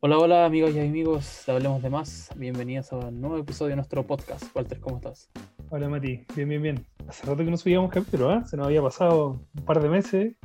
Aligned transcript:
Hola, 0.00 0.18
hola 0.18 0.44
amigos 0.44 0.74
y 0.74 0.80
amigos 0.80 1.48
Hablemos 1.48 1.82
de 1.82 1.88
Más. 1.88 2.28
Bienvenidos 2.36 2.92
a 2.92 2.96
un 2.98 3.18
nuevo 3.18 3.38
episodio 3.38 3.70
de 3.70 3.76
nuestro 3.76 4.06
podcast. 4.06 4.54
Walter, 4.54 4.78
¿cómo 4.78 4.98
estás? 4.98 5.30
Hola 5.70 5.88
Mati, 5.88 6.22
bien, 6.36 6.50
bien, 6.50 6.62
bien. 6.62 6.86
Hace 7.08 7.24
rato 7.24 7.42
que 7.42 7.50
no 7.50 7.56
subíamos 7.56 7.90
capítulo, 7.90 8.30
¿eh? 8.34 8.42
Se 8.44 8.58
nos 8.58 8.66
había 8.66 8.82
pasado 8.82 9.40
un 9.56 9.64
par 9.64 9.80
de 9.80 9.88
meses. 9.88 10.36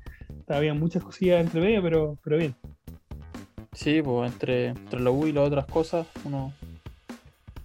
Había 0.47 0.73
muchas 0.73 1.03
cosillas 1.03 1.41
entre 1.41 1.59
medio, 1.59 1.81
pero, 1.81 2.17
pero 2.23 2.37
bien. 2.37 2.55
Sí, 3.73 4.01
pues 4.01 4.31
entre, 4.31 4.67
entre 4.67 5.01
la 5.01 5.11
U 5.11 5.27
y 5.27 5.33
las 5.33 5.47
otras 5.47 5.65
cosas, 5.65 6.07
uno 6.23 6.53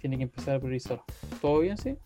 tiene 0.01 0.17
que 0.17 0.25
empezar 0.25 0.57
a 0.57 0.59
priorizar. 0.59 1.01
¿Todo 1.41 1.61
bien, 1.61 1.79
sí? 1.79 1.97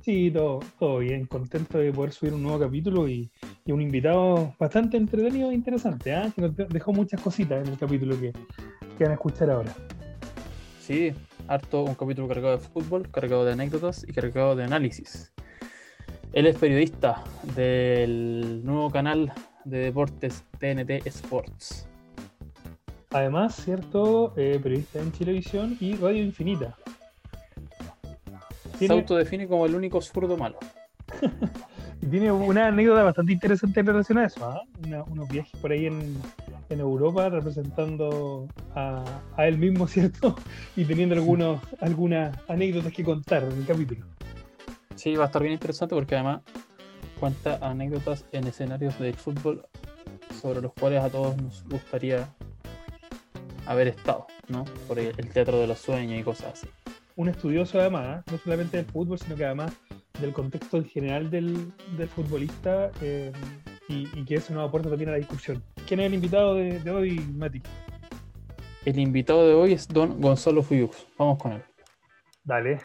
Sí, 0.00 0.30
todo, 0.30 0.60
todo 0.78 1.00
bien. 1.00 1.26
Contento 1.26 1.76
de 1.76 1.92
poder 1.92 2.12
subir 2.12 2.32
un 2.32 2.42
nuevo 2.42 2.58
capítulo 2.58 3.06
y, 3.06 3.30
y 3.66 3.72
un 3.72 3.82
invitado 3.82 4.54
bastante 4.58 4.96
entretenido 4.96 5.50
e 5.50 5.54
interesante, 5.54 6.14
¿eh? 6.14 6.32
que 6.34 6.40
nos 6.40 6.56
dejó 6.56 6.94
muchas 6.94 7.20
cositas 7.20 7.66
en 7.66 7.74
el 7.74 7.78
capítulo 7.78 8.18
que, 8.18 8.32
que 8.98 9.04
van 9.04 9.12
a 9.12 9.14
escuchar 9.14 9.50
ahora. 9.50 9.72
Sí, 10.80 11.14
harto 11.46 11.84
un 11.84 11.94
capítulo 11.94 12.26
cargado 12.26 12.56
de 12.56 12.62
fútbol, 12.62 13.08
cargado 13.10 13.44
de 13.44 13.52
anécdotas 13.52 14.04
y 14.06 14.12
cargado 14.12 14.56
de 14.56 14.64
análisis. 14.64 15.32
Él 16.32 16.46
es 16.46 16.56
periodista 16.56 17.22
del 17.54 18.60
nuevo 18.64 18.90
canal 18.90 19.32
de 19.64 19.78
deportes 19.78 20.42
TNT 20.58 21.06
Sports. 21.06 21.86
Además, 23.10 23.54
cierto, 23.56 24.34
eh, 24.36 24.58
periodista 24.62 24.98
en 24.98 25.12
Televisión 25.12 25.76
y 25.80 25.94
Radio 25.94 26.22
Infinita. 26.22 26.76
Se 28.78 28.92
autodefine 28.92 29.48
como 29.48 29.64
el 29.66 29.74
único 29.74 30.00
zurdo 30.02 30.36
malo. 30.36 30.58
y 32.02 32.06
tiene 32.06 32.30
una 32.30 32.66
anécdota 32.66 33.02
bastante 33.02 33.32
interesante 33.32 33.80
en 33.80 33.86
relación 33.86 34.18
a 34.18 34.26
eso. 34.26 34.44
¿ah? 34.44 34.62
unos 35.08 35.28
viajes 35.28 35.58
por 35.60 35.72
ahí 35.72 35.86
en, 35.86 36.16
en 36.68 36.80
Europa 36.80 37.28
representando 37.28 38.48
a, 38.74 39.04
a, 39.36 39.46
él 39.46 39.58
mismo, 39.58 39.86
¿cierto? 39.88 40.36
Y 40.76 40.84
teniendo 40.84 41.14
algunos, 41.14 41.60
algunas 41.80 42.36
anécdotas 42.48 42.92
que 42.92 43.04
contar 43.04 43.44
en 43.44 43.52
el 43.52 43.66
capítulo. 43.66 44.06
Sí, 44.94 45.14
va 45.14 45.24
a 45.24 45.26
estar 45.26 45.42
bien 45.42 45.54
interesante 45.54 45.94
porque 45.94 46.14
además 46.14 46.42
cuenta 47.18 47.58
anécdotas 47.62 48.24
en 48.32 48.46
escenarios 48.46 48.98
del 48.98 49.14
fútbol 49.14 49.66
sobre 50.40 50.60
los 50.60 50.72
cuales 50.72 51.02
a 51.02 51.10
todos 51.10 51.36
nos 51.36 51.64
gustaría 51.64 52.28
haber 53.66 53.88
estado, 53.88 54.26
¿no? 54.48 54.64
Por 54.86 54.98
el 54.98 55.28
teatro 55.30 55.58
de 55.60 55.66
los 55.66 55.78
sueños 55.78 56.18
y 56.18 56.22
cosas 56.22 56.54
así. 56.54 56.68
Un 57.16 57.28
estudioso 57.28 57.80
además, 57.80 58.20
¿eh? 58.20 58.30
no 58.30 58.38
solamente 58.38 58.76
del 58.76 58.86
fútbol, 58.86 59.18
sino 59.18 59.34
que 59.34 59.44
además 59.44 59.72
del 60.20 60.32
contexto 60.32 60.76
en 60.76 60.84
general 60.84 61.30
del, 61.30 61.72
del 61.96 62.08
futbolista 62.08 62.90
eh, 63.00 63.32
y, 63.88 64.08
y, 64.14 64.24
que 64.24 64.36
eso 64.36 64.52
nos 64.54 64.68
aporta 64.68 64.88
también 64.88 65.08
a 65.10 65.12
la 65.12 65.18
discusión. 65.18 65.62
¿Quién 65.86 66.00
es 66.00 66.06
el 66.06 66.14
invitado 66.14 66.54
de, 66.54 66.78
de 66.80 66.90
hoy, 66.90 67.20
Mati? 67.34 67.62
El 68.84 68.98
invitado 68.98 69.46
de 69.46 69.54
hoy 69.54 69.72
es 69.72 69.88
don 69.88 70.20
Gonzalo 70.20 70.62
Fuyux. 70.62 71.06
Vamos 71.18 71.38
con 71.38 71.52
él. 71.52 71.62
Dale. 72.44 72.80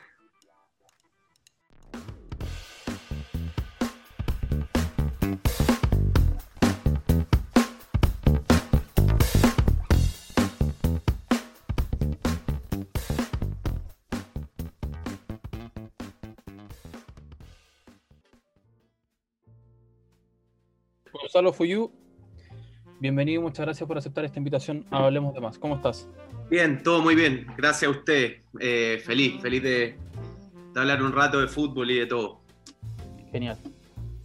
Gonzalo 21.13 21.53
Fuyú, 21.53 21.91
bienvenido 22.99 23.41
muchas 23.41 23.65
gracias 23.65 23.87
por 23.87 23.97
aceptar 23.97 24.25
esta 24.25 24.39
invitación 24.39 24.83
a 24.89 25.05
Hablemos 25.05 25.33
de 25.35 25.41
Más. 25.41 25.59
¿Cómo 25.59 25.75
estás? 25.75 26.09
Bien, 26.49 26.81
todo 26.81 27.01
muy 27.03 27.13
bien. 27.13 27.45
Gracias 27.55 27.83
a 27.83 27.91
usted. 27.91 28.37
Eh, 28.59 28.99
feliz, 29.05 29.39
feliz 29.39 29.61
de, 29.61 29.95
de, 30.73 30.79
hablar 30.79 31.03
un 31.03 31.11
rato 31.11 31.39
de 31.39 31.47
fútbol 31.47 31.91
y 31.91 31.99
de 31.99 32.07
todo. 32.07 32.41
Genial. 33.31 33.57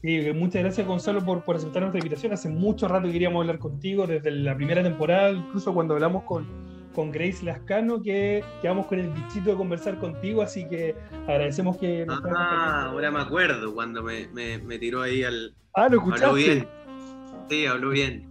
Sí, 0.03 0.33
muchas 0.35 0.63
gracias 0.63 0.87
Gonzalo 0.87 1.23
por, 1.23 1.45
por 1.45 1.57
aceptar 1.57 1.83
nuestra 1.83 1.99
invitación. 1.99 2.33
Hace 2.33 2.49
mucho 2.49 2.89
rato 2.89 3.07
que 3.07 3.13
queríamos 3.13 3.43
hablar 3.43 3.59
contigo, 3.59 4.07
desde 4.07 4.31
la 4.31 4.57
primera 4.57 4.83
temporada, 4.83 5.31
incluso 5.31 5.75
cuando 5.75 5.93
hablamos 5.93 6.25
con, 6.25 6.47
con 6.95 7.13
Grace 7.13 7.45
Lascano, 7.45 8.03
que 8.03 8.43
quedamos 8.63 8.87
con 8.87 8.99
el 8.99 9.11
bichito 9.11 9.51
de 9.51 9.57
conversar 9.57 9.99
contigo, 9.99 10.41
así 10.41 10.67
que 10.67 10.95
agradecemos 11.27 11.77
que... 11.77 12.07
Ah, 12.09 12.87
ahora 12.87 13.11
me 13.11 13.21
acuerdo 13.21 13.75
cuando 13.75 14.03
me, 14.03 14.29
me, 14.29 14.57
me 14.59 14.79
tiró 14.79 15.03
ahí 15.03 15.23
al... 15.23 15.55
Ah, 15.75 15.89
lo 15.89 15.99
escuchaste. 15.99 16.35
Bien. 16.35 16.78
Sí, 17.49 17.65
habló 17.65 17.91
bien. 17.91 18.29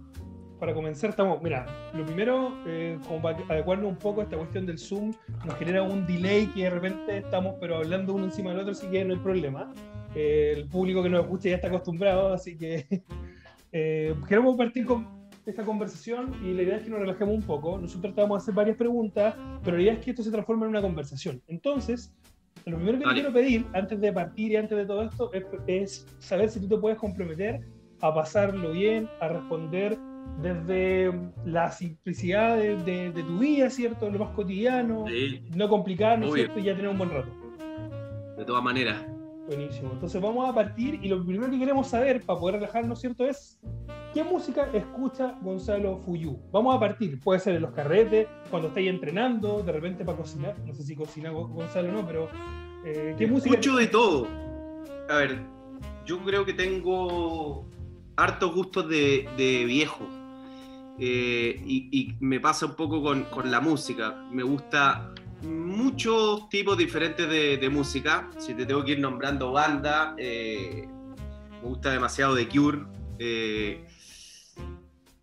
Para 0.60 0.74
comenzar, 0.74 1.10
estamos, 1.10 1.42
mira, 1.42 1.66
lo 1.92 2.04
primero, 2.04 2.52
eh, 2.66 2.98
como 3.06 3.20
para 3.20 3.38
adecuarnos 3.48 3.90
un 3.90 3.98
poco 3.98 4.20
a 4.20 4.24
esta 4.24 4.36
cuestión 4.36 4.64
del 4.64 4.78
Zoom, 4.78 5.12
nos 5.44 5.56
genera 5.56 5.82
un 5.82 6.06
delay 6.06 6.46
que 6.46 6.64
de 6.64 6.70
repente 6.70 7.18
estamos 7.18 7.56
pero 7.60 7.76
hablando 7.78 8.14
uno 8.14 8.24
encima 8.24 8.50
del 8.50 8.60
otro, 8.60 8.72
así 8.72 8.86
que 8.88 9.04
no 9.04 9.14
hay 9.14 9.20
problema. 9.20 9.72
Eh, 10.14 10.54
el 10.56 10.68
público 10.68 11.02
que 11.02 11.10
nos 11.10 11.22
escucha 11.22 11.48
ya 11.48 11.56
está 11.56 11.68
acostumbrado, 11.68 12.32
así 12.32 12.56
que 12.56 12.86
eh, 13.72 14.14
queremos 14.28 14.56
partir 14.56 14.84
con 14.84 15.06
esta 15.46 15.64
conversación 15.64 16.34
y 16.44 16.52
la 16.54 16.62
idea 16.62 16.76
es 16.76 16.82
que 16.84 16.90
nos 16.90 17.00
relajemos 17.00 17.34
un 17.34 17.42
poco. 17.42 17.78
Nosotros 17.78 18.14
tratamos 18.14 18.38
de 18.38 18.42
hacer 18.42 18.54
varias 18.54 18.76
preguntas, 18.76 19.34
pero 19.64 19.76
la 19.76 19.82
idea 19.82 19.92
es 19.94 19.98
que 20.00 20.10
esto 20.10 20.22
se 20.22 20.30
transforme 20.30 20.64
en 20.64 20.70
una 20.70 20.82
conversación. 20.82 21.42
Entonces, 21.48 22.14
lo 22.66 22.76
primero 22.76 22.98
que 22.98 23.04
vale. 23.04 23.20
te 23.20 23.20
quiero 23.20 23.34
pedir, 23.34 23.66
antes 23.72 24.00
de 24.00 24.12
partir 24.12 24.52
y 24.52 24.56
antes 24.56 24.76
de 24.76 24.86
todo 24.86 25.02
esto, 25.02 25.32
es, 25.32 25.44
es 25.66 26.06
saber 26.18 26.50
si 26.50 26.60
tú 26.60 26.68
te 26.68 26.76
puedes 26.78 26.98
comprometer 26.98 27.60
a 28.00 28.14
pasarlo 28.14 28.72
bien, 28.72 29.08
a 29.20 29.28
responder 29.28 29.98
desde 30.42 31.12
la 31.44 31.70
simplicidad 31.72 32.56
de, 32.56 32.76
de, 32.76 33.12
de 33.12 33.22
tu 33.22 33.38
vida, 33.38 33.70
¿cierto? 33.70 34.08
Lo 34.10 34.18
más 34.18 34.34
cotidiano, 34.34 35.04
sí. 35.08 35.42
no 35.54 35.68
complicarnos, 35.68 36.32
¿cierto? 36.32 36.58
Y 36.58 36.64
ya 36.64 36.76
tener 36.76 36.90
un 36.90 36.98
buen 36.98 37.10
rato. 37.10 37.30
De 38.36 38.44
todas 38.44 38.62
maneras. 38.62 39.04
Buenísimo. 39.48 39.90
Entonces 39.92 40.20
vamos 40.20 40.48
a 40.48 40.54
partir 40.54 41.00
y 41.02 41.08
lo 41.08 41.24
primero 41.24 41.50
que 41.50 41.58
queremos 41.58 41.88
saber 41.88 42.22
para 42.22 42.38
poder 42.38 42.56
relajarnos, 42.56 43.00
¿cierto? 43.00 43.26
Es 43.26 43.58
¿qué 44.14 44.22
música 44.22 44.68
escucha 44.72 45.36
Gonzalo 45.40 45.98
Fuyú? 45.98 46.38
Vamos 46.52 46.76
a 46.76 46.78
partir. 46.78 47.18
Puede 47.18 47.40
ser 47.40 47.56
en 47.56 47.62
los 47.62 47.72
carretes, 47.72 48.28
cuando 48.50 48.68
estáis 48.68 48.90
entrenando, 48.90 49.62
de 49.62 49.72
repente 49.72 50.04
para 50.04 50.18
cocinar. 50.18 50.56
No 50.66 50.74
sé 50.74 50.82
si 50.82 50.94
cocina 50.94 51.30
Gonzalo 51.30 51.88
o 51.88 51.92
no, 51.92 52.06
pero 52.06 52.28
eh, 52.84 53.14
¿qué 53.18 53.26
música? 53.26 53.54
Escucho 53.54 53.76
de 53.76 53.86
todo. 53.86 54.28
A 55.08 55.16
ver, 55.16 55.40
yo 56.04 56.18
creo 56.20 56.44
que 56.44 56.52
tengo 56.52 57.67
hartos 58.18 58.52
gustos 58.52 58.88
de, 58.88 59.28
de 59.36 59.64
viejo. 59.64 60.06
Eh, 60.98 61.62
y, 61.64 62.14
me 62.18 62.40
pasa 62.40 62.66
un 62.66 62.74
poco 62.74 63.00
con, 63.00 63.22
con, 63.24 63.50
la 63.50 63.60
música. 63.60 64.24
Me 64.32 64.42
gusta 64.42 65.14
muchos 65.42 66.48
tipos 66.48 66.76
diferentes 66.76 67.28
de, 67.28 67.56
de, 67.56 67.70
música. 67.70 68.28
Si 68.38 68.54
te 68.54 68.66
tengo 68.66 68.84
que 68.84 68.92
ir 68.92 68.98
nombrando 68.98 69.52
banda, 69.52 70.16
eh, 70.18 70.88
me 71.62 71.68
gusta 71.68 71.92
demasiado 71.92 72.34
The 72.34 72.48
Cure. 72.48 72.80
Eh, 73.20 73.86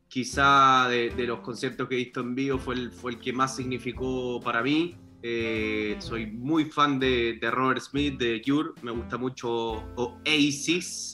quizá 0.08 0.88
de, 0.88 1.12
los 1.28 1.42
conciertos 1.42 1.90
que 1.90 1.96
he 1.96 1.98
visto 1.98 2.22
en 2.22 2.34
vivo 2.34 2.58
fue 2.58 2.76
el, 2.76 2.92
fue 2.92 3.12
el 3.12 3.20
que 3.20 3.34
más 3.34 3.58
significó 3.58 4.40
para 4.40 4.64
mí. 4.64 4.96
Eh, 5.22 5.98
soy 6.00 6.28
muy 6.28 6.66
fan 6.66 7.00
de, 7.00 7.40
de, 7.42 7.52
Robert 7.52 7.82
Smith, 7.82 8.18
de 8.18 8.42
Cure. 8.42 8.70
Me 8.84 8.92
gusta 8.92 9.18
mucho 9.18 9.84
Oasis 9.98 11.14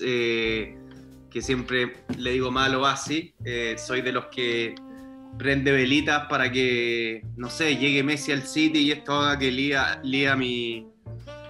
que 1.31 1.42
siempre 1.42 1.94
le 2.18 2.31
digo 2.31 2.52
malo 2.52 2.86
así, 2.86 3.34
eh, 3.46 3.75
soy 3.78 4.02
de 4.02 4.12
los 4.12 4.25
que 4.25 4.75
prende 5.38 5.72
velitas 5.72 6.28
para 6.28 6.52
que, 6.52 7.25
no 7.38 7.50
sé, 7.50 7.78
llegue 7.78 8.03
Messi 8.03 8.34
al 8.34 8.44
City 8.44 8.80
y 8.80 8.92
esto 8.92 9.14
haga 9.14 9.40
que 9.40 9.50
Lía, 9.50 10.02
Lía 10.03 10.36
mi, 10.36 10.86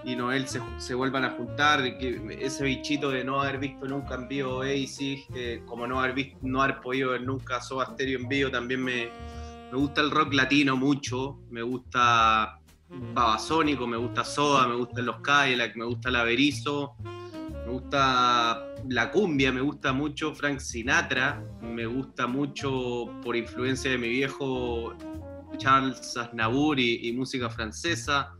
y 0.03 0.15
Noel 0.15 0.45
se, 0.47 0.93
vuelvan 0.93 1.25
a 1.25 1.31
juntar, 1.31 1.97
que 1.97 2.37
ese 2.39 2.63
bichito 2.63 3.09
de 3.09 3.23
no 3.23 3.41
haber 3.41 3.57
visto 3.57 3.87
nunca 3.87 4.15
en 4.15 4.27
vivo 4.27 4.57
Oasis, 4.57 5.25
eh, 5.35 5.63
como 5.65 5.87
no 5.87 5.99
haber, 5.99 6.13
visto, 6.13 6.37
no 6.43 6.61
haber 6.61 6.79
podido 6.79 7.11
ver 7.11 7.23
nunca 7.23 7.59
Soda 7.59 7.87
Stereo 7.87 8.19
en 8.19 8.27
vivo, 8.27 8.51
también 8.51 8.83
me, 8.83 9.09
me 9.71 9.77
gusta 9.77 10.01
el 10.01 10.11
rock 10.11 10.33
latino 10.33 10.77
mucho, 10.77 11.39
me 11.49 11.63
gusta 11.63 12.59
Babasónico, 13.13 13.87
me 13.87 13.97
gusta 13.97 14.23
Soda, 14.23 14.67
me 14.67 14.75
gustan 14.75 15.07
los 15.07 15.21
Cadillac, 15.21 15.75
me 15.75 15.85
gusta 15.85 16.09
el 16.09 16.17
Averizo, 16.17 16.95
me 17.65 17.71
gusta 17.71 18.73
la 18.89 19.11
cumbia, 19.11 19.51
me 19.51 19.61
gusta 19.61 19.93
mucho 19.93 20.33
Frank 20.33 20.59
Sinatra, 20.59 21.43
me 21.61 21.85
gusta 21.85 22.27
mucho 22.27 23.05
por 23.23 23.35
influencia 23.35 23.91
de 23.91 23.97
mi 23.97 24.09
viejo 24.09 24.93
Charles 25.57 26.17
Aznavour 26.17 26.79
y, 26.79 27.07
y 27.07 27.13
música 27.13 27.49
francesa. 27.49 28.33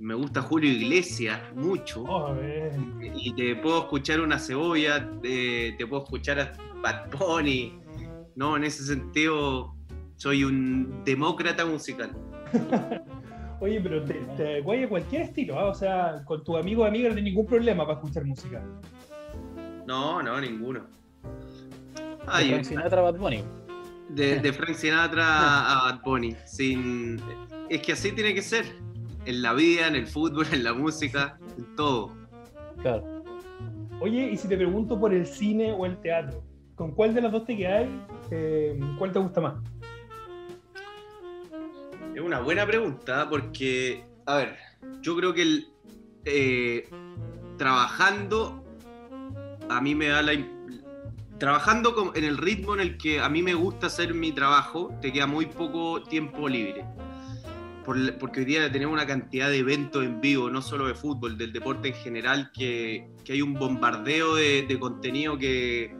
Me 0.00 0.14
gusta 0.14 0.42
Julio 0.42 0.70
Iglesias 0.70 1.40
mucho. 1.54 2.02
Oh, 2.02 2.36
y 3.00 3.32
te 3.34 3.56
puedo 3.56 3.80
escuchar 3.80 4.20
una 4.20 4.38
cebolla, 4.38 5.08
te, 5.22 5.74
te, 5.78 5.86
puedo 5.86 6.04
escuchar 6.04 6.40
a 6.40 6.52
Bad 6.82 7.10
Bunny. 7.18 7.78
No, 8.36 8.56
en 8.56 8.64
ese 8.64 8.84
sentido 8.84 9.74
soy 10.16 10.44
un 10.44 11.02
demócrata 11.04 11.64
musical. 11.64 12.10
Oye, 13.64 13.80
pero 13.80 14.04
te, 14.04 14.12
te 14.36 14.60
guaya 14.60 14.86
cualquier 14.86 15.22
estilo, 15.22 15.54
¿eh? 15.54 15.70
o 15.70 15.74
sea, 15.74 16.22
con 16.26 16.44
tu 16.44 16.54
amigo 16.54 16.82
o 16.82 16.84
amiga 16.84 17.08
no 17.08 17.16
hay 17.16 17.22
ningún 17.22 17.46
problema 17.46 17.86
para 17.86 17.98
escuchar 17.98 18.22
música. 18.26 18.62
No, 19.86 20.22
no, 20.22 20.38
ninguno. 20.38 20.82
Ay, 22.26 22.62
Sinatra 22.62 23.00
Bad 23.00 23.16
Bunny. 23.16 23.42
De, 24.10 24.38
de 24.38 24.52
Frank 24.52 24.74
Sinatra 24.74 25.24
a 25.72 25.84
Bad 25.84 26.02
Bunny. 26.04 26.36
Sin, 26.44 27.18
es 27.70 27.80
que 27.80 27.92
así 27.92 28.12
tiene 28.12 28.34
que 28.34 28.42
ser. 28.42 28.66
En 29.24 29.40
la 29.40 29.54
vida, 29.54 29.86
en 29.86 29.96
el 29.96 30.08
fútbol, 30.08 30.46
en 30.52 30.62
la 30.62 30.74
música, 30.74 31.38
en 31.56 31.74
todo. 31.74 32.12
Claro. 32.82 33.24
Oye, 33.98 34.28
y 34.30 34.36
si 34.36 34.46
te 34.46 34.58
pregunto 34.58 35.00
por 35.00 35.14
el 35.14 35.26
cine 35.26 35.72
o 35.72 35.86
el 35.86 35.96
teatro, 36.02 36.44
¿con 36.74 36.92
cuál 36.92 37.14
de 37.14 37.22
las 37.22 37.32
dos 37.32 37.46
te 37.46 37.56
quedas? 37.56 37.88
Eh, 38.30 38.78
¿Cuál 38.98 39.12
te 39.12 39.20
gusta 39.20 39.40
más? 39.40 39.54
Es 42.14 42.20
una 42.20 42.40
buena 42.40 42.66
pregunta 42.66 43.28
porque, 43.28 44.04
a 44.26 44.36
ver, 44.36 44.56
yo 45.00 45.16
creo 45.16 45.34
que 45.34 45.42
el, 45.42 45.68
eh, 46.24 46.88
trabajando 47.58 48.64
a 49.68 49.80
mí 49.80 49.94
me 49.94 50.08
da 50.08 50.22
la... 50.22 50.32
Trabajando 51.38 52.12
en 52.14 52.24
el 52.24 52.38
ritmo 52.38 52.74
en 52.74 52.80
el 52.80 52.96
que 52.96 53.18
a 53.20 53.28
mí 53.28 53.42
me 53.42 53.54
gusta 53.54 53.88
hacer 53.88 54.14
mi 54.14 54.30
trabajo, 54.30 54.94
te 55.02 55.12
queda 55.12 55.26
muy 55.26 55.46
poco 55.46 56.02
tiempo 56.04 56.48
libre. 56.48 56.84
Por- 57.84 58.16
porque 58.18 58.40
hoy 58.40 58.46
día 58.46 58.70
tenemos 58.70 58.94
una 58.94 59.06
cantidad 59.06 59.48
de 59.50 59.58
eventos 59.58 60.04
en 60.04 60.20
vivo, 60.20 60.48
no 60.48 60.62
solo 60.62 60.86
de 60.86 60.94
fútbol, 60.94 61.36
del 61.36 61.52
deporte 61.52 61.88
en 61.88 61.94
general, 61.94 62.50
que, 62.54 63.08
que 63.24 63.32
hay 63.32 63.42
un 63.42 63.54
bombardeo 63.54 64.36
de, 64.36 64.62
de 64.62 64.78
contenido 64.78 65.36
que, 65.36 65.94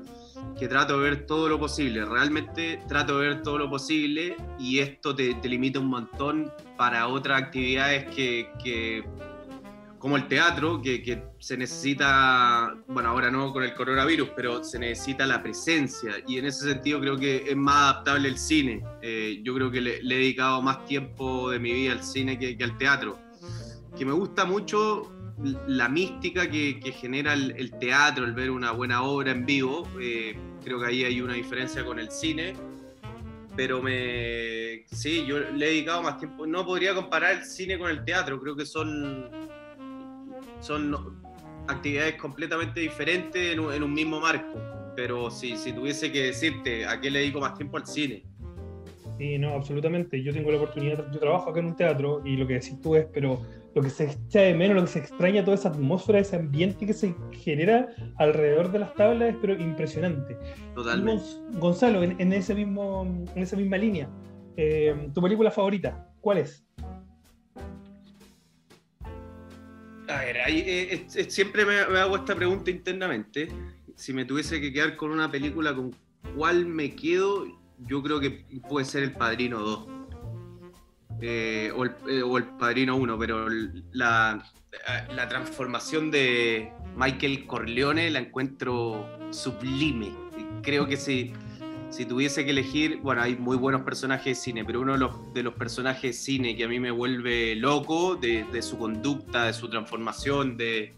que 0.59 0.69
trato 0.69 0.99
de 0.99 1.11
ver 1.11 1.27
todo 1.27 1.49
lo 1.49 1.59
posible. 1.59 2.05
Realmente 2.05 2.81
trato 2.89 3.19
de 3.19 3.29
ver 3.29 3.43
todo 3.43 3.59
lo 3.59 3.71
posible 3.71 4.37
y 4.59 4.79
esto 4.79 5.15
te, 5.15 5.35
te 5.35 5.49
limita 5.49 5.81
un 5.81 5.87
montón 5.89 6.53
para 6.77 7.09
otras 7.09 7.43
actividades 7.43 8.05
que, 8.15 8.49
que- 8.63 9.05
como 9.99 10.17
el 10.19 10.29
teatro, 10.29 10.83
que, 10.83 11.03
que 11.03 11.23
se 11.39 11.57
necesita, 11.57 12.75
bueno, 12.89 13.09
ahora 13.09 13.31
no 13.31 13.55
con 13.55 13.63
el 13.63 13.73
coronavirus, 13.73 14.29
pero 14.37 14.63
se 14.63 14.79
necesita 14.79 15.25
la 15.25 15.43
presencia 15.43 16.13
y 16.29 16.37
en 16.37 16.45
ese 16.45 16.67
sentido 16.69 17.01
creo 17.01 17.17
que 17.17 17.45
es 17.49 17.57
más 17.57 17.77
adaptable 17.77 18.29
el 18.29 18.37
cine. 18.37 18.85
Eh, 19.01 19.41
yo 19.43 19.55
creo 19.55 19.71
que 19.71 19.81
le, 19.81 20.03
le 20.03 20.15
he 20.17 20.19
dedicado 20.19 20.61
más 20.61 20.85
tiempo 20.85 21.49
de 21.49 21.59
mi 21.59 21.73
vida 21.73 21.93
al 21.93 22.03
cine 22.05 22.39
que, 22.39 22.55
que 22.55 22.65
al 22.65 22.77
teatro. 22.77 23.19
Que 23.97 24.05
me 24.05 24.13
gusta 24.13 24.45
mucho 24.45 25.11
la 25.67 25.89
mística 25.89 26.49
que, 26.49 26.81
genera 26.99 27.35
el, 27.35 27.73
teatro, 27.79 28.25
el 28.25 28.33
ver 28.33 28.51
una 28.51 28.73
buena 28.73 29.03
obra 29.03 29.33
en 29.33 29.45
vivo. 29.45 29.89
Eh, 30.01 30.37
creo 30.63 30.81
que 30.81 30.87
ahí 30.87 31.05
hay 31.05 31.21
una 31.21 31.35
diferencia 31.35 31.85
con 31.85 31.99
el 31.99 32.11
cine. 32.11 32.55
Pero 33.57 33.83
me. 33.83 34.85
Sí, 34.87 35.25
yo 35.27 35.39
le 35.39 35.67
he 35.67 35.69
dedicado 35.71 36.03
más 36.03 36.19
tiempo. 36.19 36.47
No 36.47 36.65
podría 36.65 36.95
comparar 36.95 37.37
el 37.37 37.45
cine 37.45 37.79
con 37.79 37.91
el 37.91 38.05
teatro. 38.05 38.41
Creo 38.41 38.57
que 38.57 38.67
son. 38.67 39.31
Son 40.61 41.23
actividades 41.69 42.17
completamente 42.17 42.81
diferentes 42.81 43.53
en 43.53 43.61
un, 43.61 43.73
en 43.73 43.83
un 43.83 43.93
mismo 43.93 44.21
marco. 44.21 44.59
Pero 44.97 45.31
si, 45.31 45.57
si 45.57 45.73
tuviese 45.73 46.11
que 46.11 46.27
decirte 46.27 46.87
a 46.87 47.01
qué 47.01 47.11
le 47.11 47.21
dedico 47.21 47.41
más 47.41 47.55
tiempo 47.55 47.77
al 47.77 47.87
cine. 47.87 48.25
Sí, 49.19 49.39
no, 49.39 49.51
absolutamente. 49.51 50.23
Yo 50.23 50.33
tengo 50.33 50.51
la 50.51 50.57
oportunidad, 50.57 51.05
yo 51.13 51.19
trabajo 51.21 51.51
acá 51.51 51.61
en 51.61 51.67
un 51.67 51.77
teatro 51.77 52.21
y 52.25 52.37
lo 52.37 52.47
que 52.47 52.55
decís 52.55 52.81
tú 52.81 52.97
es, 52.97 53.07
pero 53.13 53.41
lo 53.75 53.83
que 53.83 53.91
se 53.91 54.05
echa 54.11 54.41
de 54.41 54.55
menos, 54.55 54.75
lo 54.77 54.83
que 54.83 54.89
se 54.89 54.99
extraña, 54.99 55.45
toda 55.45 55.57
esa 55.57 55.69
atmósfera, 55.69 56.19
ese 56.19 56.37
ambiente 56.37 56.85
que 56.87 56.93
se 56.93 57.15
genera 57.33 57.89
alrededor 58.19 58.73
de 58.73 58.81
las 58.81 58.95
tablas 58.95 59.31
es 59.31 59.37
pero 59.41 59.55
impresionante. 59.55 60.37
Totalmente. 60.75 61.23
Gonz- 61.23 61.59
Gonzalo, 61.61 62.03
en, 62.03 62.21
en 62.21 62.33
ese 62.33 62.55
mismo, 62.55 63.03
en 63.35 63.43
esa 63.43 63.57
misma 63.57 63.77
línea, 63.77 64.09
eh, 64.57 64.95
¿tu 65.15 65.23
película 65.23 65.51
favorita? 65.51 66.09
¿Cuál 66.21 66.39
es? 66.39 66.67
A 70.09 70.19
ver, 70.25 70.39
ahí, 70.43 70.59
eh, 70.67 70.89
es- 70.95 71.17
es- 71.17 71.33
siempre 71.35 71.65
me, 71.65 71.87
me 71.87 71.99
hago 71.99 72.17
esta 72.17 72.35
pregunta 72.35 72.71
internamente. 72.71 73.49
Si 73.97 74.13
me 74.13 74.25
tuviese 74.25 74.61
que 74.61 74.73
quedar 74.73 74.97
con 74.97 75.11
una 75.13 75.31
película, 75.31 75.75
¿con 75.75 75.95
cuál 76.37 76.67
me 76.67 76.95
quedo? 76.95 77.47
Yo 77.79 78.03
creo 78.03 78.21
que 78.21 78.45
puede 78.69 78.87
ser 78.87 79.03
El 79.03 79.13
Padrino 79.13 79.61
2. 79.61 79.87
Eh, 81.21 81.73
o, 81.75 81.85
el, 81.85 81.93
eh, 82.09 82.23
o 82.23 82.37
El 82.39 82.45
Padrino 82.45 82.97
1, 82.97 83.19
pero 83.19 83.47
la, 83.93 84.45
la 85.15 85.29
transformación 85.29 86.11
de 86.11 86.73
Michael 86.97 87.47
Corleone 87.47 88.11
la 88.11 88.21
encuentro 88.21 89.09
sublime. 89.31 90.13
Creo 90.63 90.87
que 90.87 90.97
si, 90.97 91.33
si 91.91 92.05
tuviese 92.05 92.45
que 92.45 92.51
elegir, 92.51 92.99
bueno, 92.99 93.23
hay 93.23 93.37
muy 93.37 93.57
buenos 93.57 93.83
personajes 93.83 94.25
de 94.25 94.35
cine, 94.35 94.65
pero 94.65 94.81
uno 94.81 94.93
de 94.93 94.99
los, 94.99 95.33
de 95.33 95.43
los 95.43 95.55
personajes 95.55 96.03
de 96.03 96.13
cine 96.13 96.57
que 96.57 96.65
a 96.65 96.69
mí 96.69 96.81
me 96.81 96.91
vuelve 96.91 97.55
loco 97.55 98.17
de, 98.17 98.45
de 98.53 98.63
su 98.63 98.79
conducta, 98.79 99.47
de 99.47 99.53
su 99.53 99.69
transformación, 99.69 100.57
de, 100.57 100.95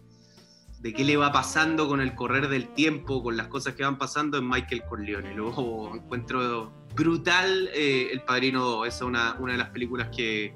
de 0.86 0.92
qué 0.92 1.04
le 1.04 1.16
va 1.16 1.32
pasando 1.32 1.88
con 1.88 2.00
el 2.00 2.14
correr 2.14 2.48
del 2.48 2.68
tiempo, 2.68 3.20
con 3.20 3.36
las 3.36 3.48
cosas 3.48 3.74
que 3.74 3.82
van 3.82 3.98
pasando, 3.98 4.36
es 4.36 4.44
Michael 4.44 4.84
Corleone. 4.88 5.34
Luego 5.34 5.92
encuentro 5.96 6.72
brutal 6.94 7.68
eh, 7.74 8.10
El 8.12 8.22
Padrino 8.22 8.62
2, 8.62 8.86
esa 8.86 8.96
es 8.98 9.02
una, 9.02 9.34
de 9.34 9.58
las 9.58 9.70
películas 9.70 10.10
que, 10.16 10.54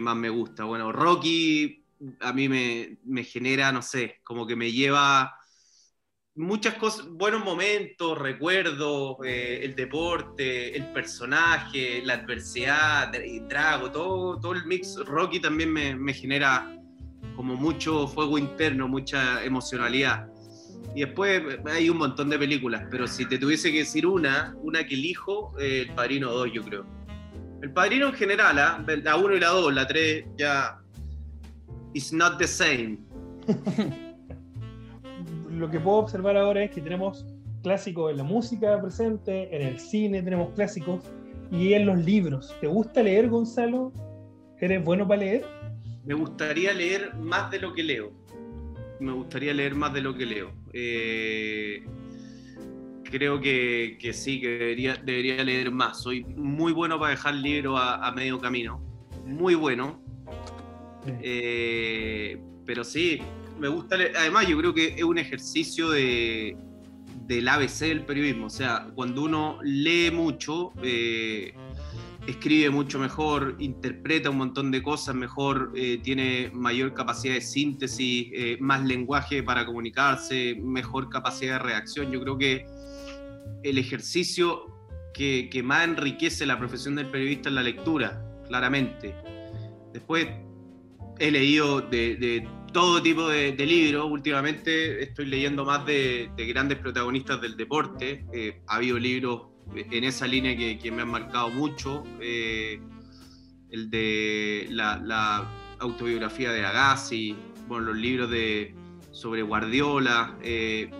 más 0.00 0.16
me 0.16 0.30
gusta. 0.30 0.64
Bueno, 0.64 0.90
Rocky 0.90 1.84
a 2.20 2.32
mí 2.32 2.48
me, 2.48 3.24
genera, 3.24 3.70
no 3.72 3.82
sé, 3.82 4.22
como 4.24 4.46
que 4.46 4.56
me 4.56 4.72
lleva 4.72 5.36
muchas 6.34 6.74
cosas, 6.76 7.06
buenos 7.06 7.44
momentos, 7.44 8.18
recuerdos, 8.18 9.18
eh, 9.22 9.60
el 9.64 9.76
deporte, 9.76 10.74
el 10.74 10.92
personaje, 10.94 12.00
la 12.02 12.14
adversidad, 12.14 13.12
Dra- 13.12 13.48
Drago, 13.48 13.92
todo, 13.92 14.40
todo 14.40 14.54
el 14.54 14.64
mix 14.64 14.96
Rocky 15.04 15.40
también 15.40 15.70
me, 15.70 15.94
me 15.94 16.14
genera 16.14 16.80
como 17.36 17.54
mucho 17.56 18.06
fuego 18.08 18.38
interno, 18.38 18.88
mucha 18.88 19.44
emocionalidad. 19.44 20.28
Y 20.94 21.00
después 21.00 21.42
hay 21.66 21.90
un 21.90 21.98
montón 21.98 22.30
de 22.30 22.38
películas, 22.38 22.84
pero 22.90 23.06
si 23.06 23.26
te 23.26 23.38
tuviese 23.38 23.72
que 23.72 23.78
decir 23.78 24.06
una, 24.06 24.54
una 24.62 24.84
que 24.86 24.94
elijo, 24.94 25.52
eh, 25.58 25.86
El 25.88 25.94
Padrino 25.94 26.30
2, 26.30 26.52
yo 26.52 26.62
creo. 26.62 26.86
El 27.62 27.72
Padrino 27.72 28.08
en 28.08 28.14
general, 28.14 28.58
¿ah? 28.58 28.84
la 28.86 29.16
1 29.16 29.36
y 29.36 29.40
la 29.40 29.48
2, 29.48 29.74
la 29.74 29.86
3 29.86 30.24
ya... 30.36 30.80
It's 31.94 32.12
not 32.12 32.38
the 32.38 32.46
same. 32.46 32.98
Lo 35.50 35.70
que 35.70 35.78
puedo 35.78 35.98
observar 35.98 36.36
ahora 36.36 36.64
es 36.64 36.72
que 36.72 36.80
tenemos 36.80 37.24
clásicos 37.62 38.10
en 38.10 38.18
la 38.18 38.24
música 38.24 38.80
presente, 38.80 39.54
en 39.56 39.62
el 39.62 39.78
cine 39.78 40.22
tenemos 40.22 40.52
clásicos 40.54 41.00
y 41.50 41.72
en 41.72 41.86
los 41.86 41.98
libros. 42.04 42.54
¿Te 42.60 42.66
gusta 42.66 43.02
leer, 43.02 43.28
Gonzalo? 43.28 43.92
¿Eres 44.60 44.84
bueno 44.84 45.06
para 45.06 45.20
leer? 45.20 45.44
Me 46.04 46.14
gustaría 46.14 46.72
leer 46.72 47.14
más 47.16 47.50
de 47.50 47.60
lo 47.60 47.72
que 47.72 47.82
leo. 47.82 48.12
Me 49.00 49.12
gustaría 49.12 49.54
leer 49.54 49.74
más 49.74 49.92
de 49.92 50.02
lo 50.02 50.14
que 50.14 50.26
leo. 50.26 50.52
Eh, 50.72 51.84
creo 53.04 53.40
que, 53.40 53.96
que 54.00 54.12
sí, 54.12 54.40
que 54.40 54.48
debería, 54.48 54.96
debería 54.96 55.42
leer 55.42 55.70
más. 55.70 56.02
Soy 56.02 56.24
muy 56.24 56.72
bueno 56.72 56.98
para 56.98 57.10
dejar 57.12 57.34
libros 57.34 57.78
a, 57.80 58.06
a 58.06 58.12
medio 58.12 58.40
camino. 58.40 58.82
Muy 59.26 59.54
bueno. 59.54 60.02
Eh, 61.22 62.40
pero 62.66 62.84
sí, 62.84 63.20
me 63.58 63.68
gusta 63.68 63.96
leer. 63.96 64.16
Además, 64.16 64.46
yo 64.46 64.58
creo 64.58 64.74
que 64.74 64.94
es 64.96 65.04
un 65.04 65.18
ejercicio 65.18 65.90
de, 65.90 66.56
del 67.26 67.48
ABC 67.48 67.80
del 67.80 68.04
periodismo. 68.04 68.46
O 68.46 68.50
sea, 68.50 68.90
cuando 68.94 69.22
uno 69.22 69.58
lee 69.62 70.10
mucho, 70.10 70.72
eh, 70.82 71.54
escribe 72.26 72.70
mucho 72.70 72.98
mejor, 72.98 73.56
interpreta 73.58 74.30
un 74.30 74.38
montón 74.38 74.70
de 74.70 74.82
cosas 74.82 75.14
mejor, 75.14 75.72
eh, 75.74 75.98
tiene 76.02 76.50
mayor 76.52 76.94
capacidad 76.94 77.34
de 77.34 77.40
síntesis, 77.40 78.28
eh, 78.32 78.56
más 78.60 78.84
lenguaje 78.84 79.42
para 79.42 79.66
comunicarse, 79.66 80.56
mejor 80.62 81.10
capacidad 81.10 81.54
de 81.54 81.58
reacción. 81.58 82.10
Yo 82.10 82.20
creo 82.20 82.38
que 82.38 82.66
el 83.62 83.78
ejercicio 83.78 84.74
que, 85.12 85.48
que 85.50 85.62
más 85.62 85.84
enriquece 85.84 86.46
la 86.46 86.58
profesión 86.58 86.96
del 86.96 87.10
periodista 87.10 87.48
es 87.48 87.54
la 87.54 87.62
lectura, 87.62 88.24
claramente. 88.48 89.14
Después 89.92 90.26
he 91.18 91.30
leído 91.30 91.80
de, 91.80 92.46
todo 92.72 93.00
tipo 93.00 93.28
de, 93.28 93.52
de, 93.52 93.66
libros. 93.66 94.10
Últimamente 94.10 95.02
estoy 95.02 95.26
leyendo 95.26 95.64
más 95.64 95.86
de, 95.86 96.30
de 96.36 96.46
grandes 96.46 96.78
protagonistas 96.78 97.40
del 97.40 97.56
deporte. 97.56 98.24
Eh, 98.32 98.60
ha 98.66 98.76
habido 98.76 98.98
libros 98.98 99.53
en 99.74 100.04
esa 100.04 100.26
línea 100.26 100.56
que, 100.56 100.90
me 100.90 101.02
han 101.02 101.10
marcado 101.10 101.50
mucho. 101.50 102.04
Eh, 102.20 102.80
el 103.70 103.90
de 103.90 104.68
la, 104.70 104.98
la, 104.98 105.50
autobiografía 105.80 106.50
de 106.52 106.64
Agassi, 106.64 107.36
bueno, 107.66 107.86
los 107.86 107.96
libros 107.96 108.30
de, 108.30 108.74
sobre 109.10 109.42
Guardiola. 109.42 110.38
Eh, 110.42 110.90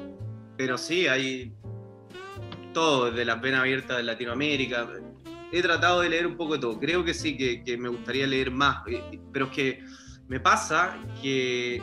pero 0.57 0.77
sí, 0.77 1.07
hay 1.07 1.53
todo, 2.73 3.11
desde 3.11 3.25
las 3.25 3.41
venas 3.41 3.61
abiertas 3.61 3.97
de 3.97 4.03
Latinoamérica. 4.03 4.89
He 5.53 5.63
tratado 5.63 6.01
de 6.01 6.11
leer 6.11 6.27
un 6.27 6.37
poco 6.37 6.55
de 6.55 6.61
todo. 6.61 6.79
Creo 6.79 7.05
que 7.05 7.15
sí, 7.15 7.37
que, 7.37 7.63
que 7.63 7.77
me 7.77 7.89
gustaría 7.89 8.27
leer 8.27 8.51
más. 8.51 8.87
Eh, 8.89 9.21
pero 9.33 9.47
es 9.47 9.53
que 9.53 9.85
me 10.29 10.41
pasa 10.41 10.99
que 11.23 11.81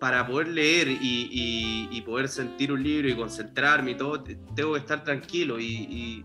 para 0.00 0.26
poder 0.26 0.48
leer 0.48 0.88
y, 0.88 0.96
y, 1.00 1.88
y, 1.92 2.00
poder 2.00 2.26
sentir 2.28 2.72
un 2.72 2.82
libro 2.82 3.08
y 3.08 3.14
concentrarme 3.14 3.92
y 3.92 3.94
todo, 3.94 4.24
tengo 4.56 4.72
que 4.72 4.78
estar 4.78 5.04
tranquilo. 5.04 5.60
Y, 5.60 6.24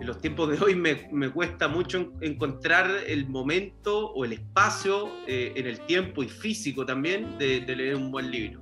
en 0.00 0.08
los 0.08 0.20
tiempos 0.20 0.50
de 0.50 0.64
hoy 0.64 0.74
me, 0.74 1.08
me, 1.12 1.30
cuesta 1.30 1.68
mucho 1.68 2.12
encontrar 2.20 2.90
el 3.06 3.28
momento 3.28 4.10
o 4.12 4.24
el 4.24 4.32
espacio 4.32 5.08
eh, 5.28 5.52
en 5.54 5.66
el 5.68 5.78
tiempo 5.80 6.22
y 6.24 6.28
físico 6.28 6.84
también 6.84 7.38
de, 7.38 7.60
de, 7.60 7.76
leer 7.76 7.94
un 7.96 8.10
buen 8.10 8.28
libro. 8.28 8.60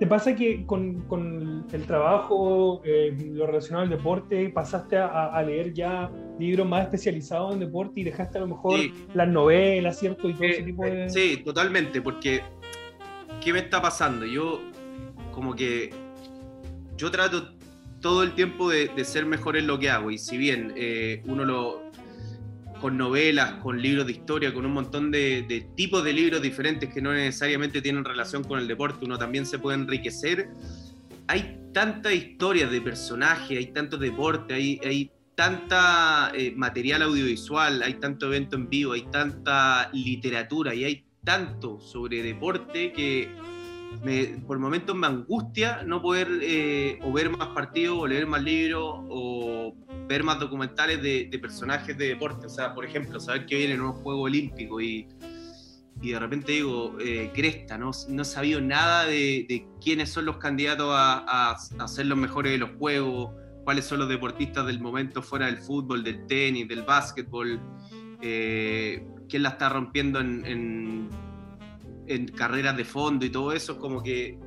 ¿Te 0.00 0.06
pasa 0.08 0.34
que 0.34 0.66
con, 0.66 1.02
con 1.02 1.64
el 1.72 1.86
trabajo, 1.86 2.82
eh, 2.84 3.16
lo 3.34 3.46
relacionado 3.46 3.84
al 3.84 3.90
deporte, 3.90 4.48
pasaste 4.50 4.96
a, 4.96 5.26
a, 5.26 5.42
leer 5.44 5.72
ya 5.72 6.10
libros 6.40 6.68
más 6.68 6.82
especializados 6.84 7.54
en 7.54 7.60
deporte 7.60 8.00
y 8.00 8.04
dejaste 8.04 8.38
a 8.38 8.40
lo 8.42 8.48
mejor 8.48 8.78
Sí. 8.80 8.92
las 9.14 9.28
novelas, 9.28 9.98
¿cierto? 9.98 10.28
Y 10.28 10.34
todo 10.34 10.44
ese 10.44 10.60
Eh, 10.60 10.64
tipo 10.64 10.82
de... 10.84 11.04
eh, 11.06 11.10
Sí, 11.10 11.42
totalmente, 11.44 12.00
porque 12.02 12.42
¿qué 13.40 13.52
me 13.52 13.60
está 13.60 13.80
pasando? 13.80 14.24
Yo 14.26 14.62
como 15.32 15.54
que 15.54 15.92
yo 16.96 17.10
trato 17.10 17.54
todo 18.00 18.22
el 18.22 18.34
tiempo 18.34 18.70
de, 18.70 18.88
de 18.88 19.04
ser 19.04 19.26
mejor 19.26 19.56
en 19.56 19.66
lo 19.66 19.78
que 19.78 19.90
hago 19.90 20.10
y 20.10 20.18
si 20.18 20.36
bien 20.36 20.72
eh, 20.76 21.22
uno 21.26 21.44
lo 21.44 21.88
con 22.80 22.96
novelas, 22.96 23.54
con 23.54 23.82
libros 23.82 24.06
de 24.06 24.12
historia, 24.12 24.54
con 24.54 24.64
un 24.64 24.72
montón 24.72 25.10
de, 25.10 25.44
de 25.48 25.62
tipos 25.74 26.04
de 26.04 26.12
libros 26.12 26.40
diferentes 26.40 26.92
que 26.92 27.02
no 27.02 27.12
necesariamente 27.12 27.82
tienen 27.82 28.04
relación 28.04 28.44
con 28.44 28.60
el 28.60 28.68
deporte, 28.68 29.04
uno 29.04 29.18
también 29.18 29.46
se 29.46 29.58
puede 29.58 29.78
enriquecer. 29.78 30.48
Hay 31.26 31.58
tanta 31.72 32.12
historia 32.12 32.68
de 32.68 32.80
personajes, 32.80 33.58
hay 33.58 33.66
tanto 33.72 33.98
deporte, 33.98 34.54
hay, 34.54 34.80
hay 34.84 35.10
tanta 35.34 36.32
eh, 36.34 36.52
material 36.56 37.02
audiovisual, 37.02 37.82
hay 37.82 37.94
tanto 37.94 38.26
evento 38.26 38.56
en 38.56 38.68
vivo, 38.68 38.92
hay 38.92 39.02
tanta 39.10 39.90
literatura 39.92 40.74
y 40.74 40.84
hay 40.84 41.04
tanto 41.28 41.78
sobre 41.78 42.22
deporte 42.22 42.90
que 42.90 43.28
me- 44.02 44.38
por 44.46 44.58
momentos 44.58 44.96
me 44.96 45.06
angustia 45.08 45.82
no 45.84 46.00
poder 46.00 46.26
eh, 46.40 46.98
o 47.02 47.12
ver 47.12 47.28
más 47.28 47.48
partidos 47.48 47.98
o 48.00 48.06
leer 48.06 48.26
más 48.26 48.42
libros 48.42 49.00
o 49.10 49.74
ver 50.08 50.24
más 50.24 50.40
documentales 50.40 51.02
de, 51.02 51.38
personajes 51.38 51.98
de 51.98 52.08
deporte. 52.08 52.46
O 52.46 52.48
sea, 52.48 52.74
por 52.74 52.86
ejemplo, 52.86 53.20
saber 53.20 53.44
que 53.44 53.56
vienen 53.58 53.82
unos 53.82 53.96
Juegos 53.96 54.24
Olímpicos 54.24 54.82
y, 54.82 55.06
y 56.00 56.12
de 56.12 56.18
repente 56.18 56.52
digo, 56.52 56.96
eh, 56.98 57.30
Cresta, 57.34 57.76
no, 57.76 57.90
no 58.08 58.22
he 58.22 58.24
sabido 58.24 58.62
nada 58.62 59.04
de, 59.04 59.44
de 59.50 59.66
quiénes 59.82 60.08
son 60.08 60.24
los 60.24 60.38
candidatos 60.38 60.88
a, 60.90 61.18
a- 61.52 61.56
a 61.78 61.88
ser 61.88 62.06
los 62.06 62.16
mejores 62.16 62.52
de 62.52 62.58
los 62.58 62.70
Juegos, 62.78 63.34
cuáles 63.64 63.84
son 63.84 63.98
los 63.98 64.08
deportistas 64.08 64.64
del 64.66 64.80
momento 64.80 65.20
fuera 65.20 65.44
del 65.44 65.58
fútbol, 65.58 66.02
del 66.02 66.26
tenis, 66.26 66.66
del 66.68 66.84
básquetbol, 66.84 67.60
eh, 68.22 69.06
quién 69.28 69.42
la 69.42 69.50
está 69.50 69.68
rompiendo 69.68 70.20
en, 70.20 71.08
carreras 72.36 72.76
de 72.76 72.84
fondo 72.84 73.26
y 73.26 73.30
todo 73.30 73.52
eso, 73.52 73.78
como 73.78 74.02
que 74.02 74.38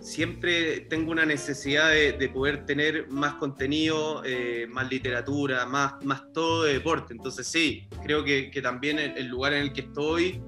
siempre 0.00 0.80
tengo 0.80 1.12
una 1.12 1.24
necesidad 1.24 1.90
de, 1.90 2.12
de 2.12 2.28
poder 2.28 2.66
tener 2.66 3.08
más 3.08 3.34
contenido, 3.34 4.22
eh, 4.24 4.66
más 4.68 4.90
literatura, 4.90 5.64
más, 5.64 5.94
más 6.04 6.30
todo 6.34 6.64
de 6.64 6.74
deporte. 6.74 7.14
Entonces 7.14 7.46
sí, 7.46 7.88
creo 8.02 8.22
que, 8.22 8.50
que 8.50 8.60
también 8.60 8.98
el, 8.98 9.28
lugar 9.28 9.54
en 9.54 9.62
el 9.62 9.72
que 9.72 9.80
estoy, 9.80 10.42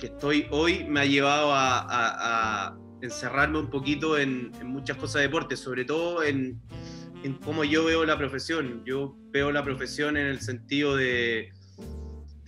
que 0.00 0.06
estoy 0.06 0.48
hoy, 0.50 0.84
me 0.84 1.00
ha 1.00 1.04
llevado 1.04 1.52
a, 1.54 2.76
encerrarme 3.02 3.58
un 3.58 3.70
poquito 3.70 4.18
en, 4.18 4.52
en 4.60 4.66
muchas 4.66 4.98
cosas 4.98 5.22
de 5.22 5.28
deporte, 5.28 5.56
sobre 5.56 5.86
todo 5.86 6.22
en, 6.22 6.60
en 7.22 7.34
cómo 7.34 7.64
yo 7.64 7.84
veo 7.84 8.04
la 8.04 8.18
profesión. 8.18 8.82
Yo 8.84 9.16
veo 9.30 9.52
la 9.52 9.64
profesión 9.64 10.16
en 10.16 10.26
el 10.26 10.40
sentido 10.40 10.96
de, 10.96 11.52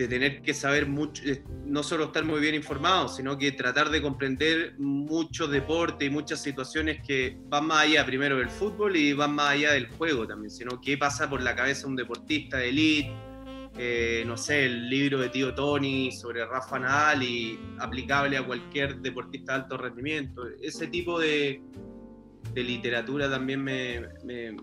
de 0.02 0.09
tener 0.09 0.42
que 0.42 0.52
saber 0.54 0.87
mucho, 0.87 1.23
eh, 1.25 1.42
no 1.64 1.82
solo 1.82 2.04
estar 2.06 2.25
muy 2.25 2.40
bien 2.40 2.54
informado, 2.54 3.09
sino 3.09 3.38
que 3.38 3.52
tratar 3.52 3.90
de 3.90 4.02
comprender 4.02 4.75
mucho 4.78 5.47
deporte 5.47 6.04
y 6.06 6.11
muchas 6.11 6.42
situaciones 6.42 7.00
que 7.06 7.37
van 7.49 7.66
más 7.66 7.85
allá 7.87 8.04
primero 8.04 8.37
del 8.37 8.49
fútbol 8.50 8.97
y 8.97 9.12
van 9.12 9.35
más 9.35 9.50
allá 9.50 9.73
del 9.73 9.87
juego 9.88 10.26
también, 10.26 10.50
sino 10.50 10.80
qué 10.80 10.99
pasa 10.99 11.28
por 11.30 11.42
la 11.42 11.54
cabeza 11.54 11.82
de 11.82 11.87
un 11.88 11.97
deportista 11.97 12.59
de 12.59 12.68
elite, 12.68 13.12
eh, 13.78 14.25
no 14.26 14.37
sé, 14.37 14.66
el 14.66 14.90
libro 14.90 15.18
de 15.18 15.28
tío 15.30 15.54
Tony 15.54 16.12
sobre 16.12 16.44
Rafa 16.44 16.78
Nadal 16.78 17.23
y 17.23 17.59
aplicable 17.78 18.37
a 18.37 18.44
cualquier 18.44 18.97
deportista 18.97 19.52
de 19.56 19.62
alto 19.62 19.76
rendimiento. 19.78 20.42
Ese 20.61 20.88
tipo 20.88 21.18
de, 21.18 21.62
de 22.52 22.62
literatura 22.62 23.30
también 23.30 23.62
me, 23.64 24.00
me- 24.25 24.56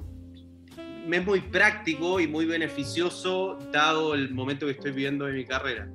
me 1.07 1.17
es 1.17 1.25
muy 1.25 1.41
práctico 1.41 2.19
y 2.19 2.27
muy 2.27 2.45
beneficioso 2.45 3.57
dado 3.71 4.13
el 4.13 4.33
momento 4.33 4.65
que 4.65 4.73
estoy 4.73 4.91
viviendo 4.91 5.25
de 5.25 5.33
mi 5.33 5.45
carrera. 5.45 5.89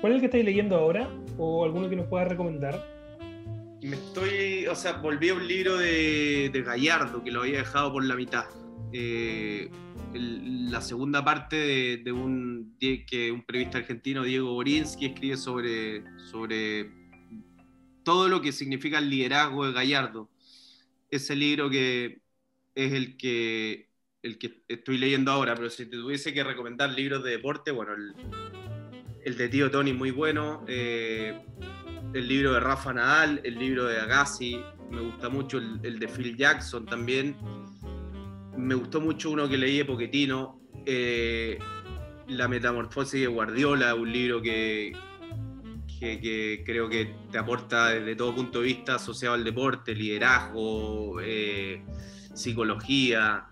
¿Cuál 0.00 0.12
es 0.12 0.16
el 0.16 0.20
que 0.20 0.26
estáis 0.26 0.44
leyendo 0.44 0.76
ahora? 0.76 1.08
¿O 1.38 1.64
alguno 1.64 1.88
que 1.88 1.96
nos 1.96 2.06
puedas 2.06 2.28
recomendar? 2.28 2.82
Me 3.82 3.96
estoy, 3.96 4.66
o 4.66 4.74
sea, 4.74 4.94
volví 4.94 5.28
a 5.28 5.34
un 5.34 5.46
libro 5.46 5.76
de, 5.76 6.50
de 6.52 6.62
Gallardo 6.62 7.22
que 7.22 7.30
lo 7.30 7.42
había 7.42 7.58
dejado 7.58 7.92
por 7.92 8.04
la 8.04 8.16
mitad. 8.16 8.44
Eh, 8.92 9.70
el- 10.14 10.70
la 10.70 10.80
segunda 10.80 11.24
parte 11.24 11.56
de, 11.56 11.96
de 11.98 12.12
un, 12.12 12.76
que 12.78 13.30
un 13.30 13.42
periodista 13.44 13.78
argentino, 13.78 14.24
Diego 14.24 14.54
Borinsky, 14.54 15.06
escribe 15.06 15.36
sobre, 15.36 16.02
sobre 16.30 16.90
todo 18.02 18.28
lo 18.28 18.40
que 18.40 18.52
significa 18.52 18.98
el 18.98 19.10
liderazgo 19.10 19.66
de 19.66 19.72
Gallardo. 19.72 20.30
Ese 21.10 21.36
libro 21.36 21.68
que 21.70 22.20
es 22.74 22.92
el 22.92 23.16
que, 23.16 23.83
el 24.24 24.38
que 24.38 24.62
estoy 24.68 24.96
leyendo 24.96 25.30
ahora, 25.30 25.54
pero 25.54 25.68
si 25.68 25.84
te 25.84 25.96
tuviese 25.96 26.32
que 26.32 26.42
recomendar 26.42 26.90
libros 26.90 27.22
de 27.22 27.32
deporte, 27.32 27.70
bueno, 27.70 27.92
el, 29.22 29.36
de 29.36 29.48
Tío 29.50 29.70
Tony 29.70 29.92
muy 29.92 30.10
bueno. 30.10 30.64
eh, 30.66 31.44
el 32.14 32.28
libro 32.28 32.54
de 32.54 32.60
Rafa 32.60 32.94
Nadal, 32.94 33.40
el 33.44 33.58
libro 33.58 33.84
de 33.84 33.98
Agassi, 33.98 34.62
me 34.90 35.00
gusta 35.00 35.28
mucho 35.28 35.58
el, 35.58 35.98
de 35.98 36.08
Phil 36.08 36.36
Jackson 36.36 36.86
también. 36.86 37.36
Me 38.56 38.74
gustó 38.74 39.00
mucho 39.00 39.30
uno 39.30 39.48
que 39.48 39.58
leí 39.58 39.78
de 39.78 39.84
Poquetino, 39.84 40.60
eh, 40.86 41.58
La 42.28 42.48
Metamorfosis 42.48 43.20
de 43.20 43.26
Guardiola, 43.26 43.94
un 43.94 44.10
libro 44.10 44.40
que, 44.40 44.96
que, 45.98 46.20
que 46.20 46.62
creo 46.64 46.88
que 46.88 47.12
te 47.30 47.38
aporta 47.38 47.88
desde 47.88 48.14
todo 48.14 48.34
punto 48.34 48.60
de 48.60 48.66
vista 48.66 48.94
asociado 48.94 49.34
al 49.34 49.44
deporte, 49.44 49.94
liderazgo, 49.94 51.20
eh, 51.20 51.82
psicología. 52.32 53.48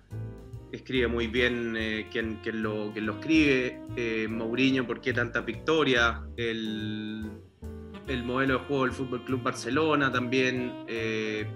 Escribe 0.72 1.06
muy 1.06 1.26
bien 1.26 1.74
eh, 1.78 2.06
quien, 2.10 2.38
lo, 2.62 2.90
quien 2.92 3.06
lo 3.06 3.12
escribe. 3.14 3.78
Eh, 3.96 4.26
Mourinho, 4.28 4.86
¿por 4.86 5.00
qué 5.02 5.12
tanta 5.12 5.42
victoria? 5.42 6.22
El, 6.36 7.30
el 8.08 8.24
modelo 8.24 8.54
de 8.58 8.64
juego 8.64 8.84
del 8.84 8.92
Fútbol 8.92 9.22
Club 9.24 9.42
Barcelona 9.42 10.10
también. 10.10 10.72
eh, 10.88 11.46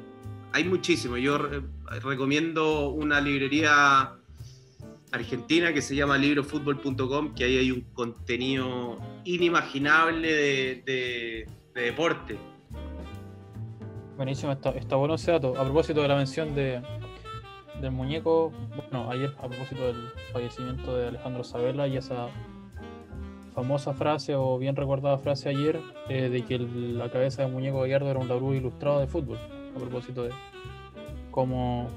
hay 0.53 0.65
muchísimo. 0.65 1.17
Yo 1.17 1.39
re- 1.39 1.63
recomiendo 2.03 2.91
una 2.91 3.21
librería 3.21 4.13
argentina 5.13 5.73
que 5.73 5.81
se 5.81 5.95
llama 5.97 6.19
librofutbol.com, 6.19 7.35
que 7.35 7.45
ahí 7.45 7.57
hay 7.59 7.71
un 7.71 7.81
contenido 7.95 8.99
inimaginable 9.25 10.29
de, 10.33 10.83
de- 10.85 11.47
de 11.75 11.81
deporte. 11.83 12.39
Buenísimo, 14.17 14.53
está 14.53 14.97
bueno 14.97 15.15
ese 15.15 15.33
dato. 15.33 15.59
A 15.59 15.65
propósito 15.65 16.01
de 16.03 16.09
la 16.09 16.17
mención 16.17 16.55
de, 16.55 16.81
del 17.81 17.91
muñeco, 17.91 18.53
bueno, 18.77 19.11
ayer 19.11 19.33
a 19.39 19.49
propósito 19.49 19.87
del 19.87 20.09
fallecimiento 20.33 20.97
de 20.97 21.09
Alejandro 21.09 21.45
Sabela 21.45 21.87
y 21.87 21.97
esa 21.97 22.29
famosa 23.55 23.95
frase 23.95 24.35
o 24.35 24.59
bien 24.59 24.77
recordada 24.77 25.17
frase 25.19 25.49
ayer 25.49 25.81
eh, 26.09 26.29
de 26.29 26.43
que 26.43 26.59
la 26.59 27.11
cabeza 27.11 27.43
del 27.43 27.53
muñeco 27.53 27.81
Gallardo 27.81 28.11
era 28.11 28.19
un 28.19 28.29
tablú 28.29 28.53
ilustrado 28.55 29.01
de 29.01 29.07
fútbol, 29.07 29.39
a 29.75 29.79
propósito 29.79 30.25
de 30.25 30.31
cómo 31.31 31.89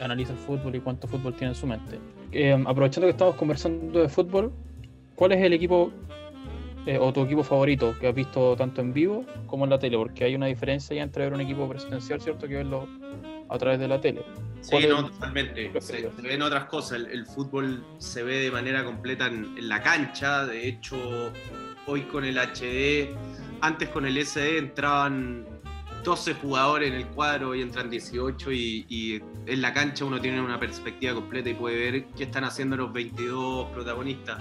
analiza 0.00 0.32
el 0.32 0.38
fútbol 0.38 0.74
y 0.76 0.80
cuánto 0.80 1.08
fútbol 1.08 1.34
tiene 1.34 1.52
en 1.52 1.54
su 1.54 1.66
mente. 1.66 1.98
Eh, 2.30 2.52
aprovechando 2.66 3.06
que 3.06 3.10
estamos 3.10 3.34
conversando 3.34 4.00
de 4.00 4.08
fútbol, 4.08 4.52
¿cuál 5.14 5.32
es 5.32 5.42
el 5.42 5.52
equipo 5.52 5.92
eh, 6.86 6.98
o 6.98 7.12
tu 7.12 7.22
equipo 7.22 7.42
favorito 7.42 7.94
que 8.00 8.08
has 8.08 8.14
visto 8.14 8.56
tanto 8.56 8.80
en 8.80 8.92
vivo 8.92 9.24
como 9.46 9.64
en 9.64 9.70
la 9.70 9.78
tele? 9.78 9.96
Porque 9.96 10.24
hay 10.24 10.34
una 10.34 10.46
diferencia 10.46 10.96
ya 10.96 11.02
entre 11.02 11.24
ver 11.24 11.34
un 11.34 11.40
equipo 11.40 11.68
presencial, 11.68 12.20
¿cierto? 12.20 12.48
Que 12.48 12.54
verlo 12.54 12.86
a 13.52 13.58
través 13.58 13.78
de 13.78 13.88
la 13.88 14.00
tele. 14.00 14.22
Sí, 14.60 14.70
¿Cuál 14.70 14.84
es 14.84 14.90
no, 14.90 15.10
totalmente. 15.10 15.80
Se, 15.80 16.10
ven 16.22 16.42
otras 16.42 16.66
cosas. 16.66 17.00
El, 17.00 17.06
el 17.06 17.26
fútbol 17.26 17.84
se 17.98 18.22
ve 18.22 18.38
de 18.38 18.50
manera 18.50 18.84
completa 18.84 19.26
en, 19.26 19.56
en 19.58 19.68
la 19.68 19.82
cancha. 19.82 20.46
De 20.46 20.68
hecho, 20.68 21.32
hoy 21.86 22.02
con 22.02 22.24
el 22.24 22.38
HD, 22.38 23.14
antes 23.60 23.88
con 23.88 24.06
el 24.06 24.24
SD 24.24 24.58
entraban 24.58 25.46
12 26.04 26.34
jugadores 26.34 26.90
en 26.90 26.94
el 26.94 27.06
cuadro, 27.08 27.54
y 27.54 27.62
entran 27.62 27.90
18 27.90 28.52
y, 28.52 28.86
y 28.88 29.20
en 29.46 29.62
la 29.62 29.72
cancha 29.72 30.04
uno 30.04 30.20
tiene 30.20 30.40
una 30.40 30.58
perspectiva 30.58 31.14
completa 31.14 31.50
y 31.50 31.54
puede 31.54 31.90
ver 31.90 32.04
qué 32.16 32.24
están 32.24 32.44
haciendo 32.44 32.76
los 32.76 32.92
22 32.92 33.68
protagonistas. 33.70 34.40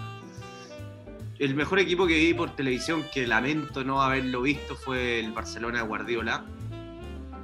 El 1.39 1.55
mejor 1.55 1.79
equipo 1.79 2.05
que 2.05 2.15
vi 2.15 2.33
por 2.35 2.55
televisión, 2.55 3.03
que 3.11 3.25
lamento 3.25 3.83
no 3.83 4.01
haberlo 4.01 4.43
visto, 4.43 4.75
fue 4.75 5.19
el 5.19 5.31
Barcelona 5.31 5.79
de 5.79 5.87
Guardiola. 5.87 6.45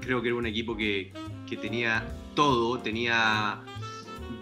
Creo 0.01 0.21
que 0.21 0.27
era 0.27 0.37
un 0.37 0.45
equipo 0.45 0.77
que, 0.77 1.11
que 1.47 1.57
tenía 1.57 2.05
todo, 2.35 2.79
tenía 2.79 3.61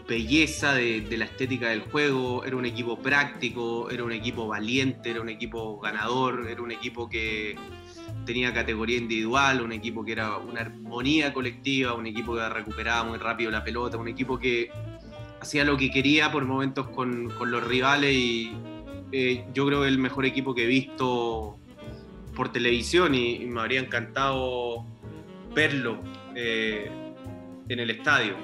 belleza 0.08 0.74
de, 0.74 1.08
la 1.18 1.26
estética 1.26 1.70
del 1.70 1.82
juego, 1.82 2.44
era 2.44 2.56
un 2.56 2.66
equipo 2.66 2.98
práctico, 2.98 3.90
era 3.90 4.04
un 4.04 4.12
equipo 4.12 4.48
valiente, 4.48 5.10
era 5.12 5.22
un 5.22 5.30
equipo 5.30 5.80
ganador, 5.80 6.48
era 6.50 6.62
un 6.62 6.72
equipo 6.72 7.10
que 7.10 7.56
tenía 8.26 8.54
categoría 8.54 8.98
individual, 8.98 9.62
un 9.62 9.72
equipo 9.72 10.04
que 10.04 10.12
era 10.12 10.38
una 10.38 10.62
armonía 10.62 11.34
colectiva, 11.34 11.94
un 11.94 12.06
equipo 12.06 12.36
que 12.36 12.50
recuperaba 12.50 13.04
muy 13.04 13.18
rápido 13.18 13.52
la 13.52 13.64
pelota, 13.64 13.98
un 13.98 14.08
equipo 14.08 14.38
que 14.38 14.70
hacía 15.40 15.64
lo 15.64 15.78
que 15.78 15.90
quería 15.90 16.32
por 16.32 16.46
momentos 16.46 16.88
con, 16.90 17.30
con 17.32 17.52
los 17.52 17.64
rivales 17.64 18.14
y 18.16 18.52
eh, 19.12 19.46
yo 19.54 19.66
creo 19.66 19.82
que 19.82 19.88
el 19.88 20.00
mejor 20.00 20.26
equipo 20.26 20.54
que 20.54 20.64
he 20.64 20.68
visto 20.68 21.58
por 22.36 22.52
televisión 22.52 23.16
y, 23.16 23.36
y 23.36 23.46
me 23.46 23.62
habría 23.62 23.80
encantado 23.80 24.86
verlo 25.54 26.00
eh, 26.36 26.90
en 27.70 27.80
el 27.80 27.90
estadio. 27.90 28.36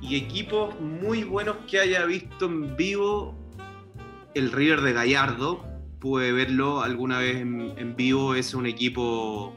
Y 0.00 0.16
equipos 0.16 0.78
muy 0.80 1.24
buenos 1.24 1.56
que 1.68 1.80
haya 1.80 2.04
visto 2.04 2.46
en 2.46 2.76
vivo, 2.76 3.34
el 4.34 4.52
River 4.52 4.80
de 4.82 4.92
Gallardo, 4.92 5.64
pude 5.98 6.32
verlo 6.32 6.82
alguna 6.82 7.18
vez 7.18 7.36
en, 7.36 7.96
vivo, 7.96 8.34
es 8.34 8.54
un 8.54 8.66
equipo 8.66 9.52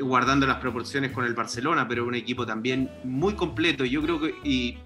guardando 0.00 0.46
las 0.46 0.56
proporciones 0.56 1.12
con 1.12 1.24
el 1.24 1.34
Barcelona, 1.34 1.86
pero 1.86 2.04
un 2.04 2.16
equipo 2.16 2.44
también 2.44 2.90
muy 3.04 3.34
completo. 3.34 3.84
Yo 3.84 4.02
creo 4.02 4.20
que, 4.20 4.34
y 4.42 4.78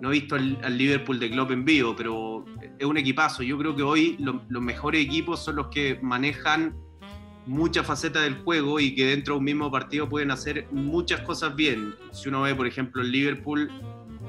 no 0.00 0.10
he 0.10 0.12
visto 0.12 0.36
al, 0.36 0.78
Liverpool 0.78 1.18
de 1.18 1.30
Klopp 1.30 1.50
en 1.50 1.64
vivo, 1.64 1.96
pero 1.96 2.44
es 2.78 2.86
un 2.86 2.96
equipazo. 2.96 3.42
Yo 3.42 3.58
creo 3.58 3.74
que 3.74 3.82
hoy 3.82 4.16
los 4.20 4.62
mejores 4.62 5.04
equipos 5.04 5.44
son 5.44 5.56
los 5.56 5.66
que 5.68 5.98
manejan 6.00 6.76
muchas 7.48 7.86
facetas 7.86 8.24
del 8.24 8.36
juego 8.42 8.78
y 8.78 8.94
que 8.94 9.06
dentro 9.06 9.34
de 9.34 9.38
un 9.38 9.44
mismo 9.44 9.70
partido 9.70 10.06
pueden 10.06 10.30
hacer 10.30 10.68
muchas 10.70 11.22
cosas 11.22 11.56
bien. 11.56 11.94
Si 12.12 12.28
uno 12.28 12.42
ve, 12.42 12.54
por 12.54 12.66
ejemplo, 12.66 13.00
el 13.00 13.10
Liverpool 13.10 13.70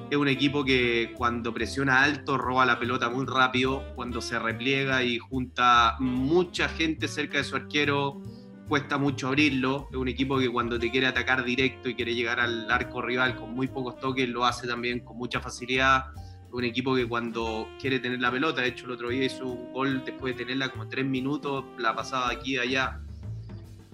es 0.09 0.17
un 0.17 0.29
equipo 0.29 0.63
que 0.63 1.13
cuando 1.17 1.53
presiona 1.53 2.01
alto 2.01 2.37
roba 2.37 2.65
la 2.65 2.79
pelota 2.79 3.09
muy 3.09 3.25
rápido, 3.25 3.83
cuando 3.95 4.21
se 4.21 4.39
repliega 4.39 5.03
y 5.03 5.19
junta 5.19 5.97
mucha 5.99 6.69
gente 6.69 7.09
cerca 7.09 7.39
de 7.39 7.43
su 7.43 7.57
arquero 7.57 8.21
cuesta 8.69 8.97
mucho 8.97 9.27
abrirlo. 9.27 9.89
Es 9.91 9.97
un 9.97 10.07
equipo 10.07 10.39
que 10.39 10.49
cuando 10.49 10.79
te 10.79 10.89
quiere 10.89 11.07
atacar 11.07 11.43
directo 11.43 11.89
y 11.89 11.95
quiere 11.95 12.15
llegar 12.15 12.39
al 12.39 12.71
arco 12.71 13.01
rival 13.01 13.35
con 13.35 13.53
muy 13.53 13.67
pocos 13.67 13.99
toques 13.99 14.29
lo 14.29 14.45
hace 14.45 14.65
también 14.65 15.01
con 15.01 15.17
mucha 15.17 15.41
facilidad. 15.41 16.05
Es 16.47 16.53
un 16.53 16.63
equipo 16.63 16.95
que 16.95 17.05
cuando 17.05 17.67
quiere 17.81 17.99
tener 17.99 18.21
la 18.21 18.31
pelota, 18.31 18.61
de 18.61 18.69
hecho 18.69 18.85
el 18.85 18.91
otro 18.91 19.09
día 19.09 19.25
hizo 19.25 19.45
un 19.45 19.73
gol 19.73 20.03
después 20.05 20.37
de 20.37 20.45
tenerla 20.45 20.69
como 20.69 20.87
tres 20.87 21.05
minutos, 21.05 21.65
la 21.77 21.93
pasaba 21.93 22.29
aquí 22.29 22.53
y 22.53 22.57
allá 22.59 23.01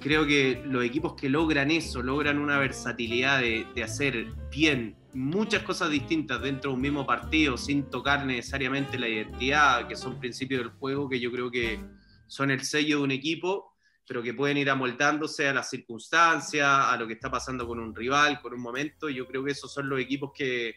creo 0.06 0.28
que 0.28 0.62
los 0.68 0.84
equipos 0.84 1.16
que 1.16 1.30
logran 1.30 1.72
eso, 1.72 2.04
logran 2.04 2.38
una 2.38 2.60
versatilidad 2.60 3.40
de, 3.40 3.84
hacer 3.84 4.28
bien 4.52 4.96
muchas 5.16 5.64
cosas 5.64 5.90
distintas 5.90 6.44
dentro 6.44 6.70
de 6.70 6.76
un 6.76 6.82
mismo 6.82 7.08
partido, 7.08 7.58
sin 7.58 7.90
tocar 7.90 8.24
necesariamente 8.24 9.00
la 9.00 9.10
identidad, 9.10 9.88
que 9.88 9.96
son 9.96 10.20
principios 10.20 10.62
del 10.62 10.74
juego, 10.74 11.10
que 11.10 11.20
yo 11.20 11.32
creo 11.32 11.50
que 11.50 11.80
son 12.28 12.52
el 12.52 12.62
sello 12.64 13.00
de 13.00 13.04
un 13.04 13.10
equipo, 13.10 13.74
pero 14.08 14.22
que 14.22 14.36
pueden 14.36 14.58
ir 14.58 14.70
amoldándose 14.70 15.48
a 15.48 15.54
las 15.56 15.72
circunstancias, 15.72 16.70
a 16.70 16.96
lo 16.98 17.08
que 17.08 17.14
está 17.14 17.32
pasando 17.32 17.66
con 17.66 17.80
un 17.80 17.96
rival, 17.96 18.40
con 18.42 18.54
un 18.54 18.62
momento. 18.62 19.10
Yo 19.10 19.26
creo 19.26 19.44
que 19.44 19.54
esos 19.54 19.74
son 19.74 19.90
los 19.90 20.00
equipos 20.00 20.34
que, 20.38 20.76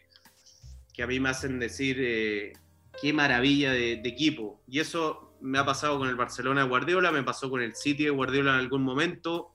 que 0.91 1.03
a 1.03 1.07
mí 1.07 1.19
me 1.19 1.29
hacen 1.29 1.59
decir 1.59 1.97
eh, 1.99 2.53
qué 2.99 3.13
maravilla 3.13 3.73
de, 3.73 3.97
de 3.97 4.09
equipo. 4.09 4.63
Y 4.67 4.79
eso 4.79 5.28
me 5.41 5.59
ha 5.59 5.65
pasado 5.65 5.97
con 5.99 6.09
el 6.09 6.15
Barcelona 6.15 6.63
de 6.63 6.69
Guardiola, 6.69 7.11
me 7.11 7.23
pasó 7.23 7.49
con 7.49 7.61
el 7.61 7.75
City 7.75 8.05
de 8.05 8.09
Guardiola 8.09 8.53
en 8.53 8.59
algún 8.59 8.83
momento, 8.83 9.53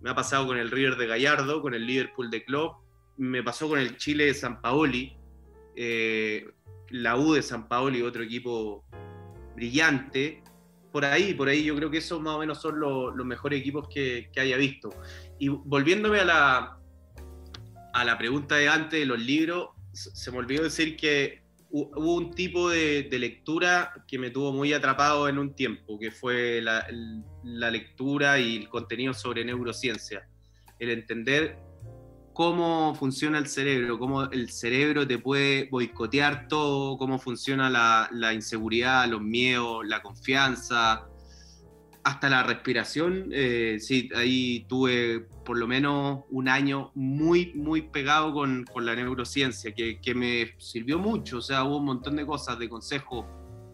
me 0.00 0.10
ha 0.10 0.14
pasado 0.14 0.46
con 0.46 0.58
el 0.58 0.70
River 0.70 0.96
de 0.96 1.06
Gallardo, 1.06 1.60
con 1.62 1.74
el 1.74 1.86
Liverpool 1.86 2.30
de 2.30 2.44
Klopp, 2.44 2.82
me 3.16 3.42
pasó 3.42 3.68
con 3.68 3.78
el 3.78 3.96
Chile 3.96 4.26
de 4.26 4.34
San 4.34 4.60
Paoli, 4.60 5.16
eh, 5.76 6.46
la 6.90 7.16
U 7.16 7.34
de 7.34 7.42
San 7.42 7.68
Paoli, 7.68 8.02
otro 8.02 8.22
equipo 8.22 8.84
brillante. 9.54 10.42
Por 10.92 11.04
ahí, 11.04 11.34
por 11.34 11.48
ahí 11.48 11.64
yo 11.64 11.76
creo 11.76 11.90
que 11.90 11.98
esos 11.98 12.20
más 12.20 12.36
o 12.36 12.38
menos 12.38 12.60
son 12.62 12.80
los, 12.80 13.14
mejores 13.26 13.60
equipos 13.60 13.88
que, 13.92 14.30
que, 14.32 14.40
haya 14.40 14.56
visto. 14.56 14.90
Y 15.38 15.48
volviéndome 15.48 16.20
a 16.20 16.24
la, 16.24 16.78
a 17.92 18.04
la 18.04 18.16
pregunta 18.16 18.56
de 18.56 18.68
antes 18.68 19.00
de 19.00 19.06
los 19.06 19.18
libros, 19.18 19.70
se 19.92 20.30
me 20.30 20.38
olvidó 20.38 20.62
decir 20.62 20.96
que 20.96 21.42
hubo 21.70 22.14
un 22.14 22.30
tipo 22.32 22.70
de, 22.70 23.08
lectura 23.10 23.92
que 24.06 24.18
me 24.18 24.30
tuvo 24.30 24.52
muy 24.52 24.72
atrapado 24.72 25.28
en 25.28 25.38
un 25.38 25.54
tiempo, 25.54 25.98
que 25.98 26.10
fue 26.10 26.60
la, 26.62 26.86
lectura 27.70 28.38
y 28.38 28.56
el 28.56 28.68
contenido 28.68 29.14
sobre 29.14 29.44
neurociencia. 29.44 30.28
El 30.78 30.90
entender 30.90 31.58
cómo 32.32 32.94
funciona 32.94 33.38
el 33.38 33.48
cerebro, 33.48 33.98
cómo 33.98 34.24
el 34.24 34.50
cerebro 34.50 35.06
te 35.06 35.18
puede 35.18 35.68
boicotear 35.70 36.48
todo, 36.48 36.96
cómo 36.96 37.18
funciona 37.18 37.68
la, 37.68 38.08
la 38.12 38.32
inseguridad, 38.32 39.06
los 39.08 39.20
miedos, 39.20 39.86
la 39.86 40.02
confianza, 40.02 41.08
hasta 42.08 42.30
la 42.30 42.42
respiración, 42.42 43.28
eh, 43.32 43.76
sí, 43.80 44.08
ahí 44.16 44.64
tuve 44.66 45.26
por 45.44 45.58
lo 45.58 45.66
menos 45.66 46.20
un 46.30 46.48
año 46.48 46.90
muy, 46.94 47.52
muy 47.54 47.82
pegado 47.82 48.32
con, 48.32 48.64
con 48.64 48.86
la 48.86 48.96
neurociencia, 48.96 49.74
que, 49.74 50.00
que, 50.00 50.14
me 50.14 50.54
sirvió 50.56 50.98
mucho, 50.98 51.36
o 51.36 51.42
sea, 51.42 51.64
hubo 51.64 51.76
un 51.76 51.84
montón 51.84 52.16
de 52.16 52.24
cosas, 52.24 52.58
de 52.58 52.66
consejos 52.66 53.26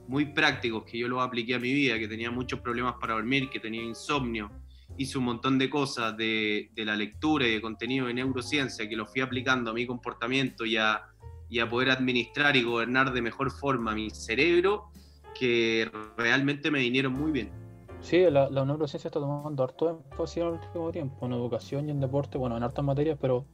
muy 0.08 0.26
prácticos 0.26 0.82
que 0.84 0.98
yo 0.98 1.06
los 1.06 1.22
apliqué 1.22 1.54
a 1.54 1.60
mi 1.60 1.72
vida, 1.72 1.96
que 1.96 2.08
tenía 2.08 2.32
muchos 2.32 2.58
problemas 2.58 2.96
para 3.00 3.14
dormir, 3.14 3.48
que 3.50 3.60
tenía 3.60 3.84
insomnio, 3.84 4.50
hice 4.98 5.16
un 5.16 5.26
montón 5.26 5.56
de 5.56 5.70
cosas 5.70 6.16
de, 6.16 6.70
de 6.74 6.84
la 6.84 6.96
lectura 6.96 7.46
y 7.46 7.52
de 7.52 7.60
contenido 7.60 8.08
de 8.08 8.14
neurociencia, 8.14 8.88
que 8.88 8.96
los 8.96 9.12
fui 9.12 9.20
aplicando 9.20 9.70
a 9.70 9.74
mi 9.74 9.86
comportamiento 9.86 10.64
y 10.64 10.76
a, 10.76 11.02
y 11.48 11.60
a 11.60 11.68
poder 11.68 11.90
administrar 11.90 12.56
y 12.56 12.64
gobernar 12.64 13.12
de 13.12 13.22
mejor 13.22 13.52
forma 13.52 13.94
mi 13.94 14.10
cerebro, 14.10 14.90
que 15.38 15.88
realmente 16.16 16.72
me 16.72 16.80
vinieron 16.80 17.12
muy 17.12 17.30
bien. 17.30 17.63
Sí, 18.04 18.20
la, 18.30 18.50
neurociencia 18.50 19.08
está 19.08 19.18
tomando 19.18 19.64
harto 19.64 19.88
énfasis 19.88 20.36
en 20.36 20.42
el 20.42 20.52
último 20.52 20.92
tiempo, 20.92 21.24
en 21.24 21.32
educación 21.32 21.88
y 21.88 21.90
en 21.90 22.00
deporte, 22.00 22.36
bueno, 22.36 22.54
en 22.54 22.62
hartas 22.62 22.84
materias, 22.84 23.16
pero 23.18 23.46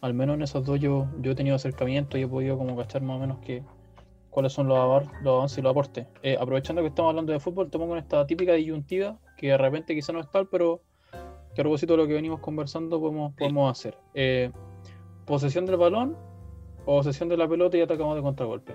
al 0.00 0.14
menos 0.14 0.36
en 0.36 0.42
esos 0.42 0.64
dos 0.64 0.80
yo, 0.80 1.06
yo 1.20 1.32
he 1.32 1.34
tenido 1.34 1.54
acercamiento 1.54 2.16
y 2.16 2.22
he 2.22 2.26
podido 2.26 2.56
como 2.56 2.74
cachar 2.74 3.02
más 3.02 3.16
o 3.16 3.20
menos 3.20 3.38
que, 3.40 3.62
cuáles 4.30 4.54
son 4.54 4.66
los, 4.66 4.78
avances 4.78 5.58
y 5.58 5.60
los 5.60 5.70
aportes. 5.70 6.06
Eh, 6.22 6.38
aprovechando 6.40 6.80
que 6.80 6.88
estamos 6.88 7.10
hablando 7.10 7.34
de 7.34 7.38
fútbol, 7.38 7.70
te 7.70 7.78
pongo 7.78 7.98
en 7.98 8.02
esta 8.02 8.26
típica 8.26 8.54
disyuntiva, 8.54 9.18
que 9.36 9.48
de 9.48 9.58
repente 9.58 9.94
quizá 9.94 10.14
no 10.14 10.20
es 10.20 10.30
tal, 10.30 10.48
pero 10.48 10.80
que 11.54 11.60
a 11.60 11.64
propósito 11.64 11.92
de 11.92 11.98
lo 11.98 12.06
que 12.06 12.14
venimos 12.14 12.40
conversando 12.40 12.98
podemos, 12.98 13.34
podemos 13.34 13.70
hacer. 13.70 13.98
Eh, 14.14 14.50
¿Posesión 15.26 15.66
del 15.66 15.76
balón 15.76 16.16
o 16.86 16.96
posesión 16.96 17.28
de 17.28 17.36
la 17.36 17.46
pelota 17.46 17.76
y 17.76 17.82
atacamos 17.82 18.16
de 18.16 18.22
contragolpe? 18.22 18.74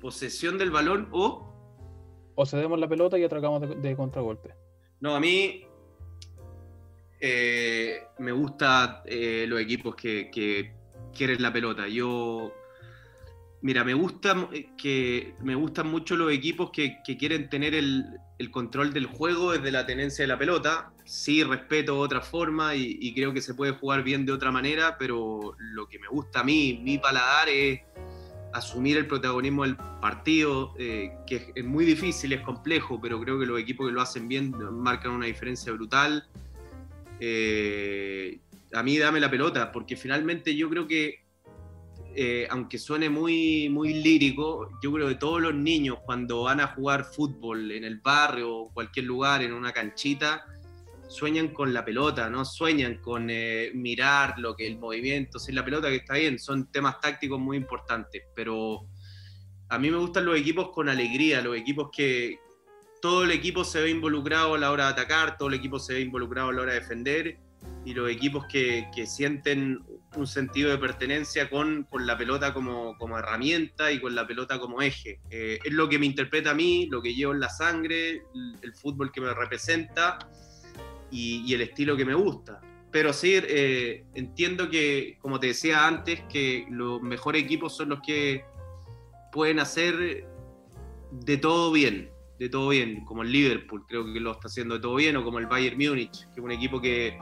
¿Posesión 0.00 0.56
del 0.56 0.70
balón 0.70 1.08
o 1.12 1.55
o 2.36 2.46
cedemos 2.46 2.78
la 2.78 2.88
pelota 2.88 3.18
y 3.18 3.24
atracamos 3.24 3.82
de, 3.82 3.96
contragolpe. 3.96 4.54
No, 5.00 5.16
a 5.16 5.20
mí 5.20 5.64
eh, 7.18 8.02
me 8.18 8.32
gustan 8.32 9.00
eh, 9.06 9.46
los 9.48 9.60
equipos 9.60 9.96
que, 9.96 10.30
quieren 11.14 11.42
la 11.42 11.50
pelota. 11.52 11.88
Yo, 11.88 12.52
mira, 13.62 13.82
me 13.84 13.94
gusta 13.94 14.48
que 14.76 15.34
me 15.42 15.54
gustan 15.54 15.90
mucho 15.90 16.14
los 16.14 16.30
equipos 16.30 16.70
que, 16.70 16.98
quieren 17.18 17.48
tener 17.48 17.74
el, 17.74 18.04
control 18.50 18.92
del 18.92 19.06
juego 19.06 19.52
desde 19.52 19.70
la 19.70 19.86
tenencia 19.86 20.22
de 20.22 20.28
la 20.28 20.38
pelota. 20.38 20.92
Sí, 21.06 21.42
respeto 21.42 21.98
otra 21.98 22.20
forma 22.20 22.74
y 22.74 23.14
creo 23.14 23.32
que 23.32 23.40
se 23.40 23.54
puede 23.54 23.72
jugar 23.72 24.02
bien 24.02 24.26
de 24.26 24.32
otra 24.32 24.52
manera, 24.52 24.96
pero 24.98 25.56
lo 25.58 25.88
que 25.88 25.98
me 25.98 26.08
gusta 26.08 26.40
a 26.40 26.44
mí, 26.44 26.80
mi 26.82 26.98
paladar 26.98 27.48
es 27.48 27.80
asumir 28.52 28.96
el 28.96 29.06
protagonismo 29.06 29.64
del 29.64 29.76
partido, 29.76 30.74
eh, 30.78 31.12
que 31.26 31.52
es 31.54 31.64
muy 31.64 31.84
difícil, 31.84 32.32
es 32.32 32.40
complejo, 32.40 33.00
pero 33.00 33.20
creo 33.20 33.38
que 33.38 33.46
los 33.46 33.60
equipos 33.60 33.86
que 33.86 33.92
lo 33.92 34.00
hacen 34.00 34.28
bien 34.28 34.54
marcan 34.72 35.12
una 35.12 35.26
diferencia 35.26 35.72
brutal. 35.72 36.26
Eh, 37.20 38.40
a 38.72 38.82
mí 38.82 38.98
dame 38.98 39.20
la 39.20 39.30
pelota, 39.30 39.72
porque 39.72 39.96
finalmente 39.96 40.54
yo 40.54 40.68
creo 40.68 40.86
que, 40.86 41.20
eh, 42.14 42.46
aunque 42.50 42.78
suene 42.78 43.10
muy, 43.10 43.68
muy 43.68 43.94
lírico, 43.94 44.70
yo 44.82 44.92
creo 44.92 45.08
que 45.08 45.16
todos 45.16 45.40
los 45.40 45.54
niños 45.54 45.98
cuando 46.04 46.42
van 46.42 46.60
a 46.60 46.68
jugar 46.68 47.04
fútbol 47.04 47.70
en 47.70 47.84
el 47.84 47.98
barrio 48.00 48.54
o 48.54 48.72
cualquier 48.72 49.06
lugar, 49.06 49.42
en 49.42 49.52
una 49.52 49.72
canchita, 49.72 50.44
sueñan 51.08 51.48
con 51.48 51.72
la 51.72 51.84
pelota, 51.84 52.28
¿no? 52.28 52.44
Sueñan 52.44 53.00
con 53.00 53.28
eh, 53.30 53.70
mirar 53.74 54.38
lo 54.38 54.56
que 54.56 54.66
el 54.66 54.78
movimiento, 54.78 55.38
si 55.38 55.52
la 55.52 55.64
pelota 55.64 55.88
que 55.88 55.96
está 55.96 56.14
bien, 56.14 56.38
son 56.38 56.70
temas 56.70 57.00
tácticos 57.00 57.38
muy 57.38 57.56
importantes, 57.56 58.22
pero 58.34 58.86
a 59.68 59.78
mí 59.78 59.90
me 59.90 59.96
gustan 59.96 60.24
los 60.24 60.38
equipos 60.38 60.70
con 60.70 60.88
alegría, 60.88 61.40
los 61.40 61.56
equipos 61.56 61.90
que 61.94 62.38
todo 63.00 63.24
el 63.24 63.30
equipo 63.30 63.64
se 63.64 63.80
ve 63.80 63.90
involucrado 63.90 64.54
a 64.54 64.58
la 64.58 64.70
hora 64.70 64.86
de 64.86 64.92
atacar, 64.92 65.36
todo 65.36 65.48
el 65.48 65.54
equipo 65.54 65.78
se 65.78 65.94
ve 65.94 66.00
involucrado 66.00 66.50
a 66.50 66.52
la 66.52 66.62
hora 66.62 66.72
de 66.72 66.80
defender, 66.80 67.38
y 67.84 67.94
los 67.94 68.10
equipos 68.10 68.44
que, 68.46 68.86
sienten 69.06 69.80
un 70.16 70.26
sentido 70.26 70.70
de 70.70 70.78
pertenencia 70.78 71.48
con, 71.50 71.84
con 71.84 72.06
la 72.06 72.16
pelota 72.16 72.52
como, 72.54 72.96
como, 72.96 73.18
herramienta 73.18 73.92
y 73.92 74.00
con 74.00 74.14
la 74.14 74.26
pelota 74.26 74.58
como 74.58 74.80
eje. 74.82 75.20
Eh, 75.30 75.58
es 75.62 75.72
lo 75.72 75.88
que 75.88 75.98
me 75.98 76.06
interpreta 76.06 76.50
a 76.50 76.54
mí, 76.54 76.88
lo 76.90 77.02
que 77.02 77.14
llevo 77.14 77.32
en 77.32 77.40
la 77.40 77.48
sangre, 77.48 78.22
el 78.62 78.74
fútbol 78.74 79.12
que 79.12 79.20
me 79.20 79.32
representa 79.34 80.18
y, 81.16 81.54
el 81.54 81.62
estilo 81.62 81.96
que 81.96 82.04
me 82.04 82.14
gusta. 82.14 82.60
Pero 82.90 83.12
sí, 83.12 83.34
eh, 83.34 84.04
entiendo 84.14 84.68
que, 84.70 85.18
como 85.20 85.40
te 85.40 85.48
decía 85.48 85.86
antes, 85.86 86.22
que 86.30 86.66
los 86.70 87.02
mejores 87.02 87.42
equipos 87.42 87.76
son 87.76 87.90
los 87.90 88.00
que 88.00 88.44
pueden 89.32 89.58
hacer 89.60 90.26
de 91.10 91.36
todo 91.36 91.72
bien, 91.72 92.10
de 92.38 92.48
todo 92.48 92.68
bien, 92.68 93.04
como 93.04 93.22
el 93.22 93.32
Liverpool, 93.32 93.84
creo 93.88 94.04
que 94.12 94.20
lo 94.20 94.32
está 94.32 94.48
haciendo 94.48 94.74
de 94.74 94.80
todo 94.80 94.96
bien, 94.96 95.16
o 95.16 95.24
como 95.24 95.38
el 95.38 95.46
Bayern 95.46 95.76
Múnich, 95.76 96.24
que 96.32 96.40
es 96.40 96.44
un 96.44 96.52
equipo 96.52 96.80
que 96.80 97.18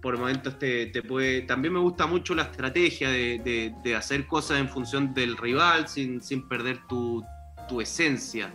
por 0.00 0.18
momentos 0.18 0.58
te, 0.58 0.86
te 0.86 1.02
puede... 1.02 1.42
También 1.42 1.72
me 1.72 1.80
gusta 1.80 2.06
mucho 2.06 2.34
la 2.34 2.42
estrategia 2.42 3.08
de, 3.08 3.72
de, 3.82 3.96
hacer 3.96 4.26
cosas 4.26 4.60
en 4.60 4.68
función 4.68 5.14
del 5.14 5.34
rival 5.38 5.88
sin, 5.88 6.20
sin 6.20 6.46
perder 6.46 6.86
tu, 6.86 7.24
tu, 7.68 7.80
esencia. 7.80 8.52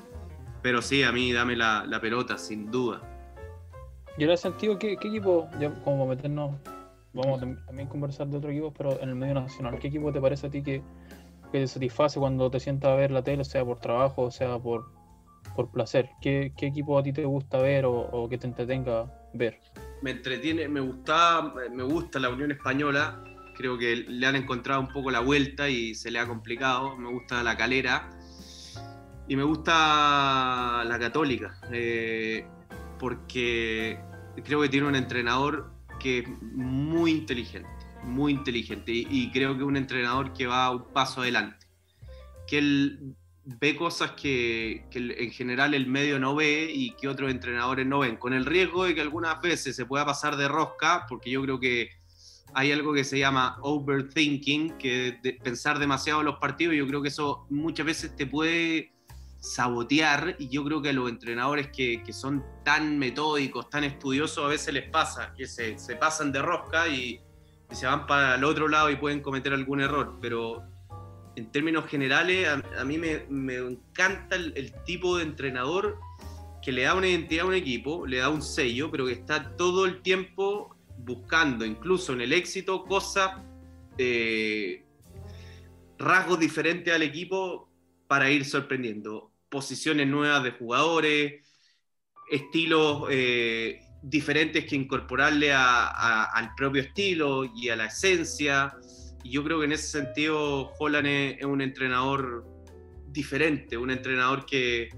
Pero 0.61 0.79
sí, 0.83 1.01
a 1.01 1.11
mí 1.11 1.33
dame 1.33 1.55
la, 1.55 1.85
la 1.87 1.99
pelota, 1.99 2.37
sin 2.37 2.69
duda. 2.69 3.01
Y 4.17 4.23
en 4.23 4.31
ese 4.31 4.43
sentido, 4.43 4.77
¿qué, 4.77 4.97
qué 4.97 5.07
equipo, 5.07 5.49
ya 5.59 5.69
como 5.83 6.05
meternos, 6.05 6.55
vamos 7.13 7.41
a 7.41 7.45
tam- 7.45 7.65
también 7.65 7.87
conversar 7.87 8.27
de 8.27 8.37
otro 8.37 8.49
equipo, 8.49 8.73
pero 8.77 8.99
en 9.01 9.09
el 9.09 9.15
medio 9.15 9.35
nacional, 9.35 9.79
¿qué 9.79 9.87
equipo 9.87 10.11
te 10.11 10.19
parece 10.19 10.47
a 10.47 10.49
ti 10.49 10.61
que, 10.61 10.81
que 11.51 11.59
te 11.59 11.67
satisface 11.67 12.19
cuando 12.19 12.49
te 12.51 12.59
sientas 12.59 12.91
a 12.91 12.95
ver 12.95 13.11
la 13.11 13.23
tele, 13.23 13.43
sea 13.45 13.63
por 13.63 13.79
trabajo, 13.79 14.29
sea 14.31 14.59
por, 14.59 14.91
por 15.55 15.71
placer? 15.71 16.09
¿Qué, 16.21 16.51
qué 16.57 16.67
equipo 16.67 16.97
a 16.99 17.03
ti 17.03 17.13
te 17.13 17.23
gusta 17.25 17.59
ver 17.59 17.85
o, 17.85 17.93
o 17.93 18.27
que 18.27 18.37
te 18.37 18.47
entretenga 18.47 19.05
ver? 19.33 19.59
me 20.01 20.11
entretiene, 20.11 20.67
me 20.69 20.79
gusta, 20.79 21.53
me 21.73 21.83
gusta 21.83 22.19
la 22.19 22.29
Unión 22.29 22.51
Española. 22.51 23.21
Creo 23.57 23.77
que 23.77 23.97
le 23.97 24.25
han 24.25 24.37
encontrado 24.37 24.79
un 24.79 24.87
poco 24.87 25.11
la 25.11 25.19
vuelta 25.19 25.67
y 25.69 25.93
se 25.93 26.09
le 26.09 26.19
ha 26.19 26.25
complicado. 26.25 26.95
Me 26.95 27.09
gusta 27.11 27.43
la 27.43 27.57
Calera 27.57 28.09
y 29.27 29.35
me 29.35 29.43
gusta 29.43 30.83
la 30.85 30.97
Católica, 30.97 31.59
eh, 31.71 32.47
porque 32.99 33.99
creo 34.45 34.61
que 34.61 34.69
tiene 34.69 34.87
un 34.87 34.95
entrenador 34.95 35.71
que 35.99 36.19
es 36.19 36.29
muy 36.41 37.11
inteligente, 37.11 37.69
muy 38.03 38.33
inteligente 38.33 38.91
y, 38.91 39.07
y 39.09 39.31
creo 39.31 39.57
que 39.57 39.63
un 39.63 39.77
entrenador 39.77 40.33
que 40.33 40.45
va 40.45 40.69
un 40.71 40.93
paso 40.93 41.21
adelante, 41.21 41.65
que 42.47 42.59
él 42.59 43.15
ve 43.59 43.75
cosas 43.75 44.11
que, 44.11 44.85
que 44.91 45.15
en 45.17 45.31
general 45.31 45.73
el 45.73 45.87
medio 45.87 46.19
no 46.19 46.35
ve 46.35 46.71
y 46.71 46.91
que 46.91 47.07
otros 47.07 47.31
entrenadores 47.31 47.85
no 47.87 47.99
ven, 47.99 48.17
con 48.17 48.33
el 48.33 48.45
riesgo 48.45 48.85
de 48.85 48.93
que 48.93 49.01
algunas 49.01 49.41
veces 49.41 49.75
se 49.75 49.85
pueda 49.85 50.05
pasar 50.05 50.37
de 50.37 50.47
rosca, 50.47 51.05
porque 51.09 51.31
yo 51.31 51.41
creo 51.41 51.59
que 51.59 51.89
hay 52.53 52.71
algo 52.71 52.93
que 52.93 53.03
se 53.03 53.19
llama 53.19 53.57
overthinking, 53.61 54.77
que 54.77 55.19
de 55.23 55.33
pensar 55.33 55.79
demasiado 55.79 56.19
en 56.19 56.27
los 56.27 56.37
partidos, 56.37 56.75
yo 56.75 56.87
creo 56.87 57.01
que 57.01 57.09
eso 57.09 57.45
muchas 57.49 57.85
veces 57.85 58.15
te 58.15 58.25
puede 58.25 58.91
sabotear 59.39 60.35
y 60.37 60.49
yo 60.49 60.63
creo 60.63 60.81
que 60.81 60.89
a 60.89 60.93
los 60.93 61.09
entrenadores 61.09 61.67
que, 61.67 62.03
son 62.11 62.43
tan 62.63 62.99
metódicos, 62.99 63.69
tan 63.69 63.83
estudiosos, 63.83 64.43
a 64.45 64.47
veces 64.47 64.73
les 64.73 64.89
pasa, 64.89 65.33
que 65.35 65.47
se, 65.47 65.75
pasan 65.99 66.31
de 66.31 66.41
rosca 66.41 66.87
y, 66.87 67.21
se 67.71 67.85
van 67.85 68.07
para 68.07 68.35
el 68.35 68.43
otro 68.43 68.67
lado 68.67 68.89
y 68.89 68.95
pueden 68.95 69.21
cometer 69.21 69.53
algún 69.53 69.79
error, 69.79 70.17
pero 70.19 70.63
en 71.35 71.51
términos 71.51 71.85
generales, 71.85 72.47
a, 72.47 72.83
mí 72.83 72.97
me, 72.97 73.55
encanta 73.55 74.35
el, 74.35 74.53
el 74.55 74.73
tipo 74.85 75.17
de 75.17 75.23
entrenador 75.23 75.99
que 76.61 76.71
le 76.71 76.81
da 76.83 76.95
una 76.95 77.07
identidad 77.07 77.45
a 77.45 77.49
un 77.49 77.53
equipo, 77.53 78.05
le 78.05 78.17
da 78.17 78.29
un 78.29 78.41
sello, 78.41 78.89
pero 78.91 79.05
que 79.05 79.13
está 79.13 79.55
todo 79.55 79.85
el 79.85 80.01
tiempo 80.01 80.75
buscando, 80.97 81.65
incluso 81.65 82.13
en 82.13 82.21
el 82.21 82.33
éxito, 82.33 82.83
cosas, 82.83 83.31
eh, 83.97 84.85
rasgos 85.97 86.39
diferentes 86.39 86.93
al 86.93 87.03
equipo 87.03 87.69
para 88.07 88.29
ir 88.29 88.45
sorprendiendo. 88.45 89.28
Posiciones 89.49 90.07
nuevas 90.07 90.43
de 90.43 90.51
jugadores, 90.51 91.45
estilos 92.31 93.05
eh, 93.09 93.79
diferentes 94.03 94.65
que 94.65 94.75
incorporarle 94.75 95.51
a- 95.51 96.23
al 96.25 96.53
propio 96.55 96.81
estilo 96.83 97.45
y 97.55 97.69
a 97.69 97.75
la 97.75 97.85
esencia. 97.85 98.75
Y 99.23 99.31
yo 99.31 99.43
creo 99.43 99.59
que 99.59 99.65
en 99.65 99.71
ese 99.73 99.87
sentido 99.87 100.71
Holland 100.79 101.07
es, 101.07 101.45
un 101.45 101.61
entrenador 101.61 102.45
diferente, 103.07 103.75
un 103.77 103.89
entrenador 103.91 104.45
que, 104.45 104.89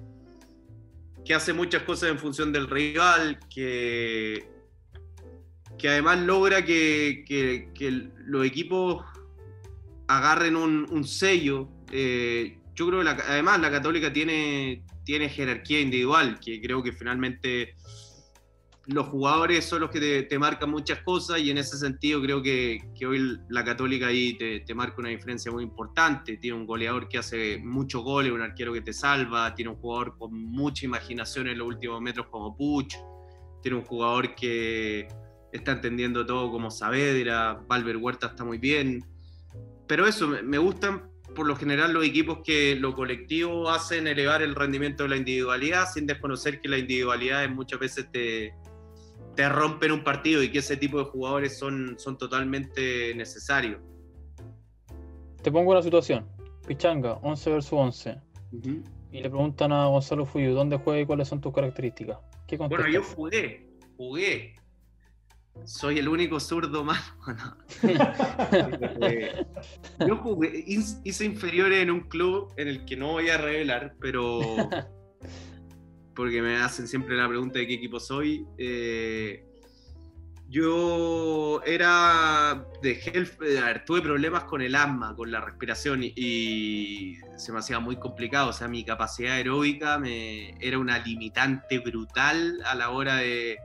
que 1.23 1.33
hace 1.33 1.53
muchas 1.53 1.83
cosas 1.83 2.09
en 2.11 2.19
función 2.19 2.51
del 2.51 2.67
rival, 2.69 3.39
que, 3.49 4.49
que 5.77 5.89
además 5.89 6.19
logra 6.19 6.63
que, 6.65 7.23
que- 7.25 7.69
que 7.73 8.09
los 8.25 8.45
equipos 8.45 9.03
agarren 10.07 10.55
un, 10.57 10.85
un 10.91 11.03
sello. 11.05 11.69
Eh, 11.91 12.57
yo 12.81 12.87
creo 12.87 13.03
que 13.03 13.21
además 13.21 13.59
la 13.59 13.69
católica 13.69 14.11
tiene, 14.11 14.83
tiene 15.03 15.29
jerarquía 15.29 15.81
individual, 15.81 16.39
que 16.39 16.59
creo 16.59 16.81
que 16.81 16.91
finalmente 16.91 17.75
los 18.87 19.05
jugadores 19.05 19.65
son 19.65 19.81
los 19.81 19.91
que 19.91 20.23
te, 20.23 20.39
marcan 20.39 20.71
muchas 20.71 21.03
cosas 21.03 21.39
y 21.41 21.51
en 21.51 21.59
ese 21.59 21.77
sentido 21.77 22.19
creo 22.23 22.41
que, 22.41 22.79
que 22.97 23.05
hoy 23.05 23.37
la 23.49 23.63
Católica 23.63 24.07
ahí 24.07 24.35
te, 24.35 24.61
te 24.61 24.73
marca 24.73 24.95
una 24.97 25.09
diferencia 25.09 25.51
muy 25.51 25.63
importante. 25.63 26.37
Tiene 26.37 26.57
un 26.57 26.65
goleador 26.65 27.07
que 27.07 27.19
hace 27.19 27.59
muchos 27.59 28.03
goles, 28.03 28.31
un 28.31 28.41
arquero 28.41 28.73
que 28.73 28.81
te 28.81 28.93
salva, 28.93 29.53
tiene 29.53 29.69
un 29.69 29.77
jugador 29.77 30.17
con 30.17 30.33
mucha 30.33 30.83
imaginación 30.83 31.49
en 31.49 31.59
los 31.59 31.67
últimos 31.67 32.01
metros 32.01 32.29
como 32.31 32.57
Puch, 32.57 32.95
tiene 33.61 33.77
un 33.77 33.83
jugador 33.83 34.33
que 34.33 35.07
está 35.51 35.73
entendiendo 35.73 36.25
todo 36.25 36.49
como 36.49 36.71
Saavedra, 36.71 37.63
Valver 37.67 37.97
Huerta 37.97 38.25
está 38.25 38.43
muy 38.43 38.57
bien. 38.57 39.05
Pero 39.87 40.07
eso, 40.07 40.27
me, 40.27 40.41
me 40.41 40.57
gustan 40.57 41.10
por 41.35 41.47
lo 41.47 41.55
general 41.55 41.93
los 41.93 42.05
equipos 42.05 42.39
que 42.43 42.75
lo 42.75 42.93
colectivo 42.93 43.69
hacen 43.69 44.07
elevar 44.07 44.41
el 44.41 44.55
rendimiento 44.55 45.03
de 45.03 45.09
la 45.09 45.17
individualidad 45.17 45.85
sin 45.91 46.05
desconocer 46.05 46.61
que 46.61 46.69
la 46.69 46.77
individualidad 46.77 47.47
muchas 47.49 47.79
veces 47.79 48.11
te, 48.11 48.53
te 49.35 49.49
rompen 49.49 49.91
un 49.91 50.03
partido 50.03 50.43
y 50.43 50.51
que 50.51 50.59
ese 50.59 50.77
tipo 50.77 50.99
de 50.99 51.05
jugadores 51.05 51.57
son, 51.57 51.95
son 51.97 52.17
totalmente 52.17 53.13
necesarios. 53.15 53.79
Te 55.41 55.51
pongo 55.51 55.73
la 55.73 55.81
situación. 55.81 56.27
Pichanga, 56.67 57.13
11 57.23 57.49
versus 57.49 57.73
11. 57.73 58.17
Y 59.11 59.21
le 59.21 59.29
preguntan 59.29 59.71
a 59.71 59.87
Gonzalo 59.87 60.25
Fuyu 60.25 60.53
dónde 60.53 60.77
juega 60.77 61.01
y 61.01 61.05
cuáles 61.05 61.27
son 61.27 61.41
tus 61.41 61.53
características. 61.53 62.17
¿Qué 62.47 62.57
Bueno, 62.57 62.87
yo 62.87 63.03
jugué, 63.03 63.67
jugué. 63.97 64.55
Soy 65.65 65.99
el 65.99 66.07
único 66.07 66.39
zurdo 66.39 66.83
malo. 66.83 67.01
¿no? 67.27 67.57
Eh, 69.07 69.45
yo 70.07 70.17
jugué, 70.17 70.63
hice 70.65 71.25
inferiores 71.25 71.79
en 71.83 71.91
un 71.91 72.01
club 72.01 72.51
en 72.57 72.67
el 72.67 72.85
que 72.85 72.95
no 72.95 73.13
voy 73.13 73.29
a 73.29 73.37
revelar, 73.37 73.95
pero 73.99 74.39
porque 76.15 76.41
me 76.41 76.57
hacen 76.57 76.87
siempre 76.87 77.15
la 77.15 77.27
pregunta 77.27 77.59
de 77.59 77.67
qué 77.67 77.75
equipo 77.75 77.99
soy. 77.99 78.45
Eh, 78.57 79.45
yo 80.49 81.61
era 81.63 82.65
de 82.81 82.99
health, 82.99 83.41
a 83.61 83.65
ver, 83.67 83.85
tuve 83.85 84.01
problemas 84.01 84.43
con 84.43 84.61
el 84.61 84.75
asma, 84.75 85.15
con 85.15 85.31
la 85.31 85.39
respiración 85.39 86.03
y, 86.03 86.13
y 86.15 87.17
se 87.37 87.53
me 87.53 87.59
hacía 87.59 87.79
muy 87.79 87.95
complicado. 87.97 88.49
O 88.49 88.53
sea, 88.53 88.67
mi 88.67 88.83
capacidad 88.83 89.35
aeróbica 89.35 89.97
me, 89.97 90.57
era 90.59 90.77
una 90.77 90.99
limitante 90.99 91.79
brutal 91.79 92.59
a 92.65 92.75
la 92.75 92.89
hora 92.89 93.17
de, 93.17 93.59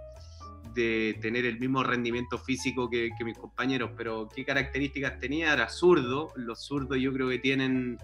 de 0.76 1.18
tener 1.20 1.44
el 1.44 1.58
mismo 1.58 1.82
rendimiento 1.82 2.38
físico 2.38 2.88
que, 2.88 3.10
que 3.18 3.24
mis 3.24 3.36
compañeros. 3.36 3.90
Pero 3.96 4.28
qué 4.28 4.44
características 4.44 5.18
tenía, 5.18 5.52
era 5.52 5.68
zurdo. 5.68 6.32
Los 6.36 6.64
zurdos 6.64 6.98
yo 6.98 7.12
creo 7.12 7.28
que 7.28 7.40
tienen 7.40 7.98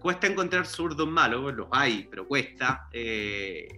cuesta 0.00 0.26
encontrar 0.26 0.66
zurdos 0.66 1.08
malos, 1.08 1.54
los 1.54 1.68
hay, 1.70 2.08
pero 2.10 2.26
cuesta. 2.26 2.88
eh, 2.92 3.68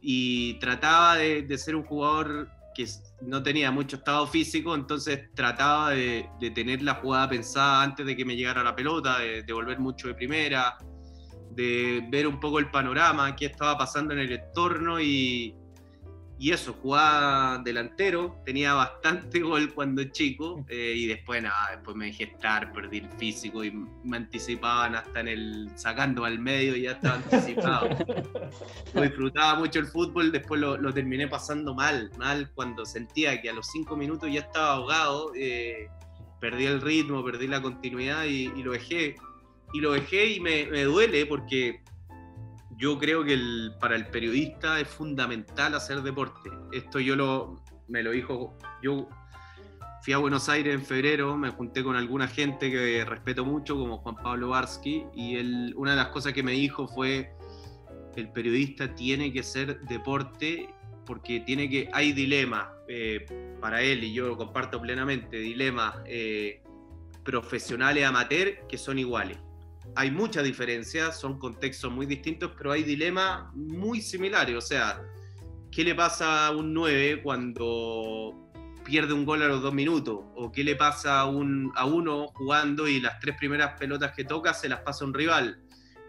y 0.00 0.54
trataba 0.60 1.16
de, 1.16 1.58
ser 1.58 1.74
un 1.74 1.82
jugador 1.82 2.48
que 2.74 2.86
no 3.22 3.42
tenía 3.42 3.70
mucho 3.72 3.96
estado 3.96 4.26
físico, 4.28 4.74
entonces 4.74 5.28
trataba 5.34 5.90
de, 5.90 6.28
de 6.40 6.50
tener 6.52 6.82
la 6.82 6.94
jugada 6.94 7.28
pensada 7.28 7.82
antes 7.82 8.06
de 8.06 8.16
que 8.16 8.24
me 8.24 8.36
llegara 8.36 8.62
la 8.62 8.76
pelota, 8.76 9.18
de, 9.18 9.42
de 9.42 9.52
volver 9.52 9.80
mucho 9.80 10.06
de 10.06 10.14
primera, 10.14 10.78
de 11.50 12.06
ver 12.10 12.28
un 12.28 12.38
poco 12.38 12.60
el 12.60 12.70
panorama, 12.70 13.34
qué 13.34 13.46
estaba 13.46 13.76
pasando 13.76 14.14
en 14.14 14.20
el 14.20 14.32
entorno 14.32 15.00
y, 15.00 15.52
y 16.40 16.52
eso, 16.52 16.72
jugaba 16.80 17.58
delantero, 17.58 18.40
tenía 18.44 18.72
bastante 18.74 19.40
gol 19.40 19.74
cuando 19.74 20.04
chico 20.04 20.64
eh, 20.68 20.94
y 20.96 21.06
después 21.06 21.42
nada, 21.42 21.72
después 21.72 21.96
me 21.96 22.06
dejé 22.06 22.24
estar, 22.24 22.72
perdí 22.72 22.98
el 22.98 23.08
físico 23.10 23.64
y 23.64 23.72
me 24.04 24.16
anticipaban 24.16 24.94
hasta 24.94 25.20
en 25.20 25.28
el 25.28 25.70
sacando 25.74 26.24
al 26.24 26.38
medio 26.38 26.76
y 26.76 26.82
ya 26.82 26.92
estaba 26.92 27.16
anticipado. 27.16 27.88
Yo 28.94 29.02
disfrutaba 29.02 29.58
mucho 29.58 29.80
el 29.80 29.86
fútbol, 29.86 30.30
después 30.30 30.60
lo, 30.60 30.76
lo 30.76 30.94
terminé 30.94 31.26
pasando 31.26 31.74
mal, 31.74 32.10
mal 32.18 32.50
cuando 32.54 32.86
sentía 32.86 33.40
que 33.42 33.50
a 33.50 33.52
los 33.52 33.66
cinco 33.66 33.96
minutos 33.96 34.30
ya 34.32 34.40
estaba 34.40 34.74
ahogado, 34.74 35.32
eh, 35.34 35.88
perdí 36.40 36.66
el 36.66 36.80
ritmo, 36.80 37.24
perdí 37.24 37.48
la 37.48 37.60
continuidad 37.60 38.24
y, 38.24 38.52
y 38.54 38.62
lo 38.62 38.72
dejé. 38.72 39.16
Y 39.74 39.80
lo 39.80 39.92
dejé 39.92 40.26
y 40.26 40.40
me, 40.40 40.66
me 40.66 40.84
duele 40.84 41.26
porque 41.26 41.82
yo 42.78 42.96
creo 42.98 43.24
que 43.24 43.34
el- 43.34 43.72
para 43.80 43.96
el 43.96 44.06
periodista 44.06 44.80
es 44.80 44.88
fundamental 44.88 45.74
hacer 45.74 46.02
deporte. 46.02 46.50
Esto 46.72 47.00
yo 47.00 47.16
lo, 47.16 47.56
me 47.88 48.02
lo 48.02 48.12
dijo, 48.12 48.56
yo 48.82 49.08
fui 50.02 50.12
a 50.12 50.18
Buenos 50.18 50.48
Aires 50.48 50.74
en 50.74 50.84
febrero, 50.84 51.36
me 51.36 51.50
junté 51.50 51.82
con 51.82 51.96
alguna 51.96 52.28
gente 52.28 52.70
que 52.70 53.04
respeto 53.04 53.44
mucho, 53.44 53.76
como 53.76 53.98
Juan 53.98 54.14
Pablo 54.16 54.50
Barsky, 54.50 55.04
y 55.12 55.36
él, 55.36 55.74
una 55.76 55.90
de 55.90 55.96
las 55.96 56.08
cosas 56.08 56.32
que 56.32 56.42
me 56.44 56.52
dijo 56.52 56.86
fue, 56.86 57.32
el 58.14 58.30
periodista 58.30 58.94
tiene 58.94 59.32
que 59.32 59.42
ser 59.42 59.80
deporte 59.80 60.68
porque 61.04 61.40
tiene 61.40 61.68
que, 61.68 61.88
hay 61.92 62.12
dilemas 62.12 62.68
eh, 62.86 63.26
para 63.60 63.82
él, 63.82 64.04
y 64.04 64.12
yo 64.12 64.28
lo 64.28 64.36
comparto 64.36 64.80
plenamente, 64.80 65.38
dilemas 65.38 65.96
eh, 66.06 66.62
profesionales 67.24 68.04
amateur 68.04 68.66
que 68.68 68.78
son 68.78 68.98
iguales 68.98 69.38
hay 69.94 70.10
muchas 70.10 70.44
diferencias, 70.44 71.18
son 71.18 71.38
contextos 71.38 71.92
muy 71.92 72.06
distintos, 72.06 72.52
pero 72.56 72.72
hay 72.72 72.82
dilemas 72.82 73.52
muy 73.54 74.00
similares. 74.00 74.56
O 74.56 74.60
sea, 74.60 75.02
¿qué 75.70 75.84
le 75.84 75.94
pasa 75.94 76.46
a 76.46 76.50
un 76.50 76.72
9 76.72 77.22
cuando 77.22 78.50
pierde 78.84 79.12
un 79.12 79.24
gol 79.24 79.42
a 79.42 79.48
los 79.48 79.62
dos 79.62 79.74
minutos? 79.74 80.20
¿O 80.34 80.52
qué 80.52 80.64
le 80.64 80.76
pasa 80.76 81.20
a, 81.20 81.26
un, 81.26 81.72
a 81.74 81.84
uno 81.84 82.28
jugando 82.28 82.88
y 82.88 83.00
las 83.00 83.18
tres 83.20 83.36
primeras 83.36 83.78
pelotas 83.78 84.14
que 84.14 84.24
toca 84.24 84.54
se 84.54 84.68
las 84.68 84.80
pasa 84.80 85.04
a 85.04 85.08
un 85.08 85.14
rival? 85.14 85.60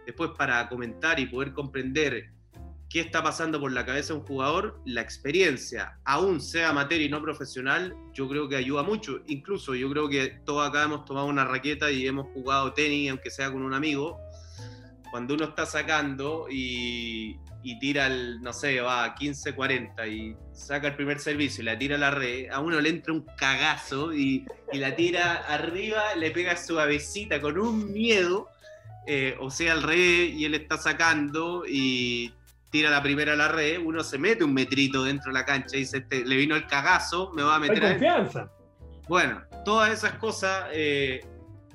Después, 0.05 0.31
para 0.37 0.67
comentar 0.69 1.19
y 1.19 1.25
poder 1.25 1.53
comprender 1.53 2.31
qué 2.89 3.01
está 3.01 3.21
pasando 3.21 3.59
por 3.59 3.71
la 3.71 3.85
cabeza 3.85 4.13
de 4.13 4.19
un 4.19 4.25
jugador, 4.25 4.81
la 4.83 5.01
experiencia, 5.01 5.99
aún 6.05 6.41
sea 6.41 6.69
amateur 6.69 6.99
y 6.99 7.07
no 7.07 7.21
profesional, 7.21 7.95
yo 8.13 8.27
creo 8.27 8.49
que 8.49 8.55
ayuda 8.55 8.81
mucho. 8.81 9.21
Incluso 9.27 9.75
yo 9.75 9.89
creo 9.91 10.09
que 10.09 10.39
todos 10.43 10.67
acá 10.67 10.83
hemos 10.83 11.05
tomado 11.05 11.27
una 11.27 11.45
raqueta 11.45 11.91
y 11.91 12.07
hemos 12.07 12.27
jugado 12.33 12.73
tenis, 12.73 13.11
aunque 13.11 13.29
sea 13.29 13.51
con 13.51 13.61
un 13.61 13.75
amigo. 13.75 14.19
Cuando 15.11 15.35
uno 15.35 15.45
está 15.45 15.67
sacando 15.67 16.47
y, 16.49 17.37
y 17.61 17.79
tira 17.79 18.07
el, 18.07 18.41
no 18.41 18.53
sé, 18.53 18.81
va 18.81 19.15
15-40 19.15 20.11
y 20.11 20.35
saca 20.51 20.87
el 20.87 20.95
primer 20.95 21.19
servicio 21.19 21.61
y 21.61 21.65
la 21.65 21.77
tira 21.77 21.95
a 21.95 21.99
la 21.99 22.11
red, 22.11 22.49
a 22.49 22.59
uno 22.59 22.79
le 22.81 22.89
entra 22.89 23.13
un 23.13 23.25
cagazo 23.37 24.13
y, 24.13 24.45
y 24.71 24.77
la 24.79 24.95
tira 24.95 25.45
arriba, 25.47 26.15
le 26.15 26.31
pega 26.31 26.57
suavecita 26.57 27.39
con 27.39 27.59
un 27.59 27.91
miedo. 27.91 28.47
Eh, 29.07 29.35
o 29.39 29.49
sea, 29.49 29.73
al 29.73 29.81
revés, 29.81 30.33
y 30.33 30.45
él 30.45 30.53
está 30.53 30.77
sacando 30.77 31.63
y 31.67 32.31
tira 32.69 32.89
la 32.89 33.01
primera 33.01 33.33
a 33.33 33.35
la 33.35 33.47
red, 33.47 33.79
uno 33.83 34.03
se 34.03 34.17
mete 34.17 34.43
un 34.43 34.53
metrito 34.53 35.03
dentro 35.03 35.31
de 35.31 35.39
la 35.39 35.45
cancha 35.45 35.75
y 35.75 35.81
dice, 35.81 35.97
este, 35.97 36.25
le 36.25 36.35
vino 36.35 36.55
el 36.55 36.67
cagazo, 36.67 37.31
me 37.33 37.43
va 37.43 37.55
a 37.55 37.59
meter... 37.59 37.83
Hay 37.83 37.91
confianza. 37.91 38.51
Bueno, 39.07 39.41
todas 39.65 39.91
esas 39.91 40.13
cosas, 40.13 40.67
eh, 40.71 41.25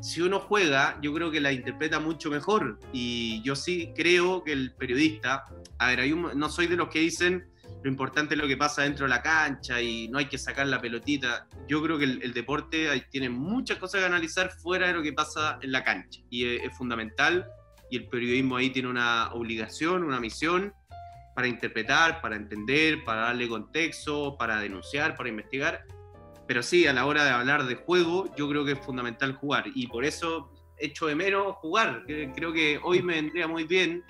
si 0.01 0.21
uno 0.21 0.39
juega, 0.39 0.99
yo 1.03 1.13
creo 1.13 1.31
que 1.31 1.41
la 1.41 1.53
interpreta 1.53 1.99
mucho 1.99 2.31
mejor. 2.31 2.79
Y 2.93 3.43
yo 3.43 3.57
sí 3.57 3.93
creo 3.97 4.45
que 4.45 4.53
el 4.53 4.73
periodista, 4.73 5.45
a 5.79 5.89
ver, 5.89 6.01
hay 6.01 6.13
un, 6.13 6.39
no 6.39 6.49
soy 6.49 6.69
de 6.69 6.77
los 6.77 6.89
que 6.89 7.01
dicen 7.01 7.51
lo 7.83 7.91
importante 7.91 8.35
es 8.35 8.41
lo 8.41 8.49
que 8.49 8.57
pasa 8.57 8.83
dentro 8.83 9.05
de 9.05 9.11
la 9.11 9.21
cancha 9.21 9.81
y 9.81 10.09
no 10.09 10.17
hay 10.17 10.25
que 10.25 10.39
sacar 10.39 10.67
la 10.67 10.81
pelotita. 10.81 11.47
Yo 11.69 11.83
creo 11.83 11.99
que 11.99 12.05
el, 12.05 12.23
el 12.23 12.33
deporte 12.33 12.89
tiene 13.11 13.29
muchas 13.29 13.77
cosas 13.77 14.01
que 14.01 14.07
analizar 14.07 14.51
fuera 14.51 14.87
de 14.87 14.95
lo 14.95 15.03
que 15.03 15.13
pasa 15.13 15.59
en 15.61 15.71
la 15.71 15.85
cancha. 15.85 16.23
Y 16.31 16.47
es, 16.47 16.63
es 16.65 16.77
fundamental 16.79 17.47
y 17.91 17.99
el 17.99 18.09
periodismo 18.09 18.57
ahí 18.57 18.71
tiene 18.71 18.89
una 18.89 19.33
obligación, 19.35 20.03
una 20.03 20.19
misión 20.19 20.73
para 21.35 21.49
interpretar, 21.49 22.21
para 22.21 22.37
entender, 22.37 23.05
para 23.05 23.23
darle 23.23 23.49
contexto, 23.49 24.37
para 24.39 24.61
denunciar, 24.61 25.17
para 25.17 25.29
investigar. 25.29 25.85
Pero 26.47 26.63
sí, 26.63 26.87
a 26.87 26.93
la 26.93 27.07
hora 27.07 27.25
de 27.25 27.31
hablar 27.31 27.65
de 27.65 27.75
juego, 27.75 28.35
yo 28.37 28.49
creo 28.49 28.65
que 28.65 28.73
es 28.73 28.79
fundamental 28.79 29.35
jugar. 29.35 29.65
Y 29.75 29.87
por 29.87 30.05
eso 30.05 30.51
echo 30.79 31.07
de 31.07 31.15
menos 31.15 31.55
jugar. 31.57 32.05
Creo 32.07 32.53
que 32.53 32.79
hoy 32.83 33.03
me 33.03 33.15
vendría 33.15 33.49
muy 33.49 33.65
bien. 33.65 34.03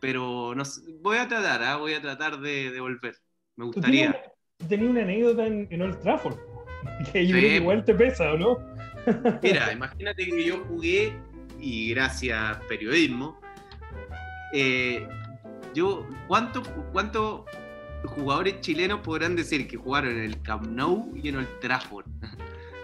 Pero 0.00 0.54
no 0.54 0.64
sé, 0.64 0.82
voy 1.00 1.18
a 1.18 1.28
tratar, 1.28 1.62
¿eh? 1.62 1.78
voy 1.78 1.94
a 1.94 2.02
tratar 2.02 2.40
de, 2.40 2.70
de, 2.70 2.80
volver. 2.80 3.14
Me 3.56 3.66
gustaría. 3.66 4.20
Tenía 4.68 4.90
una 4.90 5.02
anécdota 5.02 5.46
en, 5.46 5.68
en, 5.70 5.82
Old 5.82 6.00
Trafford. 6.00 6.36
Que 7.12 7.26
yo 7.26 7.34
sí. 7.34 7.40
creo 7.40 7.50
que 7.50 7.56
igual 7.56 7.84
te 7.84 7.94
pesa, 7.94 8.32
¿o 8.32 8.38
no? 8.38 8.58
Mira, 9.42 9.72
imagínate 9.72 10.26
que 10.26 10.44
yo 10.44 10.64
jugué, 10.64 11.12
y 11.60 11.90
gracias 11.90 12.58
periodismo, 12.68 13.40
eh, 14.52 15.06
yo, 15.74 16.06
¿cuántos 16.28 16.68
cuánto 16.92 17.44
jugadores 18.04 18.60
chilenos 18.60 19.00
podrán 19.00 19.36
decir 19.36 19.66
que 19.68 19.76
jugaron 19.76 20.12
en 20.12 20.24
el 20.24 20.42
Camp 20.42 20.66
Nou 20.66 21.12
y 21.16 21.28
en 21.28 21.36
el 21.36 21.46
Trafford? 21.60 22.06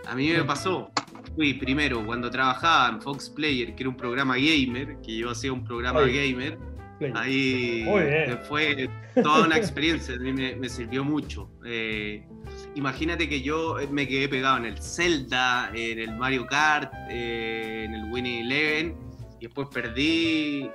A 0.07 0.15
mí 0.15 0.31
me 0.31 0.45
pasó. 0.45 0.91
Fui 1.35 1.55
primero 1.55 2.05
cuando 2.05 2.31
trabajaba 2.31 2.89
en 2.89 3.03
Fox 3.03 3.31
Player, 3.31 3.75
que 3.75 3.83
era 3.83 3.91
un 3.91 3.97
programa 3.97 4.37
gamer, 4.37 4.97
que 5.03 5.17
yo 5.17 5.31
hacía 5.31 5.53
un 5.53 5.65
programa 5.65 6.01
Oye, 6.01 6.31
gamer. 6.31 6.59
Ahí 7.15 7.87
fue 8.49 8.89
toda 9.15 9.47
una 9.47 9.57
experiencia, 9.57 10.15
a 10.15 10.19
mí 10.19 10.33
me, 10.33 10.57
me 10.57 10.69
sirvió 10.69 11.05
mucho. 11.05 11.49
Eh, 11.65 12.27
imagínate 12.75 13.29
que 13.29 13.41
yo 13.41 13.77
me 13.91 14.09
quedé 14.09 14.29
pegado 14.29 14.57
en 14.57 14.65
el 14.65 14.79
Zelda, 14.79 15.71
en 15.75 15.99
el 16.01 16.17
Mario 16.17 16.47
Kart, 16.47 16.93
eh, 17.09 17.85
en 17.87 17.95
el 17.95 18.11
Winning 18.11 18.47
Eleven, 18.47 18.97
y 19.39 19.47
después 19.47 19.69
perdí 19.73 20.71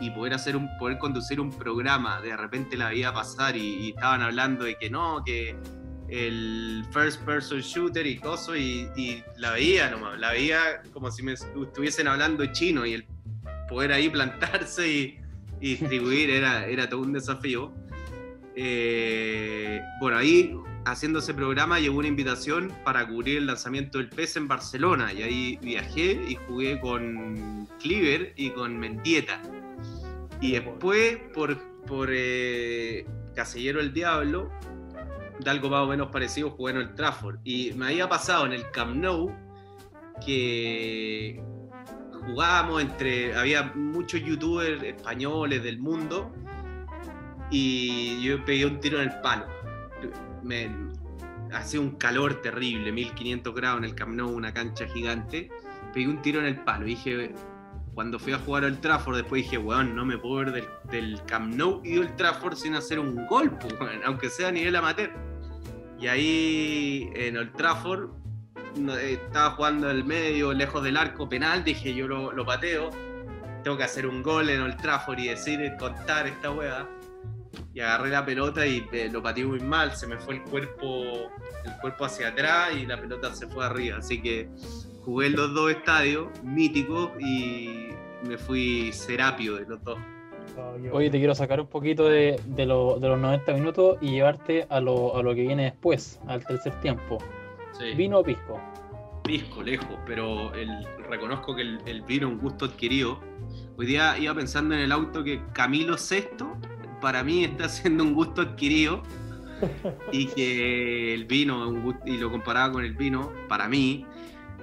y 0.00 0.10
poder 0.10 0.34
hacer 0.34 0.56
un 0.56 0.68
poder 0.78 0.98
conducir 0.98 1.40
un 1.40 1.50
programa 1.50 2.20
de 2.20 2.36
repente 2.36 2.76
la 2.76 2.88
veía 2.88 3.12
pasar 3.12 3.56
y, 3.56 3.60
y, 3.60 3.88
estaban 3.90 4.22
hablando 4.22 4.64
de 4.64 4.76
que 4.76 4.90
no 4.90 5.22
que 5.24 5.56
el 6.08 6.84
first 6.90 7.22
person 7.24 7.60
shooter 7.60 8.06
y 8.06 8.18
cosas 8.18 8.56
y, 8.56 8.88
y, 8.96 9.22
la 9.36 9.52
veía 9.52 9.90
nomás 9.90 10.18
la 10.18 10.32
veía 10.32 10.82
como 10.92 11.10
si 11.10 11.22
me 11.22 11.32
estuviesen 11.32 12.08
hablando 12.08 12.44
chino 12.46 12.84
y 12.84 12.94
el 12.94 13.06
poder 13.70 13.92
ahí 13.92 14.10
plantarse 14.10 14.88
y, 14.88 15.16
distribuir 15.60 16.30
era, 16.30 16.66
era 16.66 16.88
todo 16.88 17.02
un 17.02 17.12
desafío. 17.12 17.72
Eh, 18.56 19.80
bueno 20.00 20.16
ahí 20.16 20.54
haciendo 20.84 21.18
ese 21.18 21.34
programa 21.34 21.78
llegó 21.78 21.98
una 21.98 22.08
invitación 22.08 22.72
para 22.84 23.06
cubrir 23.06 23.38
el 23.38 23.46
lanzamiento 23.46 23.98
del 23.98 24.08
PES 24.08 24.36
en 24.36 24.48
Barcelona 24.48 25.12
y 25.12 25.22
ahí 25.22 25.58
viajé 25.62 26.20
y 26.28 26.36
jugué 26.46 26.80
con 26.80 27.68
Cleaver 27.80 28.32
y 28.36 28.50
con 28.50 28.78
Mendieta 28.78 29.40
y 30.40 30.52
después, 30.52 31.18
por, 31.34 31.58
por 31.86 32.08
eh, 32.10 33.06
Casillero 33.34 33.80
el 33.80 33.92
Diablo, 33.92 34.50
de 35.38 35.50
algo 35.50 35.68
más 35.68 35.80
o 35.80 35.86
menos 35.86 36.08
parecido, 36.08 36.50
jugué 36.50 36.72
en 36.72 36.78
el 36.78 36.94
Trafford. 36.94 37.40
Y 37.44 37.72
me 37.74 37.86
había 37.86 38.08
pasado 38.08 38.46
en 38.46 38.52
el 38.52 38.70
Camp 38.70 38.96
Nou 38.96 39.34
que 40.24 41.42
jugábamos 42.26 42.82
entre. 42.82 43.34
Había 43.34 43.64
muchos 43.74 44.22
youtubers 44.22 44.82
españoles 44.82 45.62
del 45.62 45.78
mundo 45.78 46.32
y 47.50 48.22
yo 48.22 48.42
pegué 48.44 48.64
un 48.64 48.80
tiro 48.80 49.00
en 49.02 49.10
el 49.10 49.20
palo. 49.20 49.46
Me, 50.42 50.70
hacía 51.52 51.80
un 51.80 51.92
calor 51.92 52.40
terrible, 52.42 52.92
1500 52.92 53.54
grados 53.54 53.78
en 53.78 53.84
el 53.84 53.94
Camp 53.94 54.14
Nou, 54.14 54.30
una 54.30 54.52
cancha 54.52 54.86
gigante. 54.86 55.50
Pegué 55.92 56.08
un 56.08 56.22
tiro 56.22 56.40
en 56.40 56.46
el 56.46 56.60
palo 56.60 56.86
y 56.86 56.90
dije, 56.90 57.34
cuando 57.94 58.18
fui 58.18 58.32
a 58.32 58.38
jugar 58.38 58.64
al 58.64 58.80
Trafford, 58.80 59.16
después 59.16 59.42
dije, 59.42 59.58
weón, 59.58 59.94
no 59.94 60.04
me 60.04 60.16
puedo 60.18 60.36
ver 60.36 60.52
del, 60.52 60.68
del 60.90 61.22
Camp 61.24 61.54
Nou 61.54 61.80
y 61.84 61.96
del 61.96 62.14
Trafford 62.16 62.54
sin 62.54 62.74
hacer 62.74 62.98
un 62.98 63.26
gol, 63.26 63.56
weón, 63.80 64.00
aunque 64.04 64.30
sea 64.30 64.48
a 64.48 64.52
nivel 64.52 64.76
amateur. 64.76 65.10
Y 65.98 66.06
ahí 66.06 67.10
en 67.14 67.36
el 67.36 67.52
Trafford 67.52 68.10
estaba 69.02 69.50
jugando 69.50 69.90
el 69.90 70.04
medio, 70.04 70.52
lejos 70.52 70.82
del 70.82 70.96
arco 70.96 71.28
penal, 71.28 71.64
dije, 71.64 71.94
yo 71.94 72.06
lo, 72.06 72.32
lo 72.32 72.46
pateo, 72.46 72.90
tengo 73.62 73.76
que 73.76 73.84
hacer 73.84 74.06
un 74.06 74.22
gol 74.22 74.48
en 74.48 74.62
el 74.62 74.76
Trafford 74.76 75.18
y 75.18 75.28
decir, 75.28 75.60
contar 75.78 76.26
esta 76.26 76.50
weá. 76.50 76.88
Y 77.74 77.80
agarré 77.80 78.10
la 78.10 78.24
pelota 78.24 78.66
y 78.66 78.86
eh, 78.92 79.08
lo 79.10 79.22
pateé 79.22 79.44
muy 79.44 79.60
mal, 79.60 79.94
se 79.96 80.06
me 80.06 80.16
fue 80.18 80.34
el 80.34 80.42
cuerpo, 80.42 81.30
el 81.64 81.72
cuerpo 81.80 82.04
hacia 82.04 82.28
atrás 82.28 82.70
y 82.76 82.86
la 82.86 83.00
pelota 83.00 83.34
se 83.34 83.46
fue 83.46 83.64
arriba. 83.64 83.98
Así 83.98 84.20
que 84.20 84.48
jugué 85.04 85.28
en 85.28 85.36
los 85.36 85.54
dos 85.54 85.70
estadios 85.70 86.28
míticos 86.42 87.10
y 87.20 87.88
me 88.22 88.38
fui 88.38 88.92
serapio 88.92 89.56
de 89.56 89.66
los 89.66 89.82
dos. 89.82 89.98
Oye, 90.92 91.10
te 91.10 91.18
quiero 91.18 91.34
sacar 91.34 91.60
un 91.60 91.66
poquito 91.66 92.08
de, 92.08 92.40
de, 92.44 92.66
lo, 92.66 92.98
de 92.98 93.08
los 93.08 93.18
90 93.18 93.54
minutos 93.54 93.98
y 94.00 94.10
llevarte 94.10 94.66
a 94.68 94.80
lo, 94.80 95.16
a 95.16 95.22
lo, 95.22 95.34
que 95.34 95.42
viene 95.42 95.64
después, 95.64 96.20
al 96.26 96.44
tercer 96.44 96.78
tiempo. 96.80 97.18
Sí. 97.78 97.94
¿Vino 97.94 98.18
o 98.18 98.24
pisco? 98.24 98.60
Pisco, 99.22 99.62
lejos, 99.62 99.96
pero 100.06 100.52
el, 100.54 100.84
reconozco 101.08 101.54
que 101.54 101.62
el, 101.62 101.80
el, 101.86 102.02
vino 102.02 102.28
es 102.28 102.34
un 102.34 102.40
gusto 102.40 102.64
adquirido. 102.66 103.20
Hoy 103.76 103.86
día 103.86 104.18
iba 104.18 104.34
pensando 104.34 104.74
en 104.74 104.80
el 104.80 104.92
auto 104.92 105.22
que 105.22 105.40
Camilo 105.52 105.96
VI 105.96 106.44
para 107.00 107.22
mí 107.22 107.44
está 107.44 107.68
siendo 107.68 108.04
un 108.04 108.14
gusto 108.14 108.42
adquirido 108.42 109.02
y 110.12 110.26
que 110.26 111.14
el 111.14 111.24
vino, 111.26 111.68
un 111.68 111.82
gusto, 111.82 112.02
y 112.06 112.16
lo 112.18 112.30
comparaba 112.30 112.72
con 112.72 112.84
el 112.84 112.94
vino, 112.94 113.32
para 113.48 113.68
mí, 113.68 114.06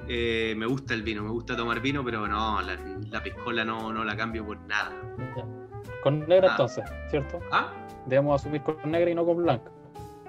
eh, 0.08 0.54
me 0.58 0.66
gusta 0.66 0.94
el 0.94 1.04
vino, 1.04 1.24
me 1.24 1.30
gusta 1.30 1.56
tomar 1.56 1.82
vino, 1.82 2.04
pero 2.04 2.28
no, 2.28 2.62
la, 2.62 2.78
la 3.10 3.24
piscola 3.24 3.64
no, 3.66 3.92
no, 3.94 4.04
la 4.04 4.16
cambio 4.16 4.46
por 4.46 4.60
nada. 4.62 4.92
Con 6.02 6.28
negra 6.28 6.50
ah. 6.50 6.52
entonces, 6.52 6.86
¿cierto? 7.10 7.40
¿Ah? 7.52 7.72
Debemos 8.06 8.42
asumir 8.42 8.62
con 8.62 8.78
negra 8.90 9.10
y 9.10 9.16
no 9.16 9.26
con 9.26 9.38
blanca. 9.38 9.72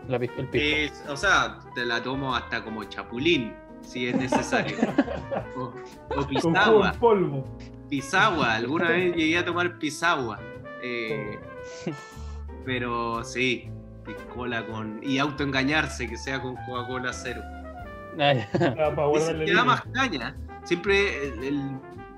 La, 0.08 0.16
el 0.16 0.28
pisco. 0.28 0.48
Eh, 0.54 0.90
o 1.08 1.16
sea, 1.16 1.60
te 1.74 1.84
la 1.84 2.02
tomo 2.02 2.34
hasta 2.34 2.64
como 2.64 2.84
chapulín, 2.84 3.54
si 3.82 4.08
es 4.08 4.16
necesario. 4.16 4.76
o, 5.56 5.72
o 6.16 6.26
pisagua. 6.26 6.90
Con 6.92 6.98
polvo. 6.98 7.58
Pisagua, 7.88 8.54
alguna 8.54 8.90
vez 8.90 9.14
llegué 9.14 9.38
a 9.38 9.44
tomar 9.44 9.78
pisagua. 9.78 10.40
Eh, 10.82 11.38
pero 12.64 13.24
sí, 13.24 13.70
piscola 14.04 14.66
con. 14.66 15.00
Y 15.02 15.18
autoengañarse, 15.18 16.08
que 16.08 16.16
sea 16.16 16.40
con 16.40 16.56
Coca-Cola 16.66 17.12
cero. 17.12 17.42
Ah, 18.18 18.34
que 18.52 19.52
da 19.52 19.64
más 19.64 19.82
caña. 19.92 20.36
Siempre 20.64 21.28
el, 21.28 21.44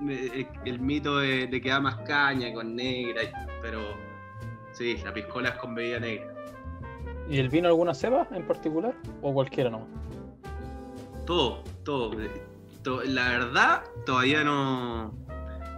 el, 0.08 0.48
el 0.64 0.80
mito 0.80 1.18
de, 1.18 1.46
de, 1.46 1.60
que 1.60 1.68
da 1.68 1.80
más 1.80 1.96
caña 1.98 2.52
con 2.52 2.74
negra, 2.74 3.22
pero 3.60 3.80
sí, 4.72 4.96
la 5.04 5.12
piscola 5.12 5.50
es 5.50 5.54
con 5.56 5.74
bebida 5.74 6.00
negra. 6.00 6.32
¿Y 7.28 7.38
el 7.38 7.48
vino 7.48 7.68
alguna 7.68 7.94
cepa 7.94 8.26
en 8.32 8.46
particular? 8.46 8.94
¿O 9.22 9.32
cualquiera 9.32 9.70
no? 9.70 9.86
Todo, 11.26 11.62
todo. 11.84 12.10
todo 12.82 13.02
la 13.04 13.28
verdad, 13.28 13.82
todavía 14.04 14.42
no. 14.42 15.14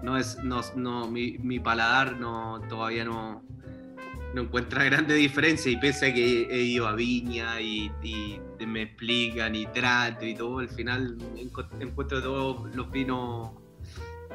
No 0.02 0.16
es. 0.16 0.42
No, 0.42 0.60
no, 0.76 1.08
mi, 1.08 1.36
mi 1.38 1.60
paladar 1.60 2.16
no, 2.16 2.60
todavía 2.68 3.04
no, 3.04 3.42
no 4.34 4.42
encuentra 4.42 4.84
grande 4.84 5.14
diferencia 5.14 5.70
y 5.70 5.76
pese 5.76 6.06
a 6.10 6.14
que 6.14 6.42
he 6.50 6.62
ido 6.62 6.86
a 6.86 6.94
Viña 6.94 7.60
y, 7.60 7.90
y 8.02 8.40
me 8.66 8.82
explican 8.82 9.54
y 9.54 9.66
trato 9.66 10.24
y 10.24 10.34
todo, 10.34 10.60
al 10.60 10.68
final 10.68 11.18
encuentro 11.80 12.22
todos 12.22 12.74
los 12.74 12.90
vinos 12.90 13.50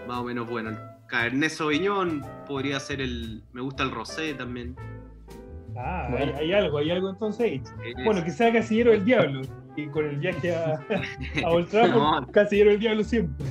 más 0.08 0.20
o 0.20 0.24
menos 0.24 0.48
buenos. 0.50 0.78
Cabernet 1.08 1.50
Sauvignon 1.50 2.22
podría 2.48 2.80
ser 2.82 3.00
el. 3.02 3.42
Me 3.54 3.62
gusta 3.62 3.84
el 3.84 3.92
rosé 3.92 4.34
también. 4.34 4.76
Ah, 5.78 6.08
Bueno. 6.12 6.34
hay, 6.38 6.44
hay 6.46 6.54
algo, 6.54 6.78
hay 6.80 6.92
algo 6.92 7.10
entonces. 7.10 7.62
Es- 7.86 8.04
Bueno, 8.04 8.24
que 8.24 8.32
sea 8.32 8.52
Casillero 8.52 8.92
del 8.92 9.06
Diablo. 9.06 9.42
Y 9.78 9.86
con 9.88 10.06
el 10.06 10.18
viaje 10.18 10.54
a, 10.56 10.74
a 11.46 11.50
Old 11.50 11.70
Trafford, 11.70 11.98
No. 12.26 12.28
Casillero 12.32 12.72
del 12.72 12.80
Diablo 12.80 13.04
siempre. 13.04 13.46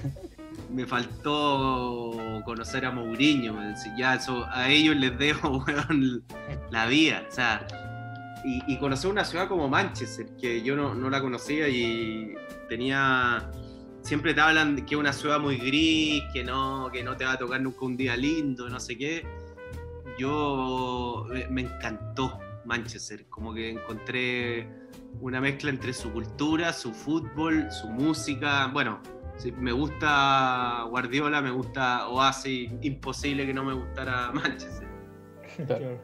Me 0.71 0.87
faltó 0.87 2.13
conocer 2.45 2.85
a 2.85 2.91
Mourinho. 2.91 3.57
Ya 3.97 4.15
eso, 4.15 4.47
a 4.51 4.69
ellos 4.69 4.97
les 4.97 5.19
dejo 5.19 5.65
weón, 5.67 6.25
la 6.71 6.87
vida. 6.87 7.25
O 7.29 7.33
sea, 7.33 7.67
y, 8.45 8.63
y 8.73 8.79
conocer 8.79 9.11
una 9.11 9.25
ciudad 9.25 9.49
como 9.49 9.69
Manchester, 9.69 10.27
que 10.41 10.63
yo 10.63 10.77
no, 10.77 10.95
no 10.95 11.11
la 11.11 11.21
conocía 11.21 11.69
y 11.69 12.35
tenía. 12.69 13.51
Siempre 14.03 14.35
te 14.35 14.41
hablan 14.41 14.77
que 14.87 14.95
es 14.95 15.01
una 15.01 15.13
ciudad 15.13 15.41
muy 15.41 15.57
gris, 15.57 16.23
que 16.33 16.45
no, 16.45 16.91
que 16.93 17.03
no 17.03 17.17
te 17.17 17.25
va 17.25 17.33
a 17.33 17.39
tocar 17.39 17.61
nunca 17.61 17.85
un 17.85 17.97
día 17.97 18.17
lindo, 18.17 18.69
no 18.69 18.79
sé 18.79 18.97
qué. 18.97 19.27
Yo 20.19 21.27
me 21.51 21.63
encantó 21.63 22.39
Manchester, 22.65 23.27
como 23.29 23.53
que 23.53 23.71
encontré 23.71 24.69
una 25.21 25.41
mezcla 25.41 25.71
entre 25.71 25.93
su 25.93 26.13
cultura, 26.13 26.73
su 26.73 26.93
fútbol, 26.93 27.71
su 27.71 27.89
música. 27.89 28.69
Bueno, 28.69 29.01
Sí, 29.37 29.53
me 29.53 29.73
gusta 29.73 30.85
Guardiola, 30.89 31.43
me 31.43 31.51
gusta 31.51 32.09
Oasis, 32.09 32.73
imposible 32.81 33.47
que 33.47 33.53
no 33.53 33.65
me 33.65 33.75
gustara 33.75 34.33
Manchester. 34.35 34.89
Claro. 35.67 36.01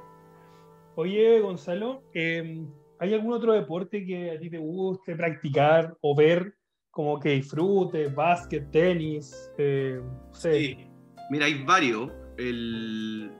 Oye, 0.96 1.40
Gonzalo, 1.40 2.02
eh, 2.12 2.66
¿hay 2.98 3.14
algún 3.14 3.32
otro 3.32 3.52
deporte 3.52 4.04
que 4.04 4.32
a 4.32 4.38
ti 4.38 4.50
te 4.50 4.58
guste 4.58 5.16
practicar 5.16 5.96
o 6.02 6.14
ver? 6.14 6.54
Como 6.90 7.18
que 7.18 7.30
disfrutes, 7.30 8.14
básquet, 8.14 8.70
tenis, 8.70 9.50
eh, 9.56 9.98
no 10.02 10.34
sé. 10.34 10.58
Sí. 10.58 10.90
Mira, 11.30 11.46
hay 11.46 11.64
varios. 11.64 12.10
El, 12.36 13.32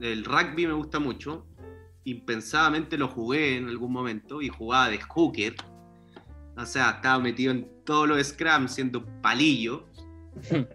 el 0.00 0.24
rugby 0.24 0.68
me 0.68 0.74
gusta 0.74 1.00
mucho. 1.00 1.46
Impensadamente 2.04 2.96
lo 2.96 3.08
jugué 3.08 3.56
en 3.56 3.68
algún 3.68 3.92
momento 3.92 4.40
y 4.40 4.48
jugaba 4.48 4.88
de 4.88 5.00
hooker. 5.00 5.54
O 6.56 6.66
sea, 6.66 6.90
estaba 6.90 7.18
metido 7.18 7.52
en 7.52 7.68
todos 7.84 8.08
los 8.08 8.26
scrums 8.26 8.72
siendo 8.74 9.04
palillo. 9.22 9.86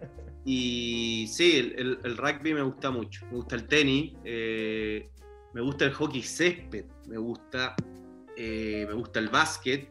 Y 0.50 1.26
sí, 1.30 1.56
el, 1.58 1.74
el- 1.78 1.98
el 2.04 2.16
rugby 2.16 2.54
me 2.54 2.62
gusta 2.62 2.90
mucho. 2.90 3.26
Me 3.26 3.32
gusta 3.36 3.54
el 3.56 3.66
tenis. 3.66 4.14
eh, 4.24 5.10
me 5.52 5.60
gusta 5.60 5.84
el 5.84 5.92
hockey 5.92 6.22
césped. 6.22 6.86
Me 7.06 7.18
gusta, 7.18 7.74
eh, 8.36 8.86
me 8.88 8.94
gusta 8.94 9.18
el 9.18 9.28
básquet. 9.28 9.90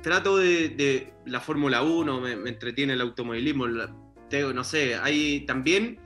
Trato 0.00 0.36
de, 0.36 0.68
de 0.68 1.12
la 1.26 1.40
Fórmula 1.40 1.82
1, 1.82 2.20
me, 2.20 2.36
me 2.36 2.50
entretiene 2.50 2.92
el 2.92 3.00
automovilismo. 3.00 3.66
la- 3.66 3.92
no 4.54 4.62
sé, 4.62 4.94
hay 4.94 5.40
también 5.44 5.98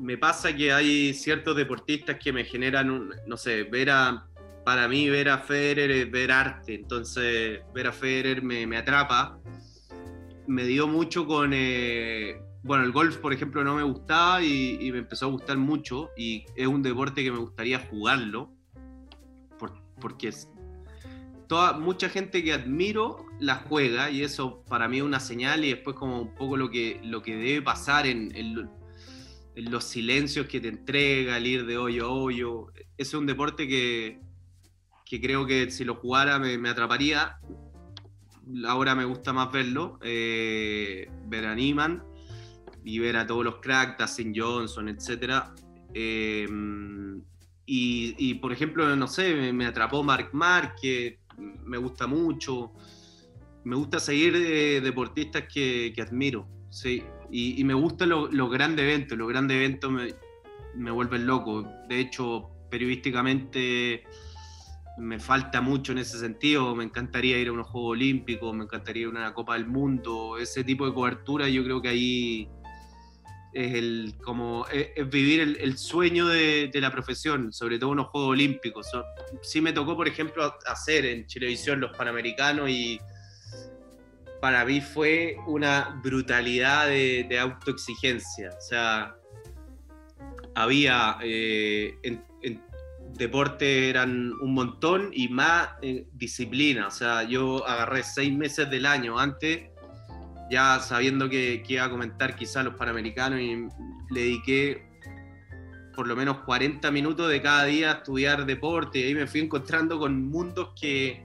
me 0.00 0.16
pasa 0.16 0.54
que 0.54 0.72
hay 0.72 1.12
ciertos 1.12 1.56
deportistas 1.56 2.18
que 2.22 2.32
me 2.32 2.44
generan, 2.44 2.90
un, 2.90 3.12
no 3.26 3.36
sé, 3.36 3.64
ver 3.64 3.90
a, 3.90 4.25
para 4.66 4.88
mí 4.88 5.08
ver 5.08 5.28
a 5.28 5.38
Federer 5.38 5.92
es 5.92 6.10
ver 6.10 6.32
arte, 6.32 6.74
entonces 6.74 7.60
ver 7.72 7.86
a 7.86 7.92
Federer 7.92 8.42
me, 8.42 8.66
me 8.66 8.76
atrapa. 8.76 9.38
Me 10.48 10.64
dio 10.64 10.88
mucho 10.88 11.24
con, 11.24 11.52
eh, 11.54 12.40
bueno, 12.64 12.82
el 12.82 12.90
golf, 12.90 13.18
por 13.18 13.32
ejemplo, 13.32 13.62
no 13.62 13.76
me 13.76 13.84
gustaba 13.84 14.42
y, 14.42 14.90
me 14.90 14.98
empezó 14.98 15.26
a 15.26 15.28
gustar 15.28 15.56
mucho 15.56 16.10
y 16.16 16.46
es 16.56 16.66
un 16.66 16.82
deporte 16.82 17.22
que 17.22 17.30
me 17.30 17.38
gustaría 17.38 17.78
jugarlo, 17.78 18.50
por- 19.56 19.80
porque 20.00 20.28
es, 20.28 20.50
toda, 21.46 21.74
mucha 21.78 22.08
gente 22.08 22.42
que 22.42 22.52
admiro 22.52 23.24
la 23.38 23.54
juega 23.68 24.10
y 24.10 24.24
eso 24.24 24.64
para 24.68 24.88
mí 24.88 24.96
es 24.96 25.04
una 25.04 25.20
señal 25.20 25.64
y 25.64 25.70
después 25.74 25.94
como 25.94 26.20
un 26.22 26.34
poco 26.34 26.56
lo 26.56 26.70
que, 26.70 27.00
lo 27.04 27.22
que 27.22 27.36
debe 27.36 27.62
pasar 27.62 28.08
en, 28.08 28.34
en 28.34 28.68
en 29.54 29.70
los 29.70 29.84
silencios 29.84 30.48
que 30.48 30.60
te 30.60 30.68
entrega, 30.68 31.36
el 31.38 31.46
ir 31.46 31.66
de 31.66 31.78
hoyo 31.78 32.06
a 32.06 32.10
hoyo. 32.10 32.66
Es 32.98 33.14
un 33.14 33.24
deporte 33.26 33.66
que, 33.66 34.25
que 35.06 35.20
creo 35.20 35.46
que 35.46 35.70
si 35.70 35.84
lo 35.84 35.94
jugara 35.94 36.38
me, 36.38 36.68
atraparía. 36.68 37.38
Ahora 38.66 38.94
me 38.94 39.04
gusta 39.04 39.32
más 39.32 39.50
verlo, 39.52 39.98
eh, 40.02 41.08
ver 41.26 41.46
a 41.46 41.54
Niemann 41.54 42.02
y 42.84 42.98
ver 42.98 43.16
a 43.16 43.26
todos 43.26 43.44
los 43.44 43.56
cracks, 43.56 43.98
Dustin 43.98 44.32
Johnson, 44.36 44.88
etc. 44.88 45.44
Eh, 45.94 46.46
y, 47.68 48.34
por 48.34 48.52
ejemplo, 48.52 48.94
no 48.94 49.06
sé, 49.08 49.52
me, 49.52 49.66
atrapó 49.66 50.02
Mark 50.04 50.74
que 50.80 51.20
me 51.64 51.78
gusta 51.78 52.06
mucho. 52.06 52.72
Me 53.64 53.74
gusta 53.74 53.98
seguir 53.98 54.32
deportistas 54.82 55.44
que, 55.52 55.94
admiro, 56.00 56.46
sí. 56.70 57.02
Y, 57.30 57.62
me 57.64 57.74
gustan 57.74 58.10
lo- 58.10 58.30
los 58.30 58.50
grandes 58.50 58.84
eventos, 58.84 59.18
los 59.18 59.28
grandes 59.28 59.56
eventos 59.56 59.90
me, 59.90 60.14
me 60.76 60.90
vuelven 60.92 61.26
loco. 61.26 61.64
De 61.88 61.98
hecho, 61.98 62.50
periodísticamente 62.70 64.04
me 64.98 65.18
falta 65.18 65.60
mucho 65.60 65.92
en 65.92 65.98
ese 65.98 66.18
sentido. 66.18 66.74
Me 66.74 66.84
encantaría 66.84 67.38
ir 67.38 67.48
a 67.48 67.52
unos 67.52 67.68
Juegos 67.68 67.92
Olímpicos, 67.92 68.54
me 68.54 68.64
encantaría 68.64 69.02
ir 69.02 69.08
a 69.08 69.10
una 69.10 69.34
Copa 69.34 69.54
del 69.54 69.66
Mundo. 69.66 70.38
Ese 70.38 70.64
tipo 70.64 70.86
de 70.86 70.94
cobertura, 70.94 71.48
yo 71.48 71.62
creo 71.64 71.82
que 71.82 71.88
ahí 71.88 72.48
es 73.52 73.74
el 73.74 74.14
como 74.22 74.66
es, 74.70 74.88
es 74.94 75.08
vivir 75.08 75.40
el, 75.40 75.78
sueño 75.78 76.26
de, 76.28 76.70
la 76.74 76.90
profesión, 76.90 77.52
sobre 77.52 77.78
todo 77.78 77.90
unos 77.90 78.08
Juegos 78.08 78.30
Olímpicos. 78.30 78.90
Sí 79.42 79.60
me 79.60 79.72
tocó, 79.72 79.96
por 79.96 80.08
ejemplo, 80.08 80.54
hacer 80.66 81.06
en 81.06 81.26
Televisión 81.26 81.80
los 81.80 81.96
Panamericanos 81.96 82.68
y 82.68 83.00
para 84.40 84.64
mí 84.64 84.80
fue 84.80 85.36
una 85.46 86.00
brutalidad 86.02 86.88
de, 86.88 87.38
autoexigencia. 87.40 88.50
O 88.56 88.60
sea, 88.60 89.16
había 90.54 91.18
eh, 91.22 91.98
deporte 93.16 93.88
eran 93.88 94.32
un 94.40 94.54
montón 94.54 95.10
y 95.12 95.28
más 95.28 95.70
eh, 95.82 96.06
disciplina. 96.12 96.88
O 96.88 96.90
sea, 96.90 97.22
yo 97.24 97.66
agarré 97.66 98.02
seis 98.02 98.32
meses 98.32 98.68
del 98.70 98.86
año 98.86 99.18
antes, 99.18 99.70
ya 100.50 100.80
sabiendo 100.80 101.28
que, 101.28 101.62
iba 101.66 101.84
a 101.84 101.90
comentar 101.90 102.36
quizás 102.36 102.64
los 102.64 102.74
Panamericanos 102.74 103.40
y 103.40 103.68
le 104.10 104.20
dediqué 104.20 104.86
por 105.94 106.06
lo 106.06 106.14
menos 106.14 106.38
40 106.40 106.90
minutos 106.90 107.30
de 107.30 107.40
cada 107.40 107.64
día 107.64 107.90
a 107.90 107.94
estudiar 107.94 108.44
deporte 108.44 108.98
y 108.98 109.04
ahí 109.04 109.14
me 109.14 109.26
fui 109.26 109.40
encontrando 109.40 109.98
con 109.98 110.28
mundos 110.28 110.72
que, 110.78 111.24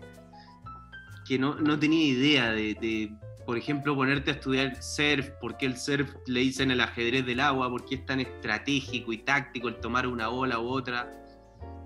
que 1.28 1.38
no, 1.38 1.56
no 1.56 1.78
tenía 1.78 2.08
idea 2.08 2.52
de, 2.52 2.74
de, 2.76 3.12
por 3.46 3.58
ejemplo, 3.58 3.94
ponerte 3.96 4.32
a 4.32 4.34
estudiar 4.36 4.82
surf, 4.82 5.30
por 5.42 5.58
qué 5.58 5.66
el 5.66 5.78
surf 5.78 6.10
le 6.26 6.40
dicen 6.40 6.72
el 6.72 6.80
ajedrez 6.80 7.26
del 7.26 7.42
agua, 7.42 7.70
por 7.70 7.86
qué 7.86 7.96
es 7.96 8.06
tan 8.06 8.22
estratégico 8.22 9.12
y 9.12 9.18
táctico 9.18 9.68
el 9.68 9.76
tomar 9.76 10.08
una 10.08 10.30
ola 10.30 10.60
u 10.60 10.70
otra, 10.70 11.21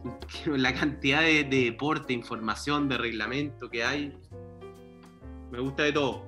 la 0.45 0.73
cantidad 0.73 1.21
de, 1.21 1.43
de 1.43 1.65
deporte, 1.65 2.13
información, 2.13 2.87
de 2.89 2.97
reglamento 2.97 3.69
que 3.69 3.83
hay, 3.83 4.13
me 5.51 5.59
gusta 5.59 5.83
de 5.83 5.93
todo. 5.93 6.23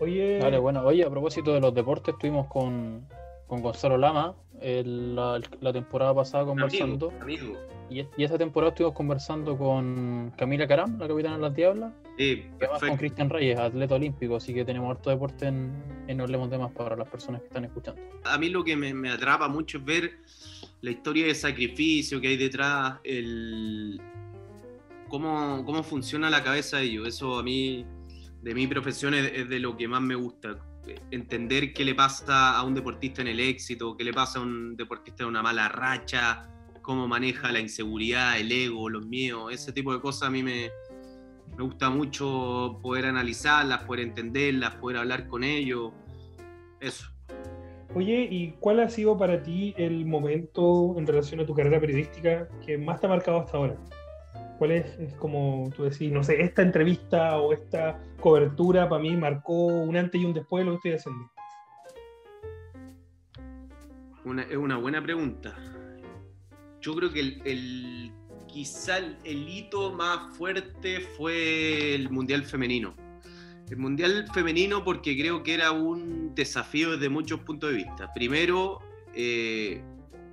Oye, 0.00 0.38
Vale, 0.40 0.58
bueno, 0.58 0.82
oye, 0.82 1.04
a 1.04 1.10
propósito 1.10 1.52
de 1.52 1.60
los 1.60 1.74
deportes, 1.74 2.14
estuvimos 2.14 2.46
con, 2.46 3.06
con 3.46 3.60
Gonzalo 3.62 3.98
Lama 3.98 4.34
el- 4.60 5.14
la, 5.14 5.40
la 5.60 5.72
temporada 5.72 6.14
pasada 6.14 6.44
conversando. 6.46 7.10
Amigo, 7.20 7.22
amigo. 7.48 7.58
Y, 7.90 8.06
y 8.16 8.24
esta 8.24 8.38
temporada 8.38 8.70
estuvimos 8.70 8.94
conversando 8.94 9.58
con 9.58 10.32
Camila 10.36 10.66
Caram, 10.66 10.98
la 10.98 11.08
capitana 11.08 11.36
de 11.36 11.42
las 11.42 11.54
Diablas, 11.54 11.92
Sí, 12.16 12.24
y 12.46 12.64
además 12.64 12.80
con. 12.80 12.96
Cristian 12.96 13.28
Reyes, 13.30 13.58
atleta 13.58 13.94
olímpico, 13.96 14.36
así 14.36 14.54
que 14.54 14.64
tenemos 14.64 14.90
harto 14.96 15.10
deporte 15.10 15.46
en, 15.46 15.72
en 16.06 16.20
Hablemos 16.20 16.50
de 16.50 16.58
Más 16.58 16.70
para 16.72 16.94
las 16.96 17.08
personas 17.08 17.40
que 17.42 17.48
están 17.48 17.64
escuchando. 17.64 18.00
A 18.24 18.38
mí 18.38 18.48
lo 18.48 18.62
que 18.64 18.76
me, 18.76 18.94
me 18.94 19.10
atrapa 19.10 19.48
mucho 19.48 19.78
es 19.78 19.84
ver 19.84 20.12
la 20.82 20.90
historia 20.90 21.26
de 21.26 21.34
sacrificio 21.34 22.20
que 22.20 22.28
hay 22.28 22.36
detrás, 22.36 22.98
el 23.04 24.00
cómo, 25.08 25.64
cómo 25.64 25.82
funciona 25.82 26.30
la 26.30 26.42
cabeza 26.42 26.78
de 26.78 26.84
ellos. 26.84 27.08
Eso 27.08 27.38
a 27.38 27.42
mí, 27.42 27.84
de 28.42 28.54
mi 28.54 28.66
profesión, 28.66 29.14
es, 29.14 29.30
es 29.34 29.48
de 29.48 29.60
lo 29.60 29.76
que 29.76 29.88
más 29.88 30.00
me 30.00 30.14
gusta. 30.14 30.58
Entender 31.10 31.74
qué 31.74 31.84
le 31.84 31.94
pasa 31.94 32.56
a 32.56 32.62
un 32.62 32.74
deportista 32.74 33.20
en 33.20 33.28
el 33.28 33.40
éxito, 33.40 33.96
qué 33.96 34.04
le 34.04 34.12
pasa 34.12 34.38
a 34.38 34.42
un 34.42 34.76
deportista 34.76 35.24
en 35.24 35.28
una 35.28 35.42
mala 35.42 35.68
racha, 35.68 36.48
cómo 36.80 37.06
maneja 37.06 37.52
la 37.52 37.60
inseguridad, 37.60 38.38
el 38.38 38.50
ego, 38.50 38.88
los 38.88 39.06
miedos, 39.06 39.52
ese 39.52 39.72
tipo 39.72 39.92
de 39.92 40.00
cosas 40.00 40.28
a 40.28 40.30
mí 40.30 40.42
me, 40.42 40.70
me 41.56 41.64
gusta 41.64 41.90
mucho 41.90 42.78
poder 42.82 43.04
analizarlas, 43.06 43.84
poder 43.84 44.00
entenderlas, 44.06 44.76
poder 44.76 44.96
hablar 44.96 45.28
con 45.28 45.44
ellos. 45.44 45.92
Eso. 46.80 47.10
Oye, 47.94 48.28
¿y 48.30 48.52
cuál 48.60 48.80
ha 48.80 48.88
sido 48.88 49.18
para 49.18 49.42
ti 49.42 49.74
el 49.76 50.06
momento 50.06 50.94
en 50.96 51.06
relación 51.06 51.40
a 51.40 51.46
tu 51.46 51.54
carrera 51.54 51.80
periodística 51.80 52.48
que 52.64 52.78
más 52.78 53.00
te 53.00 53.06
ha 53.06 53.08
marcado 53.10 53.40
hasta 53.40 53.56
ahora? 53.56 53.76
¿Cuál 54.58 54.72
es, 54.72 54.86
es 55.00 55.14
como 55.14 55.70
tú 55.74 55.84
decís, 55.84 56.12
no 56.12 56.22
sé, 56.22 56.40
esta 56.42 56.62
entrevista 56.62 57.38
o 57.38 57.52
esta 57.52 58.00
cobertura 58.20 58.88
para 58.88 59.02
mí 59.02 59.16
marcó 59.16 59.66
un 59.66 59.96
antes 59.96 60.20
y 60.20 60.24
un 60.24 60.34
después 60.34 60.62
de 60.64 60.70
lo 60.70 60.78
que 60.80 60.90
estoy 60.90 61.12
haciendo? 61.12 61.30
Una- 64.24 64.42
es 64.42 64.56
una 64.56 64.76
buena 64.76 65.02
pregunta. 65.02 65.56
Yo 66.80 66.94
creo 66.94 67.10
que 67.12 67.20
el, 67.20 67.42
el- 67.44 68.12
quizá 68.46 68.98
el, 68.98 69.16
el 69.24 69.48
hito 69.48 69.92
más 69.94 70.36
fuerte 70.36 71.00
fue 71.16 71.94
el 71.94 72.08
Mundial 72.10 72.44
Femenino. 72.44 72.94
El 73.70 73.76
Mundial 73.76 74.26
Femenino 74.34 74.82
porque 74.82 75.16
creo 75.16 75.44
que 75.44 75.54
era 75.54 75.70
un 75.70 76.34
desafío 76.34 76.92
desde 76.92 77.08
muchos 77.08 77.40
puntos 77.40 77.70
de 77.70 77.76
vista. 77.76 78.12
Primero, 78.12 78.80
eh, 79.14 79.80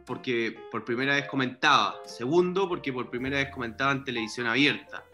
porque 0.08 0.56
por 0.72 0.84
primera 0.84 1.14
vez 1.14 1.28
comentaba. 1.28 2.02
Segundo, 2.06 2.68
porque 2.68 2.92
por 2.92 3.12
primera 3.12 3.38
vez 3.38 3.50
comentaba 3.52 3.92
en 3.92 4.04
televisión 4.04 4.48
abierta. 4.48 5.06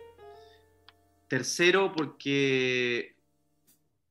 Tercero, 1.28 1.92
porque 1.92 3.18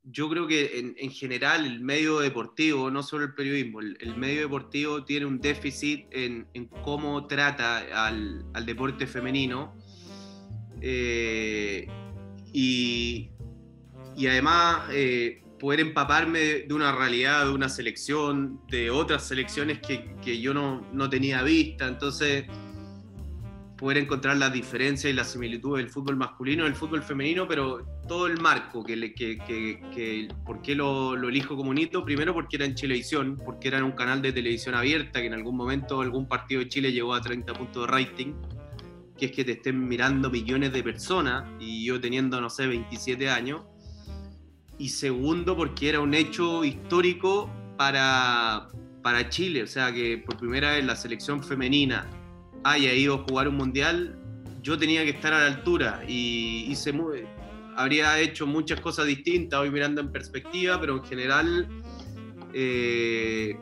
yo 0.03 0.29
creo 0.29 0.47
que 0.47 0.95
en, 0.99 1.11
general 1.11 1.65
el 1.65 1.81
medio 1.81 2.19
deportivo, 2.19 2.91
no 2.91 3.03
solo 3.03 3.25
el 3.25 3.35
periodismo, 3.35 3.81
el, 3.81 4.17
medio 4.17 4.43
deportivo 4.43 5.05
tiene 5.05 5.25
un 5.25 5.41
déficit 5.41 6.07
en, 6.11 6.47
cómo 6.83 7.27
trata 7.27 8.07
al, 8.07 8.67
deporte 8.67 9.07
femenino. 9.07 9.75
Eh, 10.83 11.87
y, 12.53 13.31
y, 14.17 14.27
además 14.27 14.83
eh, 14.91 15.43
poder 15.59 15.81
empaparme 15.81 16.41
de 16.67 16.75
una 16.75 16.91
realidad, 16.91 17.45
de 17.45 17.53
una 17.53 17.69
selección, 17.69 18.61
de 18.69 18.91
otras 18.91 19.27
selecciones 19.29 19.79
que, 19.79 20.17
que 20.23 20.41
yo 20.41 20.53
no, 20.53 20.85
no, 20.93 21.09
tenía 21.09 21.43
vista. 21.43 21.87
Entonces, 21.87 22.47
poder 23.83 23.99
encontrar 23.99 24.37
las 24.37 24.53
diferencias 24.53 25.13
y 25.13 25.15
las 25.15 25.33
similitudes 25.33 25.85
del 25.85 25.93
fútbol 25.93 26.17
masculino 26.17 26.65
del 26.65 26.75
fútbol 26.75 27.03
femenino, 27.03 27.49
pero 27.49 27.85
todo 28.07 28.29
el 28.29 28.41
marco, 28.41 28.85
que, 28.85 29.13
que, 29.13 29.39
que, 29.39 30.29
¿por 30.45 30.63
qué 30.63 30.75
lo, 30.75 31.17
lo, 31.17 31.29
elijo 31.29 31.57
como 31.57 31.71
un 31.71 31.79
hito? 31.79 32.05
Primero 32.05 32.33
porque 32.33 32.57
era 32.57 32.65
en 32.65 32.77
Chilevisión, 32.77 33.41
porque 33.45 33.69
era 33.69 33.79
en 33.79 33.85
un 33.85 33.93
canal 33.93 34.23
de 34.23 34.33
televisión 34.33 34.77
abierta, 34.77 35.21
que 35.21 35.27
en 35.27 35.35
algún 35.35 35.57
momento 35.57 36.01
algún 36.01 36.29
partido 36.29 36.61
de 36.61 36.69
Chile 36.69 36.93
llegó 36.93 37.13
a 37.13 37.21
30 37.21 37.53
puntos 37.55 37.87
de 37.87 37.93
rating, 37.93 38.35
que 39.17 39.27
es 39.27 39.33
que 39.33 39.45
te 39.45 39.53
estén 39.53 39.89
mirando 39.89 40.31
millones 40.31 40.73
de 40.73 40.83
personas, 40.85 41.45
y 41.59 41.85
yo 41.85 42.01
teniendo, 42.01 42.41
no 42.41 42.51
sé, 42.51 42.69
27 42.69 43.31
años, 43.31 43.63
y 44.83 44.89
segundo 44.89 45.57
porque 45.57 45.91
era 45.91 46.01
un 46.01 46.13
hecho 46.13 46.65
histórico 46.65 47.49
para, 47.77 48.69
para 49.01 49.29
Chile, 49.29 49.63
o 49.63 49.67
sea 49.69 49.93
que 49.93 50.19
por 50.19 50.37
primera 50.39 50.73
vez 50.73 50.85
la 50.85 50.97
selección 50.97 51.41
femenina 51.41 52.11
haya 52.65 52.93
ido 52.93 53.15
a 53.15 53.19
jugar 53.19 53.47
un 53.47 53.59
mundial, 53.59 54.19
yo 54.61 54.77
tenía 54.77 55.05
que 55.05 55.11
estar 55.11 55.33
a 55.33 55.39
la 55.39 55.47
altura 55.47 56.03
y 56.09 56.67
hice 56.69 56.93
habría 57.77 58.19
hecho 58.19 58.45
muchas 58.45 58.81
cosas 58.81 59.07
distintas 59.07 59.61
hoy 59.61 59.71
mirando 59.71 60.01
en 60.01 60.11
perspectiva, 60.11 60.81
pero 60.81 60.97
en 60.97 61.05
general 61.05 61.69
eh, 62.53 63.57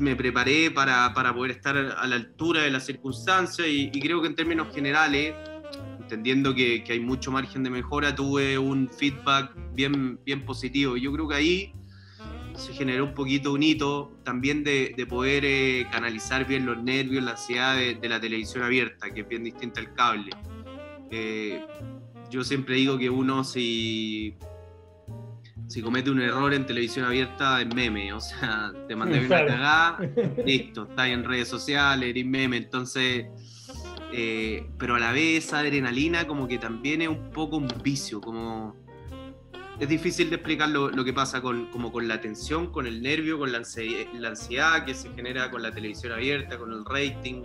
me 0.00 0.14
preparé 0.16 0.70
para, 0.70 1.14
para, 1.14 1.34
poder 1.34 1.52
estar 1.52 1.78
a 1.78 2.06
la 2.06 2.16
altura 2.16 2.60
de 2.60 2.70
las 2.70 2.84
circunstancias 2.84 3.66
y 3.66 3.90
creo 3.90 4.20
que 4.20 4.28
en 4.28 4.34
términos 4.34 4.68
generales 4.74 5.34
entendiendo 6.12 6.54
que, 6.54 6.84
hay 6.90 7.00
mucho 7.00 7.32
margen 7.32 7.62
de 7.62 7.70
mejora, 7.70 8.14
tuve 8.14 8.58
un 8.58 8.86
feedback 8.86 9.50
bien, 9.72 10.20
bien 10.26 10.44
positivo. 10.44 10.98
Yo 10.98 11.10
creo 11.10 11.26
que 11.26 11.34
ahí 11.34 11.72
se 12.54 12.74
generó 12.74 13.06
un 13.06 13.14
poquito 13.14 13.54
un 13.54 13.62
hito 13.62 14.12
también 14.22 14.62
de, 14.62 15.06
poder 15.08 15.44
eh, 15.46 15.86
canalizar 15.90 16.46
bien 16.46 16.66
los 16.66 16.82
nervios, 16.82 17.24
la 17.24 17.30
ansiedad 17.30 17.76
de, 17.76 18.08
la 18.08 18.20
televisión 18.20 18.62
abierta, 18.62 19.10
que 19.10 19.22
es 19.22 19.28
bien 19.28 19.42
distinta 19.44 19.80
al 19.80 19.94
cable. 19.94 20.30
Eh, 21.10 21.64
yo 22.30 22.44
siempre 22.44 22.74
digo 22.74 22.98
que 22.98 23.08
uno 23.08 23.42
si, 23.42 24.34
si 25.68 25.80
comete 25.80 26.10
un 26.10 26.20
error 26.20 26.52
en 26.52 26.66
televisión 26.66 27.06
abierta 27.06 27.62
es 27.62 27.74
meme, 27.74 28.12
o 28.12 28.20
sea, 28.20 28.70
te 28.86 28.94
mandé 28.94 29.18
una 29.26 29.46
cagada, 29.46 29.98
listo, 30.44 30.88
está 30.90 31.08
en 31.08 31.24
redes 31.24 31.48
sociales, 31.48 32.10
eres 32.10 32.26
meme, 32.26 32.58
entonces 32.58 33.26
eh, 34.12 34.66
pero 34.78 34.96
a 34.96 34.98
la 34.98 35.12
vez 35.12 35.46
esa 35.46 35.60
adrenalina 35.60 36.26
como 36.26 36.46
que 36.46 36.58
también 36.58 37.02
es 37.02 37.08
un 37.08 37.30
poco 37.30 37.56
un 37.56 37.68
vicio, 37.82 38.20
como 38.20 38.76
es 39.80 39.88
difícil 39.88 40.28
de 40.28 40.36
explicar 40.36 40.68
lo, 40.68 41.04
que 41.04 41.12
pasa 41.12 41.40
con, 41.40 41.66
como 41.66 41.90
con 41.90 42.06
la 42.06 42.20
tensión, 42.20 42.70
con 42.70 42.86
el 42.86 43.02
nervio, 43.02 43.38
con 43.38 43.50
la 43.50 43.58
ansiedad, 43.58 44.84
que 44.84 44.94
se 44.94 45.12
genera 45.14 45.50
con 45.50 45.62
la 45.62 45.72
televisión 45.72 46.12
abierta, 46.12 46.58
con 46.58 46.72
el 46.72 46.84
rating. 46.84 47.42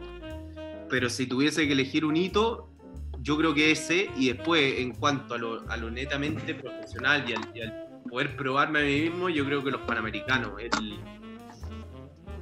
Pero 0.89 1.09
si 1.09 1.25
tuviese 1.25 1.65
que 1.65 1.73
elegir 1.73 2.05
un 2.05 2.15
hito, 2.15 2.69
yo 3.21 3.37
creo 3.37 3.53
que 3.53 3.71
ese, 3.71 4.09
y 4.17 4.27
después 4.27 4.79
en 4.79 4.93
cuanto 4.93 5.33
a 5.33 5.37
lo, 5.37 5.69
a 5.69 5.77
lo 5.77 5.89
netamente 5.89 6.53
profesional 6.53 7.25
y 7.27 7.33
al, 7.61 7.87
poder 8.07 8.35
probarme 8.35 8.79
a 8.79 8.83
mí 8.83 9.01
mismo, 9.01 9.29
yo 9.29 9.43
creo 9.45 9.63
que 9.63 9.71
los 9.71 9.81
panamericanos, 9.81 10.51
el, 10.59 10.99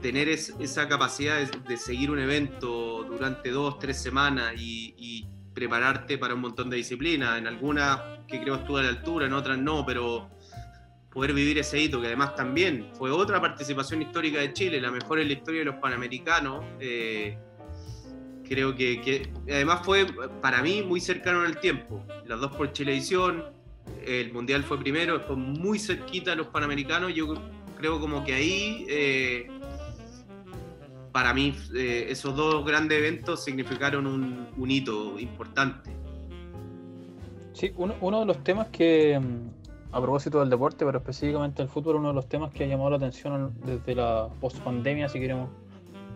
tener 0.02 0.30
esa 0.30 0.88
capacidad 0.88 1.40
de, 1.40 1.78
seguir 1.78 2.12
un 2.12 2.20
evento 2.20 3.04
durante 3.04 3.52
dos, 3.52 3.80
tres 3.80 4.02
semanas 4.02 4.54
y, 4.58 5.28
prepararte 5.54 6.18
para 6.18 6.34
un 6.34 6.42
montón 6.42 6.70
de 6.70 6.76
disciplinas, 6.76 7.38
en 7.38 7.48
algunas 7.48 8.02
que 8.28 8.42
creo 8.42 8.56
estuve 8.56 8.82
a 8.82 8.84
la 8.84 8.90
altura, 8.90 9.28
en 9.28 9.32
otras 9.32 9.58
no, 9.58 9.86
pero 9.86 10.30
poder 11.10 11.32
vivir 11.32 11.58
ese 11.58 11.80
hito, 11.80 12.02
que 12.02 12.08
además 12.08 12.36
también 12.36 12.90
fue 12.92 13.10
otra 13.10 13.40
participación 13.40 14.02
histórica 14.02 14.42
de 14.42 14.52
Chile, 14.52 14.82
la 14.82 14.92
mejor 14.92 15.18
en 15.18 15.30
la 15.30 15.34
historia 15.34 15.62
de 15.62 15.66
los 15.68 15.76
Panamericanos. 15.76 16.66
Eh, 16.82 17.38
creo 18.48 18.76
que, 18.76 19.32
además 19.48 19.80
fue 19.84 20.06
para 20.42 20.62
mí 20.62 20.82
muy 20.84 21.00
cercano 21.00 21.44
en 21.44 21.52
el 21.52 21.58
tiempo. 21.58 22.06
Las 22.26 22.42
dos 22.42 22.54
por 22.56 22.74
Chilevisión, 22.74 23.46
el 24.06 24.34
Mundial 24.34 24.64
fue 24.64 24.78
primero, 24.78 25.22
fue 25.22 25.38
muy 25.38 25.80
cerquita 25.80 26.34
a 26.34 26.36
los 26.36 26.48
Panamericanos. 26.48 27.14
Yo 27.14 27.34
creo 27.78 28.00
como 28.00 28.24
que 28.24 28.34
ahí 28.34 28.86
eh, 28.90 29.48
para 31.16 31.34
mí 31.34 31.56
eh, 31.74 32.08
esos 32.10 32.36
dos 32.36 32.66
grandes 32.66 32.98
eventos 32.98 33.42
significaron 33.42 34.06
un, 34.06 34.70
hito 34.70 35.18
importante. 35.18 35.92
Sí, 37.54 37.72
uno, 37.78 38.20
de 38.20 38.26
los 38.26 38.44
temas 38.44 38.68
que, 38.68 39.18
mm, 39.18 39.94
a 39.96 40.02
propósito 40.02 40.42
del 40.42 40.50
deporte, 40.50 40.84
pero 40.84 40.98
específicamente 40.98 41.62
el 41.62 41.70
fútbol, 41.70 41.96
uno 41.96 42.10
de 42.10 42.16
los 42.16 42.28
temas 42.28 42.52
que 42.52 42.66
ha 42.66 42.68
llamado 42.68 42.90
la 42.90 42.98
atención 42.98 43.54
desde 43.66 43.96
la 43.96 44.28
post-pandemia, 44.42 45.08
si 45.08 45.22
queremos 45.22 45.50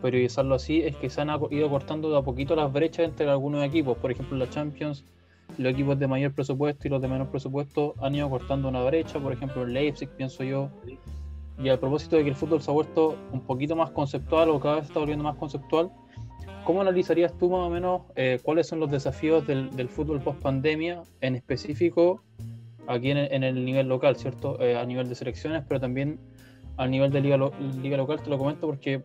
periodizarlo 0.02 0.56
así, 0.56 0.82
es 0.82 0.98
que 0.98 1.10
se 1.10 1.22
han 1.22 1.30
ido 1.50 1.70
cortando 1.70 2.12
de 2.12 2.18
a 2.18 2.22
poquito 2.22 2.54
las 2.58 2.70
brechas 2.74 3.06
entre 3.06 3.30
algunos 3.30 3.64
equipos. 3.64 3.98
Por 4.00 4.12
ejemplo, 4.12 4.36
la 4.36 4.50
Champions, 4.50 5.06
los 5.58 5.72
equipos 5.72 5.98
de 5.98 6.08
mayor 6.08 6.34
presupuesto 6.34 6.90
y 6.90 6.92
los 6.92 7.02
de 7.02 7.08
menor 7.08 7.30
presupuesto 7.30 7.96
han 8.02 8.16
ido 8.16 8.30
cortando 8.30 8.68
una 8.68 8.84
brecha. 8.84 9.18
Por 9.18 9.32
ejemplo, 9.32 9.64
el 9.64 9.72
Leipzig, 9.72 10.10
pienso 10.10 10.44
yo, 10.44 10.70
y 11.60 11.70
a 11.70 11.80
propósito 11.80 12.16
de 12.16 12.24
que 12.24 12.30
el 12.30 12.36
fútbol 12.36 12.62
se 12.62 12.72
ha 12.72 12.74
vuelto 12.74 13.18
un 13.34 13.42
poquito 13.42 13.76
más 13.76 13.92
conceptual 13.92 14.50
o 14.50 14.60
cada 14.60 14.76
vez 14.76 14.86
está 14.86 15.00
volviendo 15.00 15.26
más 15.26 15.36
conceptual, 15.36 15.92
¿cómo 16.64 16.82
analizarías 16.82 17.38
tú 17.38 17.50
más 17.50 17.68
o 17.68 17.70
menos 17.70 18.04
eh, 18.16 18.40
cuáles 18.42 18.68
son 18.68 18.80
los 18.80 18.90
desafíos 18.90 19.46
del, 19.46 19.90
fútbol 19.90 20.22
post 20.22 20.42
pandemia, 20.42 21.04
en 21.20 21.36
específico 21.36 22.24
aquí 22.88 23.12
en, 23.12 23.44
el 23.44 23.66
nivel 23.66 23.88
local, 23.88 24.16
¿cierto? 24.16 24.60
Eh, 24.62 24.78
a 24.78 24.86
nivel 24.86 25.10
de 25.10 25.16
selecciones, 25.16 25.64
pero 25.68 25.80
también 25.80 26.18
al 26.78 26.90
nivel 26.90 27.12
de 27.12 27.22
liga, 27.22 27.38
liga 27.82 27.98
local, 27.98 28.22
te 28.24 28.30
lo 28.30 28.38
comento 28.38 28.66
porque 28.66 29.04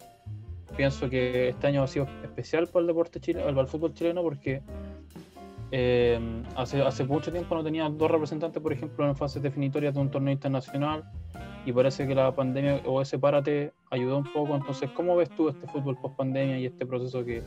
pienso 0.77 1.11
que 1.11 1.49
este 1.49 1.67
año 1.67 1.83
ha 1.83 1.87
sido 1.89 2.07
especial 2.23 2.69
para 2.69 2.83
el 2.83 2.87
deporte 2.87 3.21
chileno, 3.21 3.47
para 3.47 3.61
el 3.61 3.67
fútbol 3.67 3.93
chileno, 3.95 4.23
porque 4.23 4.63
eh, 5.71 6.19
hace, 6.57 6.83
hace 6.83 7.05
mucho 7.05 7.33
tiempo 7.33 7.55
no 7.55 7.65
tenía 7.65 7.89
dos 7.89 8.11
representantes, 8.11 8.63
por 8.63 8.73
ejemplo, 8.73 9.09
en 9.09 9.17
fases 9.17 9.43
definitorias 9.43 9.95
de 9.95 10.01
un 10.01 10.11
torneo 10.11 10.33
internacional 10.33 11.05
y 11.67 11.73
parece 11.73 12.07
que 12.07 12.15
la 12.15 12.35
pandemia 12.35 12.83
o 12.85 13.01
ese 13.01 13.19
párate 13.19 13.73
ayudó 13.91 14.19
un 14.19 14.33
poco. 14.33 14.55
Entonces, 14.55 14.91
¿cómo 14.91 15.17
ves 15.17 15.31
tú 15.37 15.49
este 15.49 15.67
fútbol 15.67 15.99
post 16.01 16.17
pandemia 16.17 16.59
y 16.59 16.67
este 16.67 16.87
proceso 16.87 17.25
que, 17.25 17.43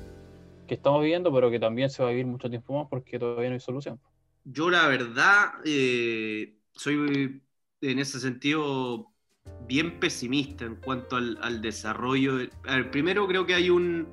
que, 0.67 0.73
estamos 0.73 1.01
viviendo, 1.01 1.31
pero 1.33 1.51
que 1.51 1.59
también 1.59 1.89
se 1.89 2.03
va 2.03 2.09
a 2.09 2.11
vivir 2.11 2.25
mucho 2.25 2.49
tiempo 2.49 2.77
más 2.77 2.87
porque 2.89 3.19
todavía 3.19 3.49
no 3.49 3.53
hay 3.53 3.59
solución? 3.59 3.99
Yo, 4.43 4.69
la 4.69 4.87
verdad, 4.87 5.51
eh, 5.65 6.57
soy 6.71 7.41
en 7.81 7.99
ese 7.99 8.19
sentido 8.19 9.13
bien 9.67 9.99
pesimista 9.99 10.65
en 10.65 10.75
cuanto 10.77 11.15
al, 11.15 11.37
al 11.41 11.61
desarrollo. 11.61 12.37
A 12.65 12.75
ver, 12.75 12.91
primero 12.91 13.27
creo 13.27 13.45
que 13.45 13.53
hay 13.53 13.69
un 13.69 14.07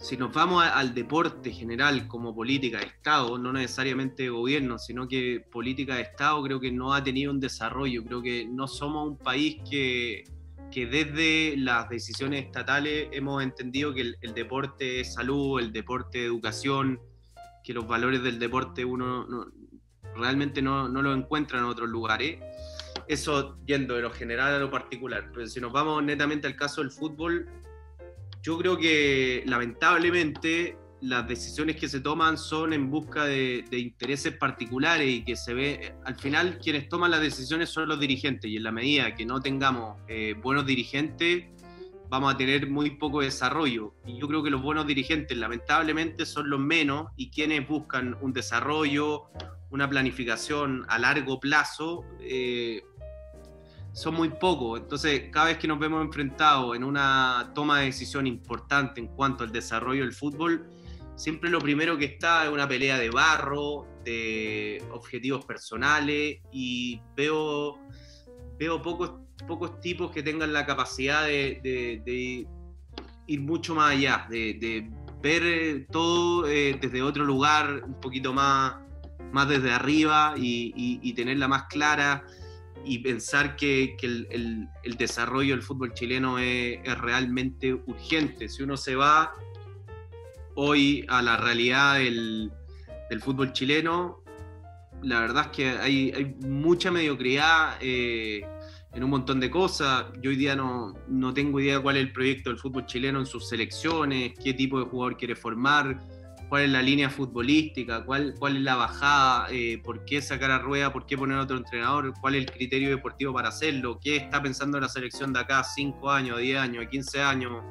si 0.00 0.16
nos 0.16 0.32
vamos 0.32 0.64
al 0.64 0.94
deporte 0.94 1.50
general 1.50 2.06
como 2.06 2.34
política 2.34 2.78
de 2.78 2.86
Estado, 2.86 3.36
no 3.36 3.52
necesariamente 3.52 4.24
de 4.24 4.28
gobierno, 4.28 4.78
sino 4.78 5.08
que 5.08 5.44
política 5.50 5.96
de 5.96 6.02
Estado 6.02 6.40
creo 6.42 6.60
que 6.60 6.70
no 6.70 6.94
ha 6.94 7.02
tenido 7.02 7.32
un 7.32 7.40
desarrollo, 7.40 8.04
creo 8.04 8.22
que 8.22 8.46
no 8.46 8.68
somos 8.68 9.08
un 9.08 9.18
país 9.18 9.58
que, 9.68 10.24
que 10.70 10.86
desde 10.86 11.56
las 11.56 11.88
decisiones 11.88 12.44
estatales 12.44 13.08
hemos 13.10 13.42
entendido 13.42 13.92
que 13.92 14.02
el, 14.20 14.34
deporte 14.34 15.00
es 15.00 15.14
salud, 15.14 15.58
el 15.58 15.72
deporte 15.72 16.20
es 16.20 16.26
educación, 16.26 17.00
que 17.64 17.74
los 17.74 17.86
valores 17.88 18.22
del 18.22 18.38
deporte 18.38 18.84
uno 18.84 19.26
realmente 20.14 20.62
no, 20.62 20.88
no 20.88 21.02
los 21.02 21.16
encuentra 21.16 21.58
en 21.58 21.64
otros 21.64 21.88
lugares. 21.88 22.38
Eso 23.08 23.58
yendo 23.66 23.96
de 23.96 24.02
lo 24.02 24.10
general 24.10 24.54
a 24.54 24.58
lo 24.58 24.70
particular. 24.70 25.30
Pero 25.32 25.46
si 25.46 25.60
nos 25.60 25.72
vamos 25.72 26.02
netamente 26.04 26.46
al 26.46 26.54
caso 26.54 26.82
del 26.82 26.90
fútbol, 26.90 27.48
yo 28.42 28.58
creo 28.58 28.76
que 28.76 29.42
lamentablemente 29.46 30.76
las 31.00 31.28
decisiones 31.28 31.76
que 31.76 31.88
se 31.88 32.00
toman 32.00 32.36
son 32.36 32.72
en 32.72 32.90
busca 32.90 33.24
de, 33.24 33.64
intereses 33.70 34.32
particulares 34.32 35.08
y 35.08 35.24
que 35.24 35.36
se 35.36 35.54
ve, 35.54 35.94
al 36.04 36.16
final 36.16 36.58
quienes 36.58 36.88
toman 36.88 37.10
las 37.10 37.20
decisiones 37.20 37.68
son 37.70 37.88
los 37.88 38.00
dirigentes 38.00 38.50
y 38.50 38.56
en 38.56 38.64
la 38.64 38.72
medida 38.72 39.14
que 39.14 39.24
no 39.24 39.40
tengamos 39.40 39.96
eh, 40.08 40.34
buenos 40.42 40.66
dirigentes 40.66 41.44
vamos 42.08 42.34
a 42.34 42.36
tener 42.36 42.70
muy 42.70 42.90
poco 42.90 43.20
desarrollo. 43.20 43.94
Y 44.06 44.18
yo 44.18 44.28
creo 44.28 44.42
que 44.42 44.50
los 44.50 44.62
buenos 44.62 44.86
dirigentes 44.86 45.36
lamentablemente 45.36 46.26
son 46.26 46.48
los 46.50 46.60
menos 46.60 47.08
y 47.16 47.30
quienes 47.30 47.68
buscan 47.68 48.16
un 48.20 48.32
desarrollo, 48.32 49.24
una 49.70 49.88
planificación 49.88 50.84
a 50.88 50.98
largo 50.98 51.38
plazo, 51.38 52.04
eh, 52.20 52.82
son 53.92 54.14
muy 54.14 54.28
pocos. 54.30 54.80
Entonces, 54.80 55.30
cada 55.30 55.46
vez 55.46 55.58
que 55.58 55.68
nos 55.68 55.78
vemos 55.78 56.02
enfrentados 56.04 56.76
en 56.76 56.84
una 56.84 57.52
toma 57.54 57.80
de 57.80 57.86
decisión 57.86 58.26
importante 58.26 59.00
en 59.00 59.08
cuanto 59.08 59.44
al 59.44 59.52
desarrollo 59.52 60.02
del 60.02 60.12
fútbol, 60.12 60.66
siempre 61.16 61.50
lo 61.50 61.60
primero 61.60 61.98
que 61.98 62.04
está 62.04 62.44
es 62.44 62.50
una 62.50 62.68
pelea 62.68 62.98
de 62.98 63.10
barro, 63.10 63.86
de 64.04 64.82
objetivos 64.92 65.44
personales 65.44 66.38
y 66.52 67.00
veo, 67.16 67.78
veo 68.58 68.80
pocos, 68.80 69.12
pocos 69.46 69.80
tipos 69.80 70.10
que 70.10 70.22
tengan 70.22 70.52
la 70.52 70.64
capacidad 70.64 71.24
de, 71.26 72.46
ir 73.26 73.40
mucho 73.40 73.74
más 73.74 73.92
allá, 73.92 74.26
de, 74.30 74.88
ver 75.20 75.42
eh, 75.44 75.86
todo 75.90 76.46
eh, 76.46 76.78
desde 76.80 77.02
otro 77.02 77.24
lugar, 77.24 77.82
un 77.84 78.00
poquito 78.00 78.32
más, 78.32 78.76
más 79.32 79.48
desde 79.48 79.72
arriba 79.72 80.34
y, 80.36 81.12
tenerla 81.14 81.48
más 81.48 81.64
clara 81.64 82.24
y 82.84 82.98
pensar 82.98 83.56
que, 83.56 83.96
el, 84.00 84.68
desarrollo 84.96 85.54
del 85.54 85.62
fútbol 85.62 85.94
chileno 85.94 86.38
es, 86.38 86.80
es 86.84 86.98
realmente 86.98 87.74
urgente. 87.74 88.48
Si 88.48 88.62
uno 88.62 88.76
se 88.76 88.96
va 88.96 89.32
hoy 90.60 91.04
a 91.08 91.22
la 91.22 91.36
realidad 91.36 91.98
del, 91.98 92.50
fútbol 93.20 93.52
chileno, 93.52 94.22
la 95.02 95.20
verdad 95.20 95.46
es 95.46 95.56
que 95.56 95.68
hay, 95.68 96.36
mucha 96.44 96.90
mediocridad 96.90 97.76
eh, 97.80 98.44
en 98.92 99.04
un 99.04 99.10
montón 99.10 99.38
de 99.38 99.50
cosas. 99.50 100.06
Yo 100.20 100.30
hoy 100.30 100.36
día 100.36 100.56
no, 100.56 100.94
no 101.06 101.32
tengo 101.32 101.60
idea 101.60 101.80
cuál 101.80 101.96
es 101.96 102.02
el 102.02 102.12
proyecto 102.12 102.50
del 102.50 102.58
fútbol 102.58 102.86
chileno 102.86 103.20
en 103.20 103.26
sus 103.26 103.48
selecciones, 103.48 104.32
qué 104.42 104.52
tipo 104.52 104.80
de 104.80 104.86
jugador 104.86 105.16
quiere 105.16 105.36
formar, 105.36 106.00
cuál 106.48 106.62
es 106.64 106.70
la 106.70 106.82
línea 106.82 107.10
futbolística, 107.10 108.04
cuál, 108.04 108.34
cuál 108.38 108.56
es 108.56 108.62
la 108.62 108.76
bajada, 108.76 109.48
eh, 109.50 109.80
por 109.84 110.04
qué 110.04 110.22
sacar 110.22 110.50
a 110.50 110.58
rueda, 110.58 110.92
por 110.92 111.06
qué 111.06 111.16
poner 111.16 111.38
a 111.38 111.42
otro 111.42 111.56
entrenador, 111.56 112.14
cuál 112.20 112.36
es 112.36 112.44
el 112.44 112.50
criterio 112.50 112.90
deportivo 112.90 113.34
para 113.34 113.48
hacerlo, 113.48 113.98
qué 114.00 114.16
está 114.16 114.42
pensando 114.42 114.80
la 114.80 114.88
selección 114.88 115.32
de 115.32 115.40
acá 115.40 115.62
5 115.62 116.10
años, 116.10 116.38
10 116.38 116.58
años, 116.58 116.86
15 116.90 117.22
años. 117.22 117.62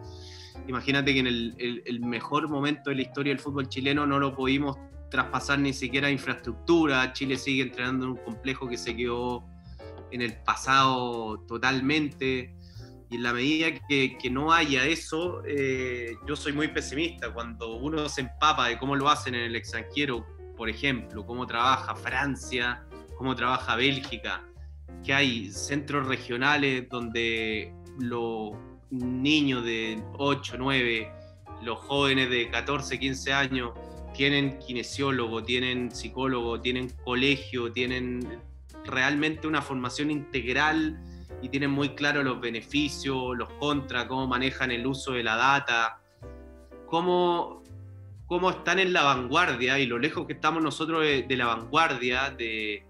Imagínate 0.67 1.13
que 1.13 1.19
en 1.19 1.28
el, 1.28 1.99
mejor 2.01 2.49
momento 2.49 2.89
de 2.89 2.97
la 2.97 3.01
historia 3.03 3.32
del 3.32 3.39
fútbol 3.39 3.69
chileno 3.69 4.05
no 4.05 4.19
lo 4.19 4.36
pudimos 4.36 4.78
traspasar 5.09 5.59
ni 5.59 5.73
siquiera 5.73 6.07
a 6.07 6.11
infraestructura. 6.11 7.13
Chile 7.13 7.38
sigue 7.38 7.63
entrenando 7.63 8.05
en 8.05 8.11
un 8.11 8.17
complejo 8.17 8.67
que 8.67 8.78
se 8.78 8.95
quedó 8.95 9.45
en 10.11 10.21
el 10.21 10.36
pasado 10.43 11.39
totalmente. 11.47 12.57
Y 13.10 13.16
en 13.16 13.24
la 13.24 13.34
medida 13.34 13.68
que, 13.88 14.30
no 14.30 14.51
haya 14.51 14.86
eso, 14.86 15.41
eh, 15.45 16.16
yo 16.28 16.36
soy 16.36 16.53
muy 16.53 16.68
pesimista. 16.68 17.34
Cuando 17.34 17.76
uno 17.78 18.10
se 18.10 18.22
empapa 18.22 18.68
de 18.68 18.78
cómo 18.78 18.95
lo 18.95 19.10
hacen 19.10 19.36
en 19.36 19.43
el 19.43 19.55
extranjero, 19.55 20.26
por 20.58 20.70
ejemplo, 20.70 21.26
cómo 21.26 21.47
trabaja 21.47 21.95
Francia, 21.95 22.86
cómo 23.18 23.36
trabaja 23.36 23.76
Bélgica, 23.76 24.43
que 25.03 25.14
hay 25.14 25.51
centros 25.51 26.08
regionales 26.08 26.89
donde 26.89 27.74
lo, 27.99 28.60
niños 28.89 29.64
de 29.64 30.01
8, 30.18 30.55
9, 30.58 31.12
los 31.64 31.80
jóvenes 31.80 32.30
de 32.30 32.49
14, 32.49 32.99
15 32.99 33.34
años 33.34 33.72
tienen 34.14 34.58
kinesiólogo, 34.60 35.43
tienen 35.43 35.91
psicólogo, 35.91 36.60
tienen 36.60 36.89
colegio, 37.03 37.72
tienen 37.72 38.41
realmente 38.86 39.47
una 39.47 39.62
formación 39.62 40.12
integral 40.12 40.99
y 41.41 41.49
tienen 41.49 41.71
muy 41.71 41.89
claro 41.89 42.23
los 42.23 42.39
beneficios, 42.39 43.38
los 43.38 43.49
contras, 43.53 44.05
cómo 44.05 44.27
manejan 44.27 44.71
el 44.71 44.85
uso 44.85 45.13
de 45.13 45.23
la 45.23 45.35
data, 45.35 45.99
cómo, 46.85 47.63
cómo 48.25 48.49
están 48.49 48.79
en 48.79 48.93
la 48.93 49.03
vanguardia 49.03 49.77
y 49.79 49.85
lo 49.85 49.99
lejos 49.99 50.25
que 50.25 50.33
estamos 50.33 50.63
nosotros 50.63 51.01
de 51.01 51.38
la 51.38 51.47
vanguardia, 51.47 52.31
de, 52.31 52.83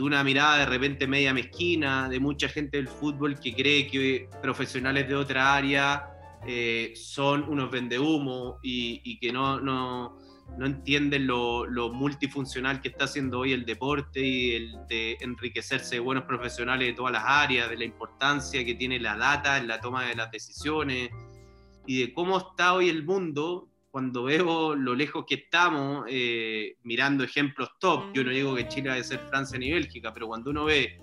una 0.00 0.24
mirada 0.24 0.58
de 0.58 0.66
repente 0.66 1.06
media 1.06 1.32
mezquina, 1.32 2.08
de 2.08 2.18
mucha 2.18 2.48
gente 2.48 2.78
del 2.78 2.88
fútbol 2.88 3.38
que 3.38 3.54
cree 3.54 3.86
que 3.86 4.28
profesionales 4.42 5.06
de 5.06 5.14
otra 5.14 5.54
área 5.54 6.10
eh, 6.46 6.92
son 6.96 7.44
unos 7.48 7.70
vendehumo 7.70 8.58
y, 8.60 9.00
y 9.04 9.18
que 9.18 9.32
no, 9.32 10.16
no 10.58 10.66
entienden 10.66 11.26
lo, 11.26 11.66
multifuncional 11.92 12.80
que 12.80 12.88
está 12.88 13.04
haciendo 13.04 13.40
hoy 13.40 13.52
el 13.52 13.64
deporte 13.64 14.20
y 14.20 14.54
el 14.54 14.76
de 14.88 15.16
enriquecerse 15.20 15.96
de 15.96 16.00
buenos 16.00 16.24
profesionales 16.24 16.88
de 16.88 16.94
todas 16.94 17.12
las 17.12 17.24
áreas, 17.26 17.68
de 17.70 17.76
la 17.76 17.84
importancia 17.84 18.64
que 18.64 18.74
tiene 18.74 19.00
la 19.00 19.16
data 19.16 19.58
en 19.58 19.66
la 19.66 19.80
toma 19.80 20.04
de 20.06 20.14
las 20.14 20.30
decisiones 20.30 21.10
y 21.86 22.00
de 22.00 22.12
cómo 22.12 22.38
está 22.38 22.74
hoy 22.74 22.88
el 22.88 23.04
mundo 23.04 23.68
cuando 23.90 24.24
veo 24.24 24.74
lo 24.74 24.94
lejos 24.96 25.24
que 25.24 25.36
estamos, 25.36 26.04
eh, 26.08 26.76
mirando 26.82 27.22
ejemplos 27.22 27.70
top, 27.78 28.12
yo 28.12 28.24
no 28.24 28.30
digo 28.30 28.54
que 28.56 28.66
Chile 28.66 28.90
debe 28.90 29.04
ser 29.04 29.20
Francia 29.30 29.56
ni 29.56 29.70
Bélgica, 29.70 30.12
pero 30.12 30.26
cuando 30.26 30.50
uno 30.50 30.64
ve 30.64 30.98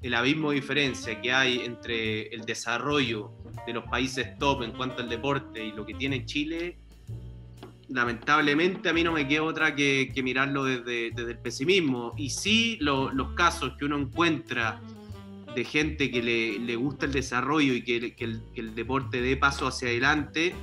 el 0.00 0.14
abismo 0.14 0.50
de 0.50 0.56
diferencia 0.56 1.20
que 1.20 1.30
hay 1.30 1.60
entre 1.60 2.28
el 2.28 2.46
desarrollo 2.46 3.32
de 3.66 3.74
los 3.74 3.84
países 3.84 4.38
top 4.38 4.62
en 4.62 4.72
cuanto 4.72 5.02
al 5.02 5.10
deporte 5.10 5.62
y 5.62 5.72
lo 5.72 5.84
que 5.84 5.92
tiene 5.92 6.24
Chile, 6.24 6.78
lamentablemente 7.88 8.88
a 8.88 8.92
mí 8.92 9.02
no 9.02 9.12
me 9.12 9.26
queda 9.28 9.42
otra 9.42 9.74
que, 9.74 10.12
mirarlo 10.22 10.64
desde, 10.64 11.08
el 11.08 11.38
pesimismo. 11.38 12.14
Y 12.16 12.30
sí, 12.30 12.78
los 12.80 13.32
casos 13.34 13.74
que 13.78 13.84
uno 13.84 13.98
encuentra 13.98 14.80
de 15.54 15.64
gente 15.64 16.10
que 16.10 16.22
le, 16.22 16.76
gusta 16.76 17.06
el 17.06 17.12
desarrollo 17.12 17.74
y 17.74 17.82
que, 17.82 18.14
que 18.14 18.24
el 18.54 18.74
deporte 18.74 19.20
dé 19.20 19.36
paso 19.36 19.66
hacia 19.66 19.88
adelante, 19.88 20.54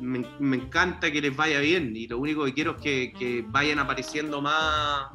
me, 0.00 0.56
encanta 0.56 1.10
que 1.10 1.20
les 1.20 1.34
vaya 1.34 1.60
bien 1.60 1.96
y 1.96 2.06
lo 2.06 2.18
único 2.18 2.44
que 2.44 2.54
quiero 2.54 2.76
es 2.76 2.82
que, 2.82 3.44
vayan 3.48 3.78
apareciendo 3.78 4.40
más, 4.42 5.06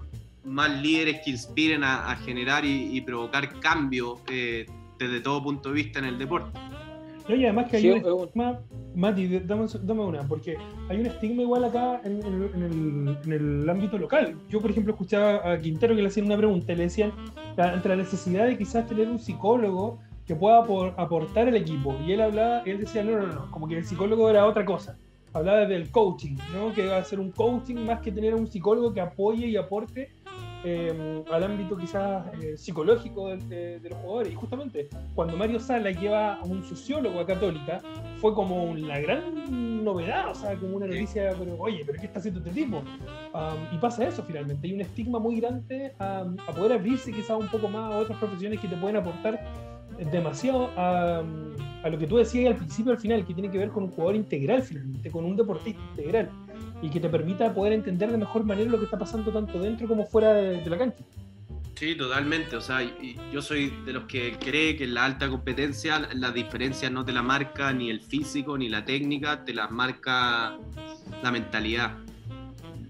más 0.44 0.82
líderes 0.82 1.22
que 1.24 1.32
inspiren 1.32 1.84
a, 1.84 2.16
generar 2.18 2.66
y, 2.66 3.00
provocar 3.02 3.60
cambios 3.60 4.20
eh, 4.28 4.66
desde 4.98 5.22
todo 5.22 5.44
punto 5.44 5.70
de 5.70 5.76
vista 5.76 6.00
en 6.00 6.06
el 6.06 6.18
deporte. 6.18 6.60
Y 7.30 7.46
además 7.46 7.70
que 7.70 7.78
hay 7.78 7.90
un 7.90 7.98
estigma, 7.98 8.62
Mati, 8.96 9.40
dame, 9.40 10.02
una, 10.02 10.28
porque 10.28 10.58
hay 10.90 11.00
un 11.00 11.06
estigma 11.06 11.44
igual 11.44 11.64
acá 11.64 12.02
en, 12.04 13.18
el, 13.32 13.70
ámbito 13.70 13.98
local. 13.98 14.36
Yo, 14.50 14.60
por 14.60 14.72
ejemplo, 14.72 14.94
escuchaba 14.94 15.52
a 15.52 15.58
Quintero 15.58 15.96
que 15.96 16.02
le 16.02 16.08
hacían 16.08 16.26
una 16.26 16.38
pregunta 16.38 16.74
y 16.74 16.76
le 16.76 16.84
decían, 16.84 17.14
entre 17.58 17.96
la 17.96 18.04
necesidad 18.04 18.48
de 18.48 18.58
quizás 18.58 18.88
tener 18.88 19.08
un 19.08 19.20
psicólogo 19.20 20.00
que 20.26 20.36
pueda 20.36 20.58
aportar 20.58 21.48
el 21.48 21.56
equipo. 21.56 21.96
Y 22.06 22.14
él 22.14 22.22
hablaba, 22.22 22.64
él 22.66 22.80
decía, 22.80 23.04
no, 23.04 23.20
no, 23.20 23.28
no, 23.28 23.52
como 23.52 23.68
que 23.68 23.78
el 23.78 23.86
psicólogo 23.86 24.30
era 24.30 24.46
otra 24.46 24.66
cosa. 24.66 24.98
Hablaba 25.34 25.66
del 25.66 25.90
coaching, 25.92 26.36
¿no? 26.54 26.74
Que 26.74 26.88
va 26.88 26.98
a 26.98 27.04
ser 27.06 27.20
un 27.20 27.32
coaching 27.32 27.76
más 27.86 28.02
que 28.02 28.12
tener 28.12 28.36
un 28.36 28.48
psicólogo 28.48 28.94
que 28.94 29.00
apoye 29.00 29.48
y 29.48 29.56
aporte 29.56 30.10
eh, 30.64 31.24
al 31.32 31.44
ámbito 31.44 31.76
quizás 31.78 32.26
eh, 32.42 32.58
psicológico 32.58 33.30
de, 33.30 33.80
los 33.84 34.00
jugadores. 34.00 34.34
Y 34.34 34.36
justamente 34.36 34.90
cuando 35.16 35.38
Mario 35.38 35.60
Sala 35.60 35.92
lleva 35.92 36.36
a 36.36 36.44
un 36.44 36.64
sociólogo 36.64 37.20
a 37.20 37.26
Católica, 37.26 37.82
fue 38.20 38.34
como 38.34 38.64
una 38.64 39.00
gran 39.00 39.84
novedad, 39.84 40.32
o 40.32 40.36
sea, 40.36 40.56
como 40.56 40.78
una 40.78 40.88
noticia, 40.88 41.34
pero 41.38 41.58
oye, 41.58 41.84
¿pero 41.86 42.00
qué 42.00 42.06
está 42.06 42.20
haciendo 42.20 42.40
este 42.40 42.52
tipo? 42.52 42.82
y 43.72 43.78
pasa 43.78 44.06
eso 44.08 44.24
finalmente, 44.24 44.68
hay 44.68 44.74
un 44.74 44.82
estigma 44.82 45.18
muy 45.18 45.40
grande 45.40 45.94
a, 46.00 46.26
a 46.48 46.52
poder 46.52 46.74
abrirse 46.74 47.12
quizás 47.12 47.40
un 47.40 47.48
poco 47.48 47.68
más 47.68 47.94
a 47.94 47.98
otras 47.98 48.18
profesiones 48.20 48.60
que 48.60 48.68
te 48.68 48.76
pueden 48.76 48.98
aportar 48.98 49.40
demasiado 50.12 50.70
a, 50.76 51.24
lo 51.90 51.98
que 51.98 52.08
tú 52.08 52.18
decías 52.18 52.52
al 52.52 52.58
principio 52.58 52.92
y 52.92 52.96
al 52.96 53.02
final, 53.02 53.26
que 53.26 53.34
tiene 53.34 53.50
que 53.52 53.58
ver 53.58 53.70
con 53.70 53.84
un 53.84 53.92
jugador 53.92 54.16
integral 54.16 54.62
finalmente, 54.64 55.12
con 55.12 55.26
un 55.26 55.36
deportista 55.36 55.82
integral 55.92 56.30
y 56.82 56.90
que 56.90 57.00
te 57.00 57.10
permita 57.10 57.54
poder 57.54 57.74
entender 57.74 58.12
de 58.12 58.18
mejor 58.18 58.44
manera 58.44 58.70
lo 58.70 58.80
que 58.80 58.86
está 58.86 58.98
pasando 58.98 59.32
tanto 59.32 59.60
dentro 59.60 59.88
como 59.88 60.06
fuera 60.06 60.34
de, 60.34 60.70
la 60.70 60.78
cancha. 60.78 61.04
Sí, 61.76 61.96
totalmente. 61.96 62.56
O 62.56 62.62
sea, 62.62 62.82
yo 63.32 63.42
soy 63.42 63.74
de 63.86 63.94
los 63.94 64.06
que 64.06 64.38
cree 64.40 64.76
que 64.76 64.88
la 64.88 65.06
alta 65.06 65.30
competencia 65.30 66.08
la 66.14 66.32
diferencia 66.32 66.90
no 66.90 67.06
te 67.06 67.12
la 67.12 67.24
marca 67.24 67.72
ni 67.74 67.90
el 67.90 68.02
físico 68.02 68.58
ni 68.58 68.70
la 68.70 68.86
técnica, 68.86 69.44
te 69.44 69.54
la 69.54 69.68
marca 69.68 70.58
la 71.24 71.32
mentalidad. 71.32 71.98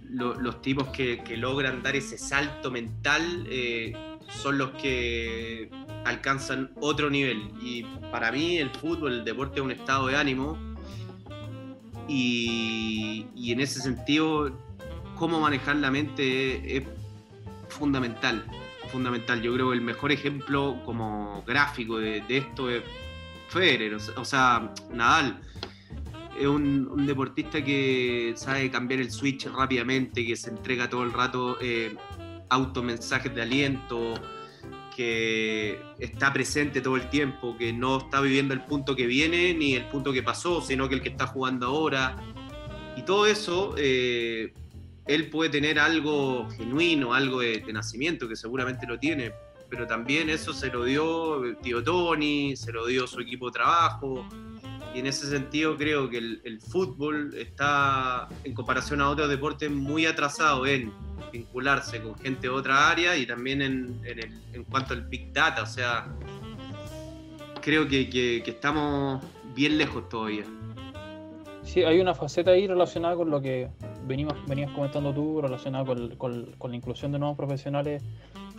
los 0.10 0.62
tipos 0.62 0.90
que, 0.90 1.24
logran 1.38 1.82
dar 1.82 1.96
ese 1.96 2.18
salto 2.18 2.70
mental 2.70 3.48
eh, 3.50 3.94
son 4.28 4.58
los 4.58 4.72
que 4.72 5.70
alcanzan 6.06 6.72
otro 6.80 7.10
nivel. 7.10 7.52
Y 7.62 7.84
para 8.12 8.32
mí 8.32 8.58
el 8.58 8.70
fútbol, 8.70 9.14
el 9.20 9.24
deporte 9.24 9.60
es 9.60 9.66
un 9.66 9.72
estado 9.72 10.08
de 10.08 10.18
ánimo. 10.18 10.58
Y, 12.14 13.52
en 13.52 13.62
ese 13.62 13.80
sentido, 13.80 14.52
cómo 15.16 15.40
manejar 15.40 15.78
la 15.78 15.90
mente 15.90 16.78
es, 16.78 16.84
fundamental. 17.70 18.46
Fundamental. 18.92 19.42
Yo 19.42 19.54
creo 19.54 19.70
que 19.70 19.76
el 19.76 19.82
mejor 19.82 20.12
ejemplo 20.12 20.82
como 20.86 21.42
gráfico 21.48 22.00
de, 22.00 22.22
esto 22.28 22.70
es 22.70 22.84
Federer, 23.48 23.96
o 23.96 24.26
sea, 24.26 24.74
Nadal. 24.92 25.40
Es 26.38 26.48
un, 26.48 27.06
deportista 27.06 27.64
que 27.64 28.34
sabe 28.36 28.70
cambiar 28.70 29.00
el 29.00 29.10
switch 29.10 29.48
rápidamente, 29.48 30.26
que 30.26 30.36
se 30.36 30.50
entrega 30.50 30.90
todo 30.90 31.04
el 31.04 31.14
rato 31.14 31.58
eh, 31.62 31.96
automensajes 32.50 33.34
de 33.34 33.42
aliento, 33.42 34.16
que 34.96 35.82
está 36.00 36.32
presente 36.32 36.82
todo 36.82 36.96
el 36.96 37.10
tiempo, 37.10 37.58
que 37.58 37.74
no 37.74 37.98
está 37.98 38.22
viviendo 38.22 38.54
el 38.54 38.62
punto 38.62 38.96
que 38.96 39.08
viene 39.08 39.54
ni 39.54 39.74
el 39.74 39.86
punto 39.86 40.14
que 40.14 40.22
pasó, 40.22 40.62
sino 40.62 40.88
que 40.88 40.96
el 40.96 41.02
que 41.02 41.10
está 41.10 41.28
jugando 41.28 41.68
ahora. 41.68 42.16
Y 42.96 43.04
todo 43.04 43.26
eso, 43.26 43.74
eh, 43.78 44.54
él 45.08 45.30
puede 45.30 45.50
tener 45.50 45.80
algo 45.80 46.48
genuino, 46.52 47.14
algo 47.14 47.40
de, 47.40 47.64
nacimiento, 47.74 48.28
que 48.28 48.36
seguramente 48.36 48.86
lo 48.86 49.00
tiene, 49.00 49.32
pero 49.70 49.88
también 49.88 50.30
eso 50.30 50.54
se 50.54 50.68
lo 50.68 50.84
dio 50.84 51.44
el 51.46 51.58
tío 51.58 51.84
Tony, 51.84 52.56
se 52.56 52.72
lo 52.72 52.86
dio 52.86 53.08
su 53.08 53.20
equipo 53.22 53.48
de 53.48 53.54
trabajo. 53.54 54.28
Y 54.94 55.00
en 55.00 55.08
ese 55.08 55.28
sentido 55.28 55.78
creo 55.78 56.10
que 56.10 56.18
el, 56.18 56.60
fútbol 56.62 57.34
está, 57.36 58.28
en 58.44 58.54
comparación 58.54 59.00
a 59.02 59.10
otros 59.10 59.30
deportes, 59.30 59.72
muy 59.72 60.06
atrasado 60.06 60.66
en 60.66 60.92
vincularse 61.32 62.02
con 62.02 62.18
gente 62.18 62.42
de 62.48 62.50
otra 62.50 62.90
área 62.90 63.18
y 63.18 63.26
también 63.26 63.62
en, 63.62 64.02
en, 64.06 64.64
cuanto 64.66 64.94
al 64.94 65.04
Big 65.04 65.32
Data. 65.34 65.64
O 65.64 65.68
sea, 65.68 66.08
creo 67.62 67.88
que, 67.88 68.10
que, 68.10 68.44
estamos 68.46 69.24
bien 69.56 69.78
lejos 69.78 70.08
todavía. 70.10 70.44
Sí, 71.64 71.84
hay 71.84 72.00
una 72.00 72.16
faceta 72.16 72.52
ahí 72.52 72.68
relacionada 72.68 73.16
con 73.16 73.30
lo 73.30 73.42
que 73.42 73.70
venimos, 74.06 74.34
venías 74.48 74.72
comentando 74.72 75.14
tú, 75.14 75.42
relacionada 75.42 75.86
con, 76.18 76.56
la 76.64 76.76
inclusión 76.76 77.12
de 77.12 77.20
nuevos 77.20 77.38
profesionales 77.38 78.04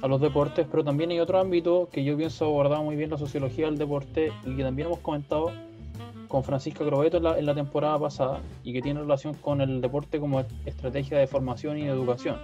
a 0.00 0.08
los 0.08 0.20
deportes, 0.20 0.66
pero 0.70 0.82
también 0.84 1.10
hay 1.10 1.20
otro 1.20 1.38
ámbito 1.38 1.88
que 1.92 2.04
yo 2.04 2.16
pienso 2.16 2.46
abordar 2.46 2.80
muy 2.82 2.96
bien 2.96 3.10
la 3.10 3.18
sociología 3.18 3.66
del 3.66 3.78
deporte 3.78 4.32
y 4.44 4.56
que 4.56 4.62
también 4.62 4.88
hemos 4.88 5.00
comentado 5.00 5.52
con 6.33 6.43
Francisca 6.43 6.83
Crobeto 6.83 7.18
en 7.18 7.45
la, 7.45 7.55
temporada 7.55 7.99
pasada 7.99 8.41
y 8.64 8.72
que 8.72 8.80
tiene 8.80 9.01
relación 9.01 9.35
con 9.35 9.61
el 9.61 9.83
deporte 9.83 10.18
como 10.18 10.41
estrategia 10.64 11.18
de 11.18 11.26
formación 11.26 11.76
y 11.76 11.83
de 11.83 11.91
educación. 11.91 12.39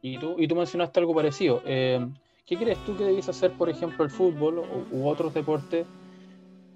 y, 0.00 0.16
tú, 0.16 0.36
y 0.38 0.48
tú 0.48 0.56
mencionaste 0.56 1.00
algo 1.00 1.14
parecido. 1.14 1.60
Eh, 1.66 2.08
¿Qué 2.46 2.56
crees 2.56 2.78
tú 2.86 2.96
que 2.96 3.04
debiese 3.04 3.32
hacer, 3.32 3.52
por 3.52 3.68
ejemplo, 3.68 4.02
el 4.02 4.10
fútbol 4.10 4.62
u 4.90 5.06
otros 5.06 5.34
deportes 5.34 5.86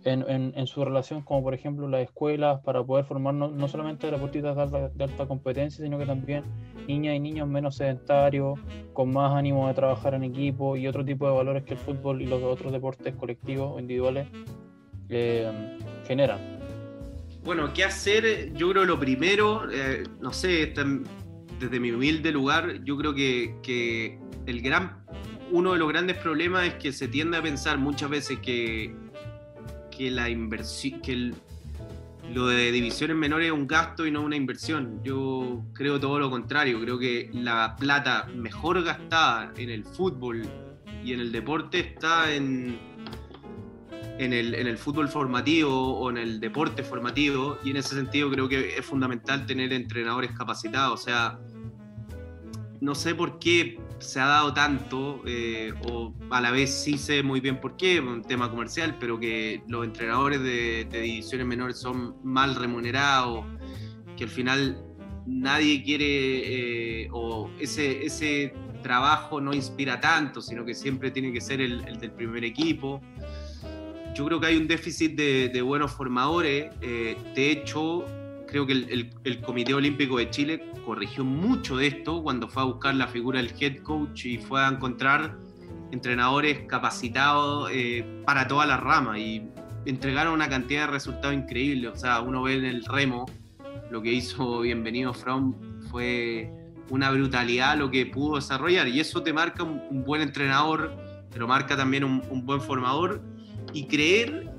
en, 0.05 0.53
en, 0.55 0.66
su 0.66 0.85
relación, 0.85 1.23
como 1.23 1.43
por 1.43 1.55
ejemplo 1.55 1.89
las 1.89 2.03
escuelas, 2.03 2.61
para 2.64 2.85
poder 2.85 3.07
formar 3.07 3.33
no, 3.33 3.68
solamente 3.68 4.11
deportistas 4.11 4.57
de 4.57 4.62
alta, 4.62 4.89
de 4.89 5.05
alta, 5.05 5.27
competencia, 5.27 5.83
sino 5.83 5.97
que 5.97 6.05
también 6.05 6.45
niñas 6.87 7.14
y 7.14 7.21
niños 7.21 7.49
menos 7.49 7.77
sedentarios, 7.77 8.59
con 8.93 9.11
más 9.11 9.33
ánimo 9.35 9.68
de 9.68 9.75
trabajar 9.75 10.12
en 10.12 10.25
equipo 10.25 10.77
y 10.77 10.87
otro 10.87 11.03
tipo 11.03 11.27
de 11.27 11.33
valores 11.33 11.64
que 11.64 11.73
el 11.75 11.81
fútbol 11.81 12.21
y 12.21 12.27
los 12.27 12.43
otros 12.43 12.73
deportes 12.73 13.14
colectivos 13.14 13.73
o 13.75 13.81
individuales 13.81 14.27
eh, 15.11 15.78
generan. 16.06 16.38
Bueno, 17.42 17.72
¿qué 17.72 17.84
hacer? 17.84 18.52
Yo 18.54 18.70
creo 18.70 18.84
lo 18.84 18.98
primero, 18.98 19.70
eh, 19.70 20.04
no 20.20 20.32
sé, 20.32 20.74
desde 21.58 21.80
mi 21.80 21.90
humilde 21.90 22.32
lugar, 22.32 22.84
yo 22.84 22.96
creo 22.96 23.14
que, 23.14 23.54
que 23.62 24.18
el 24.46 24.61
gran, 24.61 25.04
uno 25.50 25.72
de 25.72 25.78
los 25.78 25.88
grandes 25.88 26.16
problemas 26.18 26.66
es 26.66 26.74
que 26.74 26.92
se 26.92 27.08
tiende 27.08 27.38
a 27.38 27.42
pensar 27.42 27.78
muchas 27.78 28.11
veces 28.11 28.38
que 28.40 28.94
que 30.00 30.11
la 30.11 30.30
inversión, 30.30 31.02
que 31.02 31.32
lo 32.32 32.46
de 32.46 32.72
divisiones 32.72 33.16
menores 33.16 33.48
es 33.48 33.52
un 33.52 33.66
gasto 33.66 34.06
y 34.06 34.11
no 34.11 34.22
una 34.22 34.34
inversión. 34.34 35.02
Yo 35.04 35.62
creo 35.74 36.00
todo 36.00 36.18
lo 36.18 36.30
contrario, 36.30 36.80
creo 36.80 36.98
que 36.98 37.28
la 37.34 37.76
plata 37.78 38.26
mejor 38.34 38.82
gastada 38.82 39.52
en 39.58 39.68
el 39.68 39.84
fútbol 39.84 40.48
y 41.04 41.12
en 41.12 41.20
el 41.20 41.30
deporte 41.30 41.80
está 41.80 42.34
en, 42.34 42.78
en, 44.21 44.35
el, 44.35 44.55
en 44.55 44.66
el 44.66 44.77
fútbol 44.77 45.09
formativo 45.09 45.99
o 45.99 46.11
en 46.11 46.18
el 46.18 46.41
deporte 46.41 46.83
formativo 46.83 47.59
y 47.64 47.71
en 47.71 47.79
ese 47.79 47.95
sentido 47.95 48.31
creo 48.31 48.49
que 48.49 48.77
es 48.77 48.85
fundamental 48.85 49.47
tener 49.47 49.73
entrenadores 49.73 50.33
capacitados. 50.37 51.01
O 51.01 51.03
sea, 51.03 51.39
no 52.83 52.95
sé 52.95 53.14
por 53.14 53.39
qué 53.39 53.81
se 53.99 54.21
ha 54.21 54.27
dado 54.27 54.53
tanto, 54.53 55.23
eh, 55.27 55.73
o 55.91 56.14
a 56.31 56.41
la 56.43 56.51
vez 56.51 56.71
sí 56.71 56.99
sé 56.99 57.23
muy 57.23 57.41
bien 57.41 57.61
por 57.61 57.79
qué, 57.79 58.01
un 58.01 58.23
tema 58.23 58.51
comercial, 58.51 58.97
pero 59.01 59.18
que 59.18 59.62
los 59.68 59.87
entrenadores 59.87 60.43
de, 60.43 60.87
divisiones 60.91 61.47
menores 61.47 61.79
son 61.79 62.16
mal 62.23 62.57
remunerados, 62.57 63.45
que 64.18 64.25
al 64.25 64.31
final 64.31 64.85
nadie 65.27 65.83
quiere, 65.83 67.05
eh, 67.05 67.09
o 67.12 67.51
ese, 67.59 68.05
ese 68.05 68.53
trabajo 68.83 69.41
no 69.41 69.55
inspira 69.55 70.01
tanto, 70.01 70.41
sino 70.41 70.64
que 70.64 70.75
siempre 70.75 71.11
tiene 71.11 71.33
que 71.33 71.41
ser 71.41 71.61
el, 71.61 71.99
del 71.99 72.12
primer 72.12 72.45
equipo. 72.45 73.01
Yo 74.21 74.27
creo 74.27 74.39
que 74.39 74.49
hay 74.49 74.59
un 74.59 74.68
déficit 74.68 75.16
de, 75.16 75.62
buenos 75.62 75.93
formadores. 75.93 76.71
Eh, 76.83 77.16
de 77.35 77.53
hecho, 77.53 78.05
creo 78.47 78.66
que 78.66 78.75
el, 78.75 79.41
Comité 79.41 79.73
Olímpico 79.73 80.18
de 80.18 80.29
Chile 80.29 80.62
corrigió 80.85 81.25
mucho 81.25 81.79
de 81.79 81.87
esto 81.87 82.23
cuando 82.23 82.47
fue 82.47 82.62
a 82.62 82.66
buscar 82.66 82.95
la 82.97 83.07
figura 83.07 83.41
del 83.41 83.51
head 83.59 83.79
coach 83.83 84.27
y 84.27 84.37
fue 84.37 84.62
a 84.62 84.68
encontrar 84.68 85.39
entrenadores 85.91 86.66
capacitados 86.68 87.71
eh, 87.73 88.05
para 88.27 88.47
toda 88.47 88.66
la 88.66 88.77
rama 88.77 89.18
y 89.18 89.49
entregaron 89.87 90.35
una 90.35 90.51
cantidad 90.51 90.83
de 90.83 90.89
resultados 90.89 91.35
increíbles. 91.35 91.91
O 91.91 91.97
sea, 91.97 92.21
uno 92.21 92.43
ve 92.43 92.57
en 92.57 92.66
el 92.66 92.85
remo 92.85 93.25
lo 93.91 94.03
que 94.03 94.12
hizo 94.12 94.61
Bienvenido 94.61 95.14
From 95.14 95.55
fue 95.91 96.53
una 96.91 97.11
brutalidad 97.11 97.79
lo 97.79 97.91
que 97.91 98.05
pudo 98.05 98.37
desarrollar 98.37 98.87
y 98.87 99.01
eso 99.01 99.23
te 99.23 99.33
marca 99.33 99.62
un, 99.62 100.05
buen 100.05 100.21
entrenador, 100.21 100.95
pero 101.33 101.49
marca 101.49 101.75
también 101.75 102.05
un, 102.05 102.23
un 102.29 102.45
buen 102.45 102.61
formador 102.61 103.30
y 103.73 103.87
creer 103.87 104.51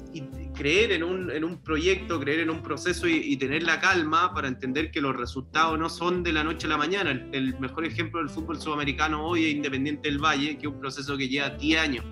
creer 0.54 0.92
en 0.92 1.04
un, 1.04 1.32
en 1.32 1.44
un 1.44 1.58
proyecto, 1.64 2.20
creer 2.20 2.42
en 2.42 2.50
un 2.50 2.62
proceso 2.62 3.08
y, 3.08 3.36
tener 3.38 3.64
la 3.64 3.80
calma 3.80 4.34
para 4.34 4.48
entender 4.48 4.92
que 4.92 5.02
los 5.02 5.16
resultados 5.16 5.80
no 5.80 5.90
son 5.90 6.22
de 6.22 6.34
la 6.34 6.44
noche 6.44 6.68
a 6.68 6.70
la 6.70 6.78
mañana. 6.78 7.10
El, 7.32 7.58
mejor 7.60 7.86
ejemplo 7.86 8.20
del 8.20 8.30
fútbol 8.30 8.62
sudamericano 8.62 9.26
hoy 9.26 9.46
es 9.46 9.56
Independiente 9.56 10.10
del 10.10 10.20
Valle, 10.20 10.58
que 10.58 10.68
es 10.68 10.74
un 10.74 10.80
proceso 10.80 11.18
que 11.18 11.28
lleva 11.28 11.50
10 11.50 11.80
años 11.80 12.06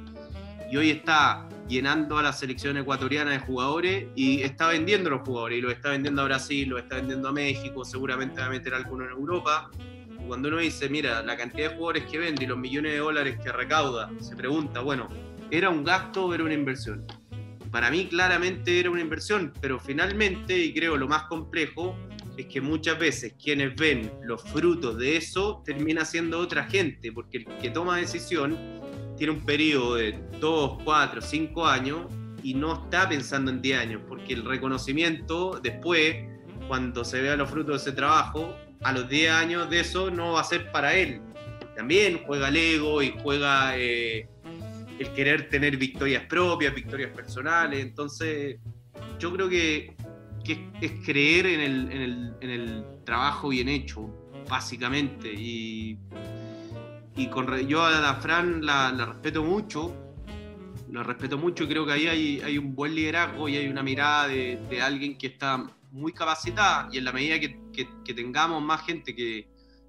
y 0.72 0.78
hoy 0.78 0.90
está 0.90 1.48
llenando 1.68 2.18
a 2.18 2.24
la 2.24 2.34
selección 2.34 2.78
ecuatoriana 2.78 3.32
de 3.32 3.40
jugadores 3.40 4.08
y 4.16 4.42
está 4.42 4.68
vendiendo 4.68 5.10
los 5.10 5.22
jugadores 5.22 5.60
y 5.60 5.62
los 5.62 5.72
está 5.72 5.90
vendiendo 5.90 6.22
a 6.24 6.26
Brasil, 6.26 6.70
los 6.70 6.82
está 6.82 6.96
vendiendo 6.96 7.28
a 7.30 7.32
México, 7.32 7.86
seguramente 7.86 8.42
va 8.42 8.48
a 8.48 8.50
meter 8.50 8.74
alguno 8.74 9.06
en 9.06 9.12
Europa. 9.12 9.70
cuando 10.28 10.48
uno 10.48 10.58
dice, 10.58 10.90
mira, 10.90 11.22
la 11.24 11.38
cantidad 11.38 11.70
de 11.70 11.76
jugadores 11.76 12.06
que 12.06 12.18
vende 12.18 12.46
y 12.46 12.48
los 12.48 12.58
millones 12.58 12.94
de 12.94 12.98
dólares 13.00 13.40
que 13.44 13.52
recauda, 13.52 14.10
se 14.20 14.36
pregunta, 14.36 14.82
bueno, 14.82 15.08
¿era 15.52 15.70
un 15.70 15.84
gasto 15.84 16.26
o 16.26 16.34
era 16.34 16.44
una 16.44 16.54
inversión? 16.54 17.06
para 17.72 17.92
mí 17.92 18.08
claramente 18.08 18.80
era 18.80 18.90
una 18.90 19.02
inversión, 19.02 19.54
pero 19.62 19.80
finalmente, 19.80 20.58
y 20.58 20.74
creo 20.74 20.98
lo 20.98 21.08
más 21.08 21.24
complejo, 21.24 21.96
es 22.38 22.48
que 22.48 22.62
muchas 22.62 22.98
veces 22.98 23.34
quienes 23.42 23.76
ven 23.76 24.12
los 24.24 24.42
frutos 24.44 24.98
de 24.98 25.18
eso 25.18 25.62
termina 25.66 26.06
siendo 26.06 26.40
otra 26.40 26.64
gente, 26.64 27.12
porque 27.12 27.40
el 27.40 27.46
que 27.58 27.70
toma 27.70 27.98
decisión 27.98 28.58
tiene 29.18 29.34
un 29.34 29.46
periodo 29.46 29.96
de 29.96 30.18
2, 30.40 30.80
4, 30.84 31.22
5 31.22 31.68
años 31.68 32.08
y 32.42 32.54
no 32.54 32.86
está 32.86 33.10
pensando 33.10 33.52
en 33.52 33.62
10 33.62 33.80
años, 33.80 34.02
porque 34.08 34.34
el 34.34 34.46
reconocimiento 34.46 35.60
después, 35.62 36.16
cuando 36.68 37.04
se 37.04 37.22
vea 37.22 37.36
los 37.36 37.50
frutos 37.50 37.84
de 37.84 37.90
ese 37.90 37.96
trabajo, 37.96 38.56
a 38.82 38.94
los 38.94 39.10
10 39.10 39.32
años 39.32 39.70
de 39.70 39.82
eso 39.82 40.10
no 40.10 40.34
va 40.34 40.42
a 40.42 40.46
ser 40.46 40.72
para 40.72 40.96
él. 40.96 41.22
También 41.76 42.22
juega 42.26 42.48
el 42.48 42.56
ego 42.56 43.02
y 43.04 43.14
juega... 43.22 43.78
Eh, 43.78 44.28
el 45.00 45.14
querer 45.14 45.50
tener 45.50 45.78
victorias 45.78 46.26
propias, 46.26 46.76
victorias 46.76 47.12
personales. 47.12 47.82
Entonces, 47.82 48.60
yo 49.18 49.34
creo 49.34 49.50
que, 49.50 49.96
es 50.82 50.92
creer 51.06 51.46
en 51.46 51.62
el, 52.42 52.86
trabajo 53.06 53.50
bien 53.50 53.70
hecho, 53.70 54.10
básicamente. 54.50 55.32
Y, 55.34 55.98
con, 57.32 57.68
yo 57.68 57.84
a 57.84 58.00
la 58.00 58.16
Fran 58.16 58.66
la, 58.66 58.92
respeto 58.92 59.44
mucho, 59.44 59.96
la 60.92 61.04
respeto 61.04 61.38
mucho 61.38 61.68
creo 61.68 61.86
que 61.86 61.94
ahí 61.94 62.08
hay, 62.42 62.58
un 62.58 62.76
buen 62.76 62.94
liderazgo 62.94 63.48
y 63.48 63.58
hay 63.58 63.68
una 63.68 63.84
mirada 63.84 64.28
de, 64.28 64.82
alguien 64.82 65.18
que 65.18 65.28
está 65.28 65.66
muy 65.92 66.14
capacitada 66.14 66.90
y 66.92 66.98
en 66.98 67.06
la 67.06 67.14
medida 67.14 67.40
que, 67.40 68.14
tengamos 68.14 68.62
más 68.62 68.86
gente 68.86 69.16
que 69.16 69.48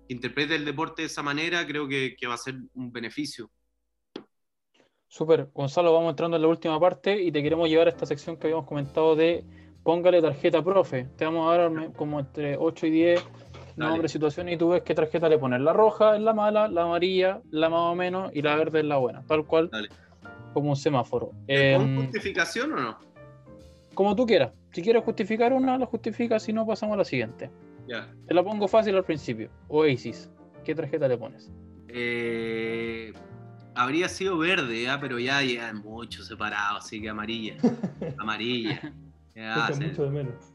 interprete 0.08 0.54
el 0.54 0.64
deporte 0.64 1.02
de 1.02 1.06
esa 1.06 1.22
manera, 1.22 1.66
creo 1.66 1.88
que 1.88 2.16
va 2.26 2.34
a 2.34 2.38
ser 2.38 2.56
un 2.74 2.92
beneficio. 2.92 3.50
Súper, 5.10 5.48
Gonzalo, 5.52 5.92
vamos 5.92 6.10
entrando 6.10 6.36
en 6.36 6.42
la 6.42 6.46
última 6.46 6.78
parte 6.78 7.20
y 7.20 7.32
te 7.32 7.42
queremos 7.42 7.68
llevar 7.68 7.88
a 7.88 7.90
esta 7.90 8.06
sección 8.06 8.36
que 8.36 8.46
habíamos 8.46 8.64
comentado 8.64 9.16
de 9.16 9.44
póngale 9.82 10.22
tarjeta 10.22 10.62
profe. 10.62 11.08
Te 11.16 11.24
vamos 11.24 11.52
a 11.52 11.56
dar 11.56 11.92
como 11.94 12.20
entre 12.20 12.56
8 12.56 12.86
y 12.86 12.90
10 12.90 13.26
nombres, 13.74 14.12
situaciones 14.12 14.54
y 14.54 14.56
tú 14.56 14.68
ves 14.68 14.82
qué 14.82 14.94
tarjeta 14.94 15.28
le 15.28 15.36
pones. 15.36 15.60
La 15.62 15.72
roja 15.72 16.14
es 16.14 16.22
la 16.22 16.32
mala, 16.32 16.68
la 16.68 16.82
amarilla, 16.82 17.40
la 17.50 17.68
más 17.68 17.80
o 17.80 17.96
menos 17.96 18.30
y 18.32 18.40
la 18.40 18.54
verde 18.54 18.78
es 18.78 18.84
la 18.84 18.98
buena. 18.98 19.24
Tal 19.26 19.44
cual, 19.46 19.68
como 20.54 20.70
un 20.70 20.76
semáforo. 20.76 21.30
¿Con 21.30 21.40
em, 21.48 21.96
justificación 21.96 22.72
o 22.74 22.76
no? 22.76 22.98
Como 23.94 24.14
tú 24.14 24.24
quieras. 24.26 24.52
Si 24.70 24.80
quieres 24.80 25.02
justificar 25.02 25.52
una, 25.52 25.76
la 25.76 25.86
justifica, 25.86 26.38
si 26.38 26.52
no, 26.52 26.64
pasamos 26.64 26.94
a 26.94 26.98
la 26.98 27.04
siguiente. 27.04 27.50
Ya. 27.88 28.14
Te 28.28 28.32
la 28.32 28.44
pongo 28.44 28.68
fácil 28.68 28.94
al 28.94 29.04
principio. 29.04 29.50
Oasis. 29.66 30.30
¿Qué 30.62 30.72
tarjeta 30.72 31.08
le 31.08 31.18
pones? 31.18 31.50
Eh 31.88 33.12
habría 33.74 34.08
sido 34.08 34.38
verde, 34.38 34.82
¿ya? 34.82 35.00
pero 35.00 35.18
ya 35.18 35.42
llegan 35.42 35.78
mucho 35.78 36.22
separado, 36.22 36.78
así 36.78 37.00
que 37.00 37.08
amarilla. 37.08 37.56
amarilla. 38.18 38.92
mucho 39.34 40.04
de 40.04 40.10
menos. 40.10 40.54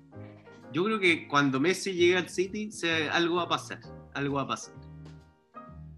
Yo 0.72 0.84
creo 0.84 1.00
que 1.00 1.28
cuando 1.28 1.60
Messi 1.60 1.94
llegue 1.94 2.18
al 2.18 2.30
City, 2.30 2.70
algo 3.12 3.38
va 3.38 3.44
a 3.44 3.50
pasar. 3.50 3.80
Algo 4.14 4.36
va 4.36 4.42
a 4.42 4.48
pasar. 4.48 4.76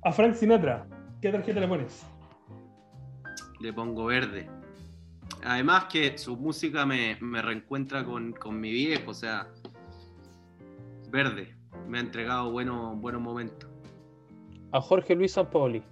A 0.04 0.12
Frank 0.12 0.36
Sinatra, 0.36 0.88
¿qué 1.22 1.32
tarjeta 1.32 1.60
le 1.60 1.68
pones? 1.68 2.06
Le 3.60 3.74
pongo 3.74 4.06
verde. 4.06 4.48
Además 5.44 5.86
que 5.86 6.18
su 6.18 6.36
música 6.38 6.86
me, 6.86 7.18
reencuentra 7.42 8.04
con, 8.04 8.36
mi 8.52 8.72
viejo, 8.72 9.12
o 9.12 9.14
sea, 9.14 9.48
verde. 11.10 11.56
Me 11.88 11.98
ha 11.98 12.02
entregado 12.02 12.52
buenos, 12.52 13.00
buenos 13.00 13.22
momentos. 13.22 13.70
A 14.72 14.82
Jorge 14.82 15.16
Luis 15.16 15.34
Sampaoli. 15.34 15.84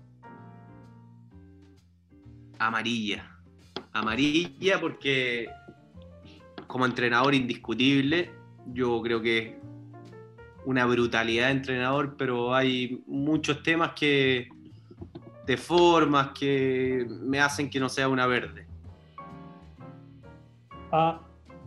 Amarilla. 2.60 3.32
Amarilla 3.94 4.80
porque 4.80 5.50
como 6.68 6.86
entrenador 6.86 7.34
indiscutible, 7.34 8.32
yo 8.74 9.02
creo 9.02 9.22
que 9.22 9.38
es 9.40 9.54
una 10.66 10.86
brutalidad 10.86 11.48
de 11.48 11.52
entrenador, 11.52 12.16
pero 12.18 12.54
hay 12.54 13.04
muchos 13.08 13.64
temas 13.64 13.92
que 13.94 14.50
de 15.46 15.58
formas 15.58 16.32
que 16.38 17.08
me 17.22 17.40
hacen 17.40 17.70
que 17.70 17.80
no 17.80 17.88
sea 17.88 18.08
una 18.08 18.26
verde. 18.26 18.68
A 20.92 21.22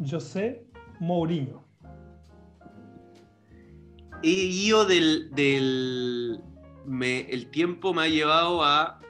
José 0.04 0.66
Mourinho. 1.00 1.64
Y 4.22 4.66
yo 4.66 4.84
del, 4.84 5.30
del 5.30 6.40
el 6.90 7.50
tiempo 7.50 7.94
me 7.94 8.02
ha 8.02 8.08
llevado 8.08 8.64
a 8.64 9.00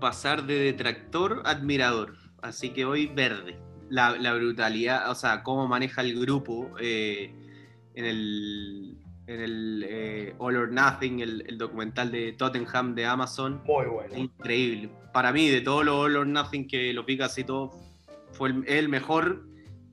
pasar 0.00 0.46
de 0.46 0.58
detractor 0.58 1.42
a 1.44 1.50
admirador. 1.50 2.16
Así 2.42 2.70
que 2.70 2.84
hoy 2.84 3.06
verde. 3.06 3.58
La, 3.90 4.34
brutalidad, 4.34 5.10
o 5.10 5.14
sea, 5.14 5.42
cómo 5.42 5.66
maneja 5.66 6.02
el 6.02 6.20
grupo 6.20 6.70
eh, 6.78 7.32
en 7.94 8.04
el, 8.04 8.98
en 9.26 9.40
el 9.40 9.86
eh, 9.88 10.34
All 10.38 10.56
or 10.56 10.70
Nothing, 10.70 11.20
el, 11.20 11.56
documental 11.56 12.12
de 12.12 12.32
Tottenham 12.32 12.94
de 12.94 13.06
Amazon. 13.06 13.62
Muy 13.64 13.86
bueno. 13.86 14.14
Increíble. 14.14 14.90
Para 15.12 15.32
mí, 15.32 15.48
de 15.48 15.62
todos 15.62 15.86
los 15.86 15.94
All 15.94 16.16
or 16.16 16.26
Nothing 16.26 16.68
que 16.68 16.92
lo 16.92 17.06
pica 17.06 17.26
así 17.26 17.44
todo, 17.44 17.72
fue 18.32 18.54
el, 18.66 18.88
mejor. 18.90 19.46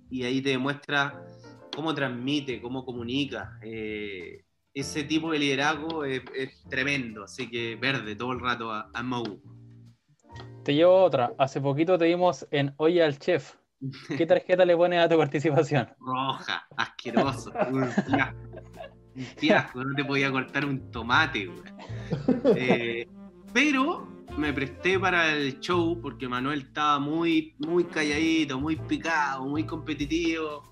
Y 0.10 0.24
ahí 0.24 0.41
te 0.41 0.49
demuestra 0.49 1.26
cómo 1.74 1.95
transmite, 1.95 2.62
cómo 2.62 2.84
comunica. 2.84 3.58
Eh, 3.64 4.43
ese 4.74 5.03
tipo 5.03 5.32
de 5.32 5.39
liderazgo 5.39 6.03
es, 6.03 6.22
tremendo. 6.70 7.24
Así 7.24 7.49
que 7.49 7.78
verde 7.78 8.16
todo 8.16 8.34
el 8.34 8.41
rato 8.41 8.72
a, 8.72 8.89
a 8.93 9.03
Mau. 9.03 9.41
Te 10.66 10.74
llevo 10.74 11.03
otra. 11.03 11.32
Hace 11.38 11.61
poquito 11.61 11.95
te 11.95 12.05
vimos 12.05 12.47
en 12.49 12.74
Oye 12.78 13.03
al 13.03 13.20
Chef. 13.20 13.53
¿Qué 14.18 14.26
tarjeta 14.26 14.66
le 14.66 14.76
pones 14.76 14.99
a 14.99 15.07
tu 15.07 15.16
participación? 15.16 15.88
Roja, 15.99 16.68
asqueroso. 16.76 17.51
un 17.72 17.88
fiasco, 19.38 19.84
no 19.84 19.93
te 19.95 20.03
podía 20.03 20.32
cortar 20.32 20.66
un 20.66 20.89
tomate. 20.89 21.51
Eh, 22.55 23.07
pero 23.53 24.07
me 24.39 24.51
presté 24.53 24.99
para 24.99 25.34
el 25.34 25.59
show 25.59 26.01
porque 26.01 26.28
Manuel 26.28 26.61
estaba 26.61 26.97
muy, 26.97 27.53
muy 27.59 27.84
calladito, 27.84 28.59
muy 28.59 28.76
picado, 28.76 29.45
muy 29.45 29.66
competitivo. 29.66 30.63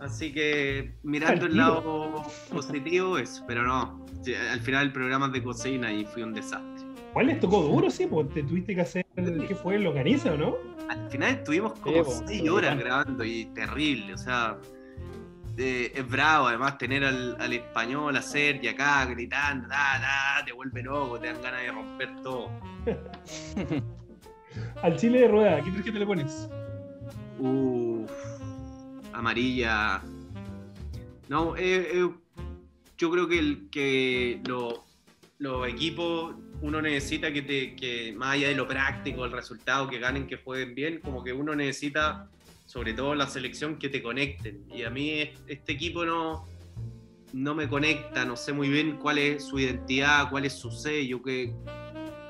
Así 0.00 0.34
que 0.34 0.98
mirando 1.02 1.46
el 1.46 1.56
lado 1.56 2.26
positivo, 2.52 3.16
eso, 3.16 3.42
pero 3.48 3.62
no. 3.62 4.04
Al 4.52 4.60
final 4.60 4.88
el 4.88 4.92
programa 4.92 5.30
de 5.30 5.42
cocina 5.42 5.90
y 5.90 6.04
fui 6.04 6.22
un 6.22 6.34
desastre. 6.34 6.75
¿Cuál 7.16 7.28
les 7.28 7.40
tocó 7.40 7.62
duro, 7.62 7.90
sí? 7.90 8.06
Porque 8.06 8.42
te 8.42 8.46
tuviste 8.46 8.74
que 8.74 8.82
hacer, 8.82 9.06
¿qué 9.48 9.54
fue? 9.54 9.78
¿Lo 9.78 9.88
organiza 9.88 10.34
o 10.34 10.36
no? 10.36 10.56
Al 10.86 11.10
final 11.10 11.30
estuvimos 11.36 11.72
como 11.80 12.04
seis 12.04 12.46
horas 12.46 12.78
grabando 12.78 13.24
y 13.24 13.46
terrible, 13.54 14.12
o 14.12 14.18
sea, 14.18 14.58
es 15.56 16.10
bravo 16.10 16.48
además 16.48 16.76
tener 16.76 17.06
al, 17.06 17.52
español 17.54 18.14
hacer 18.18 18.62
y 18.62 18.68
acá 18.68 19.06
gritando, 19.06 19.66
da, 19.66 19.98
da, 19.98 20.44
te 20.44 20.52
vuelve 20.52 20.82
loco, 20.82 21.18
te 21.18 21.28
dan 21.28 21.40
ganas 21.40 21.62
de 21.62 21.72
romper 21.72 22.16
todo. 22.22 22.50
al 24.82 24.96
chile 24.98 25.20
de 25.20 25.28
rueda, 25.28 25.62
¿qué 25.62 25.72
que 25.72 25.90
te 25.90 25.98
le 25.98 26.04
pones? 26.04 26.50
Uff, 27.38 28.10
amarilla. 29.14 30.02
No, 31.30 31.56
eh, 31.56 31.88
eh, 31.94 32.10
yo 32.98 33.10
creo 33.10 33.26
que, 33.26 33.38
el, 33.38 33.70
que 33.70 34.42
los 35.38 35.66
equipos 35.66 36.34
uno 36.62 36.80
necesita 36.80 37.32
que, 37.32 37.42
te, 37.42 37.76
que 37.76 38.12
más 38.16 38.34
allá 38.34 38.48
de 38.48 38.54
lo 38.54 38.66
práctico, 38.66 39.24
el 39.24 39.32
resultado, 39.32 39.88
que 39.88 39.98
ganen, 39.98 40.26
que 40.26 40.36
jueguen 40.36 40.74
bien, 40.74 41.00
como 41.00 41.22
que 41.22 41.32
uno 41.32 41.54
necesita, 41.54 42.28
sobre 42.66 42.92
todo 42.92 43.14
la 43.14 43.26
selección, 43.26 43.78
que 43.78 43.88
te 43.88 44.02
conecten. 44.02 44.64
Y 44.70 44.82
a 44.82 44.90
mí 44.90 45.30
este 45.46 45.72
equipo 45.72 46.04
no, 46.04 46.46
no 47.32 47.54
me 47.54 47.68
conecta, 47.68 48.24
no 48.24 48.36
sé 48.36 48.52
muy 48.52 48.68
bien 48.68 48.96
cuál 48.96 49.18
es 49.18 49.44
su 49.44 49.58
identidad, 49.58 50.30
cuál 50.30 50.44
es 50.44 50.54
su 50.54 50.70
sello, 50.70 51.22
que, 51.22 51.52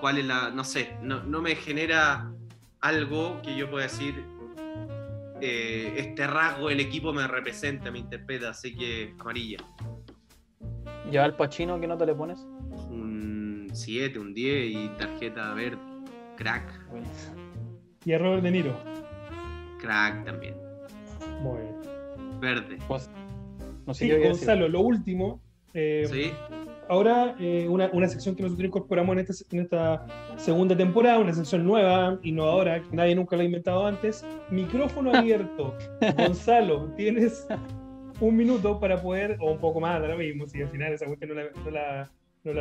cuál 0.01 0.19
es 0.19 0.25
la, 0.25 0.51
no 0.51 0.65
sé, 0.65 0.97
no, 1.03 1.23
me 1.41 1.55
genera 1.55 2.33
algo 2.81 3.41
que 3.43 3.57
yo 3.57 3.71
pueda 3.71 3.85
decir, 3.85 4.25
eh, 5.41 5.95
este 5.97 6.27
rasgo 6.27 6.69
del 6.69 6.81
equipo 6.81 7.13
me 7.13 7.27
representa, 7.27 7.91
me 7.91 8.01
interpreta, 8.01 8.51
así 8.51 8.75
que 8.75 9.15
amarilla. 9.19 9.59
¿Y 11.11 11.17
al 11.17 11.37
Pachino 11.37 11.79
qué 11.79 11.87
nota 11.87 12.05
le 12.05 12.15
pones? 12.15 12.45
7, 13.77 14.19
un 14.19 14.35
10 14.35 14.71
y 14.71 14.89
tarjeta 14.99 15.55
verde. 15.55 15.79
Crack. 16.37 16.65
¿Y 18.05 18.13
a 18.13 18.19
Robert 18.19 18.43
De 18.43 18.51
Niro? 18.51 18.77
Crack 19.81 20.25
también. 20.25 20.55
Muy 21.43 21.59
bien. 21.61 22.41
Verde. 22.41 22.79
No 23.87 23.95
sé 23.95 24.07
sí, 24.07 24.23
Gonzalo, 24.23 24.69
lo 24.69 24.81
último. 24.81 25.41
Eh, 25.75 26.07
¿Sí? 26.11 26.33
Ahora, 26.89 27.35
eh, 27.41 27.67
una, 27.69 27.91
una, 27.93 28.09
sección 28.09 28.37
que 28.37 28.43
nosotros 28.43 28.67
incorporamos 28.67 29.13
en 29.15 29.19
esta, 29.21 29.35
en 29.51 29.63
esta 29.63 30.07
segunda 30.37 30.77
temporada, 30.77 31.19
una 31.19 31.35
sección 31.35 31.65
nueva, 31.65 32.19
innovadora, 32.23 32.81
que 32.81 32.95
nadie 32.95 33.15
nunca 33.15 33.37
la 33.37 33.43
ha 33.43 33.47
inventado 33.47 33.87
antes. 33.87 34.25
Micrófono 34.51 35.13
abierto. 35.13 35.77
Gonzalo, 36.17 36.93
tienes 36.97 37.47
un 38.21 38.37
minuto 38.37 38.79
para 38.79 39.03
poder, 39.03 39.37
o 39.41 39.53
un 39.53 39.59
poco 39.59 39.81
más 39.81 40.01
ahora 40.01 40.17
mismo, 40.17 40.47
si 40.47 40.63
al 40.63 40.69
final 40.69 40.93
esa 40.93 41.07
cuestión 41.07 41.31
no 41.31 41.35
la 41.35 41.51
no 41.65 41.71
la 41.71 42.11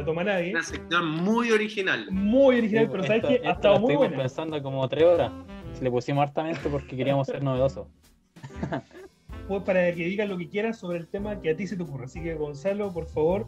toma 0.06 0.24
nadie. 0.24 0.52
Una 0.52 0.64
sección 0.64 1.10
muy 1.10 1.52
original. 1.52 2.08
Muy 2.12 2.58
original, 2.58 2.90
pero 2.92 3.04
sabes 3.04 3.24
que 3.26 3.48
ha 3.48 3.52
estado 3.52 3.80
muy 3.80 3.96
buena. 3.96 4.18
pensando 4.18 4.62
como 4.62 4.88
tres 4.90 5.04
horas. 5.04 5.32
Si 5.74 5.84
le 5.84 5.92
pusimos 5.92 6.24
hartamente 6.24 6.70
porque 6.70 6.96
queríamos 6.96 7.28
ser 7.28 7.44
novedosos. 7.44 7.88
Pues 9.48 9.62
para 9.62 9.94
que 9.94 10.06
digas 10.06 10.28
lo 10.28 10.40
que 10.40 10.50
quieras 10.50 10.80
sobre 10.80 10.98
el 10.98 11.08
tema 11.08 11.40
que 11.40 11.52
a 11.52 11.56
ti 11.56 11.68
se 11.68 11.78
te 11.78 11.84
ocurra. 11.84 12.06
Así 12.06 12.20
que 12.20 12.34
Gonzalo, 12.34 12.92
por 12.92 13.08
favor, 13.08 13.48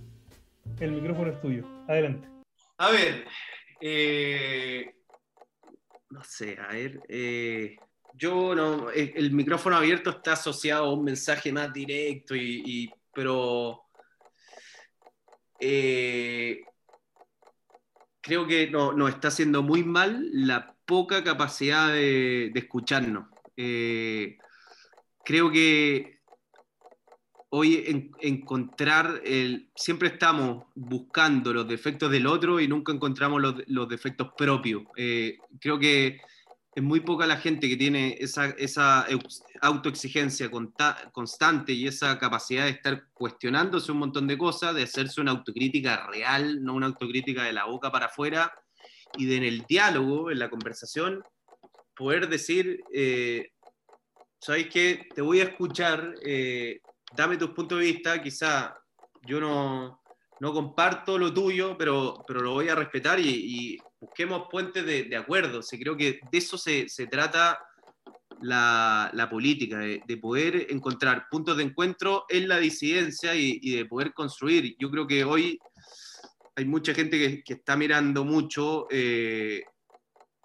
el 0.80 0.92
micrófono 0.92 1.32
es 1.32 1.42
tuyo. 1.42 1.64
Adelante. 1.88 2.28
A 2.78 2.92
ver, 2.92 3.26
eh, 3.82 4.94
no 6.12 6.24
sé, 6.24 6.56
a 6.60 6.68
ver, 6.72 7.02
eh, 7.10 7.78
yo 8.14 8.54
no, 8.54 8.92
eh, 8.92 9.12
el 9.16 9.32
micrófono 9.32 9.76
abierto 9.76 10.12
está 10.12 10.34
asociado 10.34 10.86
a 10.86 10.94
un 10.94 11.04
mensaje 11.04 11.52
más 11.52 11.74
directo 11.74 12.36
y 12.36 12.94
pero 13.18 13.87
eh, 15.60 16.62
creo 18.22 18.46
que 18.46 18.70
nos 18.70 19.10
está 19.10 19.30
haciendo 19.30 19.64
muy 19.64 19.84
mal 19.84 20.30
la 20.34 20.76
poca 20.86 21.24
capacidad 21.24 21.92
de, 21.92 22.52
escucharnos. 22.56 23.28
Eh, 23.56 24.38
creo 25.24 25.52
que 25.52 26.20
hoy 27.50 28.12
encontrar, 28.20 29.22
el, 29.26 29.70
siempre 29.76 30.10
estamos 30.10 30.66
buscando 30.76 31.54
los 31.54 31.68
defectos 31.68 32.12
del 32.12 32.28
otro 32.28 32.60
y 32.60 32.68
nunca 32.68 32.92
encontramos 32.92 33.42
los, 33.42 33.90
defectos 33.90 34.30
propios. 34.38 34.84
Eh, 34.96 35.38
creo 35.60 35.80
que 35.80 36.20
es 36.78 36.84
muy 36.84 37.00
poca 37.00 37.26
la 37.26 37.38
gente 37.38 37.68
que 37.68 37.76
tiene 37.76 38.18
esa, 38.20 38.50
esa 38.52 39.08
autoexigencia 39.62 40.52
constante 41.12 41.74
y 41.74 41.88
esa 41.88 42.20
capacidad 42.20 42.66
de 42.66 42.70
estar 42.70 43.08
cuestionándose 43.16 43.92
un 43.92 43.98
montón 43.98 44.28
de 44.28 44.38
cosas, 44.38 44.76
de 44.76 44.84
hacerse 44.84 45.20
una 45.20 45.32
autocrítica 45.32 46.06
real, 46.06 46.64
no 46.64 46.76
una 46.76 46.86
autocrítica 46.86 47.42
de 47.46 47.54
la 47.54 47.66
boca 47.66 47.92
para 47.92 48.06
afuera, 48.06 48.54
y 49.18 49.26
de 49.26 49.38
en 49.38 49.44
el 49.46 49.66
diálogo, 49.66 50.30
en 50.30 50.38
la 50.38 50.52
conversación, 50.52 51.24
poder 51.96 52.30
decir, 52.30 52.84
eh, 52.94 53.54
¿sabes 54.40 54.68
qué? 54.68 55.08
Te 55.16 55.24
voy 55.24 55.40
a 55.40 55.46
escuchar, 55.46 56.14
eh, 56.24 56.82
dame 57.16 57.38
tus 57.38 57.50
puntos 57.56 57.80
de 57.80 57.86
vista, 57.86 58.22
quizá 58.22 58.78
yo 59.26 59.40
no, 59.40 60.00
no 60.40 60.54
comparto 60.54 61.18
lo 61.18 61.34
tuyo, 61.34 61.76
pero 61.76 62.24
lo 62.28 62.54
voy 62.54 62.70
a 62.70 62.76
respetar 62.76 63.20
y, 63.20 63.80
busquemos 64.00 64.48
puentes 64.50 64.86
de, 64.86 65.16
acuerdo. 65.16 65.62
Sí, 65.62 65.80
creo 65.80 65.98
que 65.98 66.20
de 66.32 66.38
eso 66.38 66.58
se, 66.58 66.88
trata 67.10 67.60
la, 68.42 69.28
política, 69.30 69.80
de, 69.80 70.18
poder 70.18 70.68
encontrar 70.70 71.28
puntos 71.30 71.58
de 71.58 71.64
encuentro 71.64 72.26
en 72.30 72.48
la 72.48 72.58
disidencia 72.58 73.36
y, 73.36 73.60
de 73.60 73.86
poder 73.86 74.14
construir. 74.14 74.76
Yo 74.80 74.90
creo 74.92 75.08
que 75.08 75.24
hoy 75.24 75.60
hay 76.56 76.66
mucha 76.66 76.94
gente 76.94 77.44
que, 77.44 77.54
está 77.54 77.76
mirando 77.76 78.26
mucho 78.26 78.88
eh, 78.90 79.64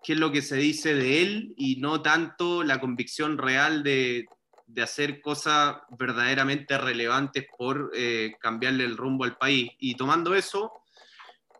qué 0.02 0.12
es 0.12 0.18
lo 0.18 0.32
que 0.32 0.42
se 0.42 0.56
dice 0.56 0.94
de 0.94 1.22
él 1.22 1.54
y 1.56 1.76
no 1.76 2.02
tanto 2.02 2.62
la 2.62 2.80
convicción 2.80 3.38
real 3.38 3.82
de, 3.82 4.26
de 4.72 4.82
hacer 4.82 5.20
cosas 5.20 5.76
verdaderamente 5.98 6.78
relevantes 6.78 7.46
por 7.56 7.90
eh, 7.94 8.32
cambiarle 8.40 8.84
el 8.84 8.96
rumbo 8.96 9.24
al 9.24 9.36
país. 9.36 9.70
Y 9.78 9.94
tomando 9.96 10.34
eso, 10.34 10.72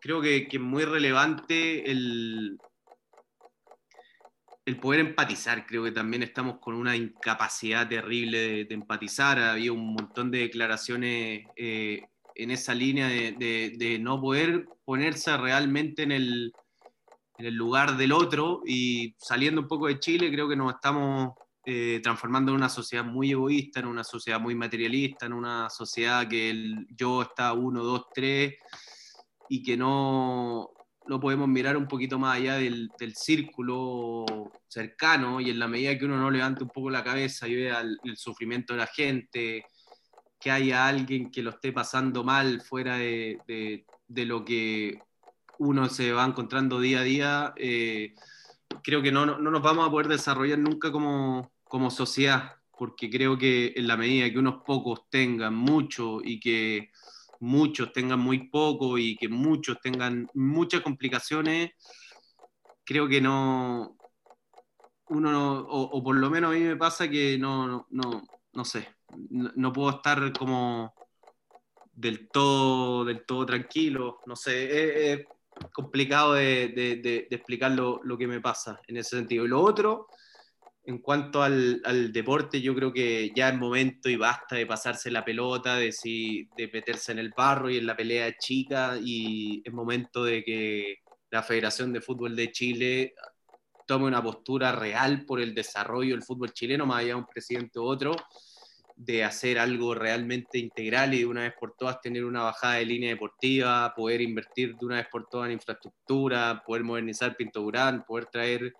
creo 0.03 0.19
que, 0.19 0.49
es 0.51 0.59
muy 0.59 0.83
relevante 0.83 1.89
el, 1.89 2.59
poder 4.81 4.99
empatizar. 4.99 5.65
Creo 5.65 5.85
que 5.85 5.93
también 5.93 6.23
estamos 6.23 6.59
con 6.59 6.75
una 6.75 6.93
incapacidad 6.93 7.87
terrible 7.87 8.65
de, 8.65 8.73
empatizar. 8.73 9.39
Había 9.39 9.71
un 9.71 9.93
montón 9.93 10.29
de 10.29 10.39
declaraciones 10.39 11.45
eh, 11.55 12.01
en 12.35 12.51
esa 12.51 12.73
línea 12.73 13.07
de, 13.07 13.77
de, 13.77 13.99
no 13.99 14.19
poder 14.19 14.67
ponerse 14.83 15.37
realmente 15.37 16.03
en 16.03 16.11
el, 16.11 16.51
en 17.37 17.45
el 17.45 17.55
lugar 17.55 17.95
del 17.95 18.11
otro 18.11 18.61
y 18.65 19.15
saliendo 19.17 19.61
un 19.61 19.69
poco 19.69 19.87
de 19.87 19.99
Chile, 19.99 20.29
creo 20.33 20.49
que 20.49 20.57
nos 20.57 20.73
estamos 20.73 21.31
eh, 21.65 22.01
transformando 22.03 22.51
en 22.51 22.57
una 22.57 22.67
sociedad 22.67 23.05
muy 23.05 23.31
egoísta, 23.31 23.79
en 23.79 23.87
una 23.87 24.03
sociedad 24.03 24.41
muy 24.41 24.53
materialista, 24.53 25.27
en 25.27 25.33
una 25.33 25.69
sociedad 25.69 26.27
que 26.27 26.49
el 26.49 26.87
yo 26.89 27.21
está 27.21 27.53
uno, 27.53 27.83
dos, 27.83 28.07
tres 28.13 28.55
y 29.49 29.63
que 29.63 29.77
no, 29.77 30.71
no 31.07 31.19
podemos 31.19 31.47
mirar 31.47 31.77
un 31.77 31.87
poquito 31.87 32.17
más 32.19 32.37
allá 32.37 32.55
del, 32.55 32.89
del, 32.97 33.15
círculo 33.15 34.25
cercano 34.67 35.41
y 35.41 35.49
en 35.49 35.59
la 35.59 35.67
medida 35.67 35.97
que 35.97 36.05
uno 36.05 36.17
no 36.17 36.31
levante 36.31 36.63
un 36.63 36.69
poco 36.69 36.89
la 36.89 37.03
cabeza 37.03 37.47
y 37.47 37.55
vea 37.55 37.81
el, 37.81 38.17
sufrimiento 38.17 38.73
de 38.73 38.79
la 38.79 38.87
gente, 38.87 39.65
que 40.39 40.51
haya 40.51 40.87
alguien 40.87 41.31
que 41.31 41.43
lo 41.43 41.51
esté 41.51 41.71
pasando 41.71 42.23
mal 42.23 42.61
fuera 42.61 42.97
de, 42.97 43.39
de, 43.47 43.85
de 44.07 44.25
lo 44.25 44.43
que 44.43 44.99
uno 45.59 45.89
se 45.89 46.11
va 46.11 46.25
encontrando 46.25 46.79
día 46.79 46.99
a 46.99 47.03
día, 47.03 47.53
eh, 47.57 48.13
creo 48.83 49.01
que 49.01 49.11
no, 49.11 49.25
no, 49.25 49.37
nos 49.37 49.61
vamos 49.61 49.87
a 49.87 49.91
poder 49.91 50.07
desarrollar 50.07 50.59
nunca 50.59 50.91
como, 50.91 51.51
como 51.63 51.89
sociedad, 51.89 52.55
porque 52.77 53.09
creo 53.09 53.37
que 53.37 53.73
en 53.75 53.87
la 53.87 53.97
medida 53.97 54.29
que 54.31 54.39
unos 54.39 54.63
pocos 54.65 55.09
tengan 55.09 55.55
mucho 55.55 56.19
y 56.23 56.39
que 56.39 56.91
muchos 57.43 57.91
tengan 57.91 58.21
muy 58.21 58.47
poco 58.47 58.97
y 58.97 59.17
que 59.17 59.27
muchos 59.27 59.77
tengan 59.81 60.27
muchas 60.33 60.81
complicaciones, 60.81 61.71
creo 62.85 63.07
que 63.07 63.19
no, 63.19 63.97
uno 65.09 65.31
no, 65.31 65.59
o, 65.59 66.01
por 66.01 66.15
lo 66.15 66.29
menos 66.29 66.51
a 66.51 66.57
mí 66.57 66.61
me 66.61 66.77
pasa 66.77 67.09
que 67.09 67.37
no, 67.37 67.85
no, 67.89 68.23
no 68.53 68.65
sé, 68.65 68.87
no, 69.29 69.51
no, 69.55 69.73
puedo 69.73 69.89
estar 69.89 70.31
como 70.31 70.93
del 71.91 72.29
todo, 72.29 73.03
del 73.03 73.25
todo 73.25 73.45
tranquilo, 73.45 74.19
no 74.25 74.37
sé, 74.37 75.11
es, 75.13 75.25
complicado 75.73 76.33
de, 76.33 76.69
de, 76.69 76.95
de, 76.95 77.27
de 77.29 77.35
explicar 77.35 77.71
lo, 77.71 77.99
lo, 78.03 78.17
que 78.17 78.25
me 78.25 78.41
pasa 78.41 78.81
en 78.87 78.97
ese 78.97 79.17
sentido. 79.17 79.45
Y 79.45 79.49
lo 79.49 79.61
otro, 79.61 80.07
en 80.85 80.97
cuanto 80.99 81.41
al, 81.41 81.81
al, 81.85 82.11
deporte, 82.11 82.61
yo 82.61 82.75
creo 82.75 82.91
que 82.91 83.31
ya 83.35 83.49
es 83.49 83.57
momento 83.57 84.09
y 84.09 84.17
basta 84.17 84.55
de 84.55 84.65
pasarse 84.65 85.09
la 85.09 85.23
pelota, 85.23 85.77
de, 85.77 85.91
si, 85.91 86.49
de 86.57 86.69
meterse 86.71 87.13
en 87.13 87.19
el 87.19 87.33
barro 87.35 87.69
y 87.69 87.77
en 87.77 87.85
la 87.85 87.95
pelea 87.95 88.35
chica, 88.37 88.97
y 89.01 89.61
es 89.63 89.73
momento 89.73 90.23
de 90.25 90.43
que 90.43 90.97
la 91.31 91.41
Federación 91.41 91.93
de 91.93 92.01
Fútbol 92.01 92.35
de 92.35 92.51
Chile 92.51 93.13
tome 93.87 94.05
una 94.05 94.21
postura 94.21 94.71
real 94.73 95.25
por 95.25 95.39
el 95.39 95.55
desarrollo 95.55 96.15
del 96.15 96.23
fútbol 96.23 96.53
chileno, 96.53 96.85
más 96.85 96.99
allá 96.99 97.09
de 97.09 97.15
un 97.15 97.27
presidente 97.27 97.79
u 97.79 97.83
otro, 97.83 98.15
de 98.95 99.23
hacer 99.23 99.59
algo 99.59 99.95
realmente 99.95 100.57
integral 100.57 101.13
y 101.13 101.19
de 101.19 101.25
una 101.25 101.41
vez 101.43 101.53
por 101.59 101.75
todas 101.75 101.99
tener 102.01 102.25
una 102.25 102.43
bajada 102.43 102.75
de 102.75 102.85
línea 102.85 103.09
deportiva, 103.09 103.93
poder 103.95 104.21
invertir 104.21 104.75
de 104.75 104.85
una 104.85 104.97
vez 104.97 105.07
por 105.11 105.27
todas 105.27 105.47
en 105.47 105.53
infraestructura, 105.53 106.61
poder 106.65 106.83
modernizar 106.83 107.35
Pinto 107.35 107.61
Durán, 107.61 108.03
poder 108.05 108.27
traer 108.27 108.73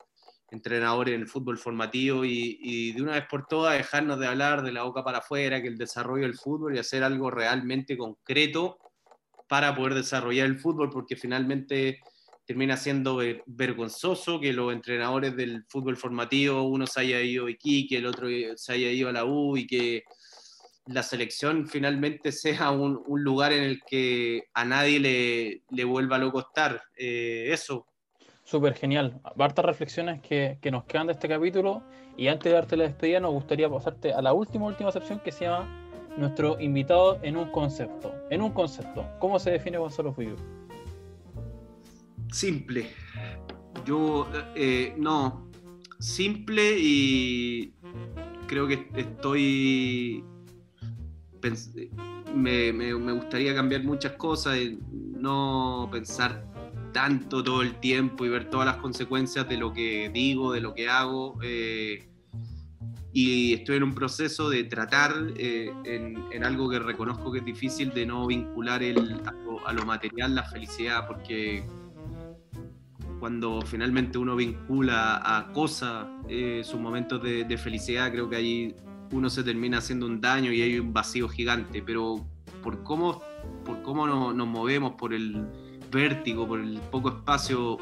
entrenadores 0.53 1.15
en 1.15 1.21
el 1.21 1.27
fútbol 1.27 1.57
formativo 1.57 2.23
y, 2.23 2.59
y, 2.61 2.93
de 2.93 3.01
una 3.01 3.13
vez 3.13 3.25
por 3.29 3.47
todas 3.47 3.75
dejarnos 3.75 4.19
de 4.19 4.27
hablar 4.27 4.61
de 4.61 4.71
la 4.71 4.83
boca 4.83 5.03
para 5.03 5.17
afuera, 5.17 5.61
que 5.61 5.67
el 5.67 5.77
desarrollo 5.77 6.23
del 6.23 6.37
fútbol 6.37 6.75
y 6.75 6.79
hacer 6.79 7.03
algo 7.03 7.31
realmente 7.31 7.97
concreto 7.97 8.77
para 9.49 9.75
poder 9.75 9.95
desarrollar 9.95 10.45
el 10.45 10.59
fútbol, 10.59 10.89
porque 10.89 11.15
finalmente 11.15 11.99
termina 12.45 12.77
siendo 12.77 13.19
vergonzoso 13.45 14.39
que 14.39 14.53
los 14.53 14.71
entrenadores 14.73 15.35
del 15.35 15.63
fútbol 15.67 15.97
formativo, 15.97 16.63
uno 16.63 16.85
se 16.85 16.99
haya 16.99 17.21
ido 17.21 17.47
a 17.47 17.51
Iquique, 17.51 17.97
el 17.97 18.05
otro 18.05 18.27
se 18.55 18.73
haya 18.73 18.91
ido 18.91 19.09
a 19.09 19.13
la 19.13 19.25
U 19.25 19.57
y 19.57 19.65
que 19.65 20.03
la 20.87 21.01
selección 21.01 21.67
finalmente 21.67 22.31
sea 22.31 22.71
un, 22.71 23.01
un 23.07 23.23
lugar 23.23 23.53
en 23.53 23.63
el 23.63 23.81
que 23.83 24.49
a 24.53 24.65
nadie 24.65 24.99
le, 24.99 25.61
le 25.71 25.83
vuelva 25.83 26.17
a 26.17 26.19
lo 26.19 26.31
costar. 26.31 26.83
Eh, 26.97 27.47
eso, 27.49 27.87
Súper 28.43 28.73
genial. 28.73 29.21
Hartas 29.37 29.65
reflexiones 29.65 30.21
que, 30.21 30.57
que, 30.61 30.69
nos 30.69 30.83
quedan 30.83 31.07
de 31.07 31.13
este 31.13 31.29
capítulo. 31.29 31.81
Y 32.17 32.27
antes 32.27 32.45
de 32.45 32.51
darte 32.51 32.75
la 32.75 32.83
despedida, 32.83 33.19
nos 33.19 33.33
gustaría 33.33 33.69
pasarte 33.69 34.13
a 34.13 34.21
la 34.21 34.33
última, 34.33 34.65
última 34.65 34.91
sección 34.91 35.19
que 35.19 35.31
se 35.31 35.45
llama 35.45 35.67
Nuestro 36.17 36.59
invitado 36.59 37.19
en 37.23 37.37
un 37.37 37.49
concepto. 37.51 38.13
En 38.29 38.41
un 38.41 38.51
concepto, 38.51 39.05
¿cómo 39.19 39.39
se 39.39 39.51
define 39.51 39.77
Gonzalo 39.77 40.13
Fuyu? 40.13 40.35
Simple. 42.31 42.89
Yo, 43.85 44.27
eh, 44.55 44.93
no, 44.97 45.49
simple 45.99 46.75
y 46.77 47.73
creo 48.47 48.67
que 48.67 48.87
estoy. 48.95 50.23
Me, 52.33 52.71
me, 52.73 52.95
me 52.95 53.11
gustaría 53.11 53.53
cambiar 53.53 53.83
muchas 53.83 54.13
cosas 54.13 54.57
y 54.57 54.79
no 54.89 55.89
pensar 55.91 56.52
tanto 56.93 57.43
todo 57.43 57.61
el 57.61 57.75
tiempo 57.79 58.25
y 58.25 58.29
ver 58.29 58.49
todas 58.49 58.65
las 58.65 58.77
consecuencias 58.77 59.49
de 59.49 59.57
lo 59.57 59.73
que 59.73 60.09
digo, 60.13 60.53
de 60.53 60.61
lo 60.61 60.73
que 60.73 60.87
hago. 60.87 61.37
Eh, 61.43 62.07
y 63.11 63.53
estoy 63.53 63.77
en 63.77 63.83
un 63.83 63.93
proceso 63.93 64.49
de 64.49 64.63
tratar 64.63 65.13
eh, 65.37 65.71
en, 65.83 66.23
en, 66.31 66.43
algo 66.43 66.69
que 66.69 66.79
reconozco 66.79 67.31
que 67.31 67.39
es 67.39 67.45
difícil 67.45 67.93
de 67.93 68.05
no 68.05 68.25
vincular 68.25 68.81
el, 68.81 69.21
a, 69.25 69.31
lo, 69.31 69.67
a, 69.67 69.73
lo, 69.73 69.85
material 69.85 70.33
la 70.33 70.43
felicidad, 70.43 71.05
porque 71.05 71.63
cuando 73.19 73.61
finalmente 73.61 74.17
uno 74.17 74.35
vincula 74.35 75.21
a 75.23 75.51
cosas 75.53 76.07
eh, 76.27 76.61
sus 76.63 76.79
momentos 76.79 77.21
de, 77.21 77.43
de, 77.43 77.57
felicidad, 77.57 78.11
creo 78.11 78.27
que 78.29 78.35
ahí 78.35 78.75
uno 79.11 79.29
se 79.29 79.43
termina 79.43 79.77
haciendo 79.77 80.07
un 80.07 80.19
daño 80.19 80.51
y 80.51 80.61
hay 80.61 80.79
un 80.79 80.91
vacío 80.91 81.29
gigante, 81.29 81.83
pero 81.83 82.25
por 82.63 82.81
cómo, 82.83 83.21
por 83.63 83.83
cómo 83.83 84.07
no, 84.07 84.33
nos 84.33 84.47
movemos, 84.47 84.93
por 84.93 85.13
el 85.13 85.45
vértigo, 85.93 86.47
por 86.47 86.59
el 86.59 86.79
poco 86.91 87.09
espacio 87.09 87.77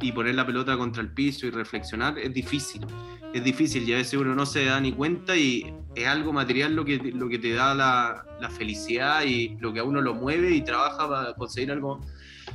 y 0.00 0.12
poner 0.12 0.34
la 0.34 0.46
pelota 0.46 0.76
contra 0.76 1.02
el 1.02 1.10
piso 1.10 1.46
y 1.46 1.50
reflexionar, 1.50 2.18
es 2.18 2.32
difícil. 2.32 2.86
Es 3.32 3.42
difícil 3.42 3.88
y 3.88 3.92
a 3.92 3.96
veces 3.96 4.14
uno 4.14 4.34
no 4.34 4.46
se 4.46 4.66
da 4.66 4.80
ni 4.80 4.92
cuenta 4.92 5.36
y 5.36 5.74
es 5.94 6.06
algo 6.06 6.32
material 6.32 6.74
lo 6.74 6.84
que, 6.84 6.98
lo 6.98 7.28
que 7.28 7.38
te 7.38 7.52
da 7.52 7.74
la, 7.74 8.24
la 8.40 8.48
felicidad 8.48 9.24
y 9.24 9.56
lo 9.58 9.72
que 9.72 9.80
a 9.80 9.84
uno 9.84 10.00
lo 10.00 10.14
mueve 10.14 10.54
y 10.54 10.62
trabaja 10.62 11.08
para 11.08 11.34
conseguir 11.34 11.72
algo. 11.72 12.00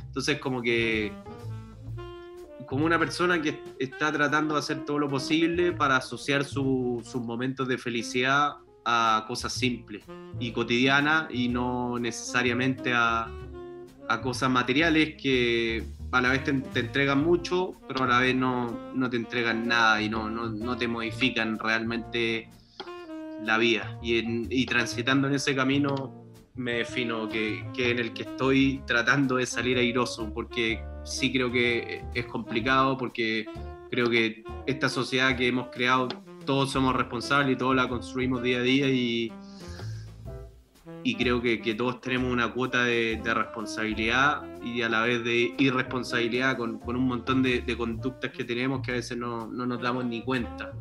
Entonces 0.06 0.38
como 0.38 0.62
que 0.62 1.12
como 2.66 2.86
una 2.86 3.00
persona 3.00 3.42
que 3.42 3.60
está 3.80 4.12
tratando 4.12 4.54
de 4.54 4.60
hacer 4.60 4.84
todo 4.84 5.00
lo 5.00 5.08
posible 5.08 5.72
para 5.72 5.96
asociar 5.96 6.44
su, 6.44 7.02
sus 7.04 7.20
momentos 7.20 7.66
de 7.66 7.76
felicidad 7.76 8.58
a 8.84 9.24
cosas 9.26 9.52
simples 9.52 10.04
y 10.38 10.52
cotidianas 10.52 11.26
y 11.30 11.48
no 11.48 11.98
necesariamente 11.98 12.92
a, 12.94 13.26
a 14.10 14.20
cosas 14.20 14.50
materiales 14.50 15.14
que 15.14 15.84
a 16.10 16.20
la 16.20 16.30
vez 16.30 16.42
te, 16.42 16.52
te, 16.52 16.80
entregan 16.80 17.22
mucho, 17.22 17.76
pero 17.86 18.02
a 18.02 18.08
la 18.08 18.18
vez 18.18 18.34
no, 18.34 18.90
no 18.92 19.08
te 19.08 19.16
entregan 19.16 19.68
nada 19.68 20.02
y 20.02 20.08
no, 20.08 20.28
no, 20.28 20.48
no, 20.48 20.76
te 20.76 20.88
modifican 20.88 21.60
realmente 21.60 22.48
la 23.44 23.56
vida. 23.56 24.00
Y, 24.02 24.18
en, 24.18 24.48
y, 24.50 24.66
transitando 24.66 25.28
en 25.28 25.34
ese 25.34 25.54
camino 25.54 26.24
me 26.56 26.78
defino 26.78 27.28
que, 27.28 27.64
que, 27.72 27.92
en 27.92 28.00
el 28.00 28.12
que 28.12 28.22
estoy 28.22 28.82
tratando 28.84 29.36
de 29.36 29.46
salir 29.46 29.78
airoso, 29.78 30.34
porque 30.34 30.82
sí 31.04 31.32
creo 31.32 31.52
que 31.52 32.02
es 32.12 32.26
complicado, 32.26 32.98
porque 32.98 33.46
creo 33.92 34.10
que 34.10 34.42
esta 34.66 34.88
sociedad 34.88 35.36
que 35.36 35.46
hemos 35.46 35.68
creado, 35.68 36.08
todos 36.44 36.72
somos 36.72 36.96
responsables 36.96 37.54
y 37.54 37.56
todos 37.56 37.76
la 37.76 37.88
construimos 37.88 38.42
día 38.42 38.58
a 38.58 38.62
día 38.62 38.88
y 38.88 39.32
y 41.02 41.14
creo 41.14 41.40
que, 41.40 41.60
que, 41.60 41.74
todos 41.74 42.00
tenemos 42.00 42.30
una 42.30 42.52
cuota 42.52 42.84
de, 42.84 43.20
de, 43.22 43.34
responsabilidad 43.34 44.42
y 44.62 44.82
a 44.82 44.88
la 44.88 45.02
vez 45.02 45.24
de 45.24 45.54
irresponsabilidad 45.58 46.56
con, 46.56 46.78
con 46.78 46.96
un 46.96 47.06
montón 47.06 47.42
de, 47.42 47.60
de, 47.60 47.76
conductas 47.76 48.30
que 48.32 48.44
tenemos 48.44 48.82
que 48.82 48.92
a 48.92 48.94
veces 48.94 49.16
no, 49.16 49.46
no, 49.46 49.66
nos 49.66 49.80
damos 49.80 50.04
ni 50.04 50.22
cuenta. 50.22 50.72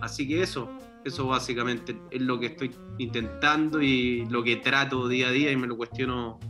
Así 0.00 0.26
que 0.26 0.42
eso, 0.42 0.70
eso 1.04 1.26
básicamente 1.26 1.96
es 2.10 2.22
lo 2.22 2.40
que 2.40 2.46
estoy 2.46 2.70
intentando 2.98 3.82
y 3.82 4.24
lo 4.26 4.42
que 4.42 4.56
trato 4.56 5.06
día 5.06 5.28
a 5.28 5.30
día 5.30 5.52
y 5.52 5.56
me 5.56 5.66
lo 5.66 5.76
cuestiono 5.76 6.40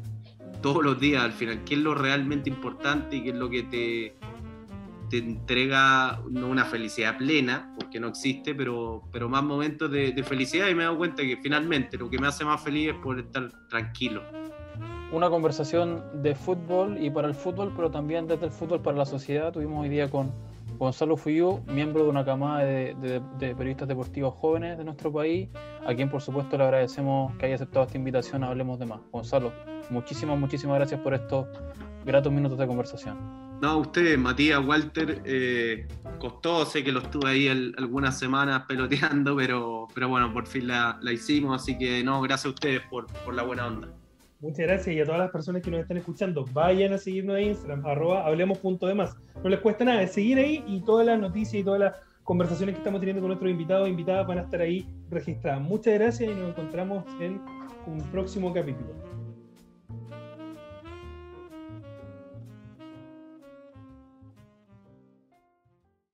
todos 0.62 0.84
los 0.84 1.00
días 1.00 1.24
al 1.24 1.32
final, 1.32 1.64
qué 1.64 1.74
es 1.74 1.80
lo 1.80 1.94
realmente 1.94 2.48
importante 2.48 3.16
y 3.16 3.24
qué 3.24 3.30
es 3.30 3.36
lo 3.36 3.50
que 3.50 3.64
te, 3.64 4.16
te 5.10 5.18
entrega 5.18 6.20
una 6.20 6.64
felicidad 6.64 7.18
plena, 7.18 7.71
porque 7.92 8.00
no 8.00 8.08
existe, 8.08 8.54
pero, 8.54 9.02
pero 9.12 9.28
más 9.28 9.44
momentos 9.44 9.90
de, 9.90 10.12
de, 10.12 10.22
felicidad 10.22 10.66
y 10.68 10.74
me 10.74 10.80
he 10.80 10.84
dado 10.86 10.96
cuenta 10.96 11.22
que 11.22 11.36
finalmente 11.36 11.98
lo 11.98 12.08
que 12.08 12.18
me 12.18 12.26
hace 12.26 12.42
más 12.42 12.62
feliz 12.62 12.88
es 12.88 12.94
poder 12.94 13.26
estar 13.26 13.50
tranquilo. 13.68 14.22
Una 15.12 15.28
conversación 15.28 16.02
de 16.22 16.34
fútbol 16.34 16.96
y 17.04 17.10
para 17.10 17.28
el 17.28 17.34
fútbol, 17.34 17.70
pero 17.76 17.90
también 17.90 18.26
desde 18.26 18.46
el 18.46 18.50
fútbol 18.50 18.80
para 18.80 18.96
la 18.96 19.04
sociedad. 19.04 19.52
Tuvimos 19.52 19.82
hoy 19.82 19.90
día 19.90 20.08
con 20.08 20.32
Gonzalo 20.78 21.18
Fuyú, 21.18 21.60
miembro 21.66 22.04
de 22.04 22.08
una 22.08 22.24
camada 22.24 22.64
de, 22.64 22.94
de, 22.94 23.20
de, 23.38 23.54
periodistas 23.54 23.88
deportivos 23.88 24.32
jóvenes 24.36 24.78
de 24.78 24.84
nuestro 24.84 25.12
país, 25.12 25.50
a 25.86 25.94
quien 25.94 26.08
por 26.08 26.22
supuesto 26.22 26.56
le 26.56 26.64
agradecemos 26.64 27.36
que 27.36 27.44
haya 27.44 27.56
aceptado 27.56 27.84
esta 27.84 27.98
invitación 27.98 28.42
Hablemos 28.42 28.78
de 28.78 28.86
Más. 28.86 29.00
Gonzalo, 29.12 29.52
muchísimas, 29.90 30.38
muchísimas 30.38 30.76
gracias 30.76 30.98
por 31.02 31.12
estos 31.12 31.46
gratos 32.06 32.32
minutos 32.32 32.56
de 32.58 32.66
conversación. 32.66 33.41
No, 33.62 33.78
usted, 33.78 34.18
Matías, 34.18 34.60
Walter, 34.66 35.22
eh, 35.24 35.86
costó, 36.18 36.66
sé 36.66 36.82
que 36.82 36.90
lo 36.90 36.98
estuve 36.98 37.30
ahí 37.30 37.46
algunas 37.78 38.18
semanas 38.18 38.64
peloteando, 38.66 39.36
pero, 39.36 39.86
pero 39.94 40.08
bueno, 40.08 40.32
por 40.32 40.48
fin 40.48 40.66
la, 40.66 40.98
la, 41.00 41.12
hicimos, 41.12 41.62
así 41.62 41.78
que 41.78 42.02
no, 42.02 42.20
gracias 42.22 42.46
a 42.46 42.48
ustedes 42.48 42.80
por, 42.90 43.06
por 43.24 43.34
la 43.34 43.44
buena 43.44 43.68
onda. 43.68 43.88
Muchas 44.40 44.66
gracias 44.66 44.96
y 44.96 44.98
a 44.98 45.04
todas 45.04 45.20
las 45.20 45.30
personas 45.30 45.62
que 45.62 45.70
nos 45.70 45.78
están 45.78 45.96
escuchando, 45.96 46.44
vayan 46.52 46.92
a 46.92 46.98
seguirnos 46.98 47.38
en 47.38 47.50
Instagram, 47.50 47.86
arroba 47.86 48.26
hablemos.demás. 48.26 49.14
No 49.44 49.48
les 49.48 49.60
cuesta 49.60 49.84
nada, 49.84 50.02
es 50.02 50.12
seguir 50.12 50.38
ahí 50.38 50.64
y 50.66 50.80
todas 50.80 51.06
las 51.06 51.20
noticias 51.20 51.54
y 51.54 51.62
todas 51.62 51.78
las 51.78 51.94
conversaciones 52.24 52.74
que 52.74 52.80
estamos 52.80 52.98
teniendo 52.98 53.20
con 53.20 53.28
nuestros 53.28 53.48
invitados 53.48 53.86
e 53.86 53.90
invitadas 53.90 54.26
van 54.26 54.38
a 54.38 54.42
estar 54.42 54.60
ahí 54.60 54.88
registradas. 55.08 55.62
Muchas 55.62 55.94
gracias 55.94 56.28
y 56.28 56.34
nos 56.34 56.48
encontramos 56.48 57.04
en 57.20 57.40
un 57.86 58.02
próximo 58.10 58.52
capítulo. 58.52 59.11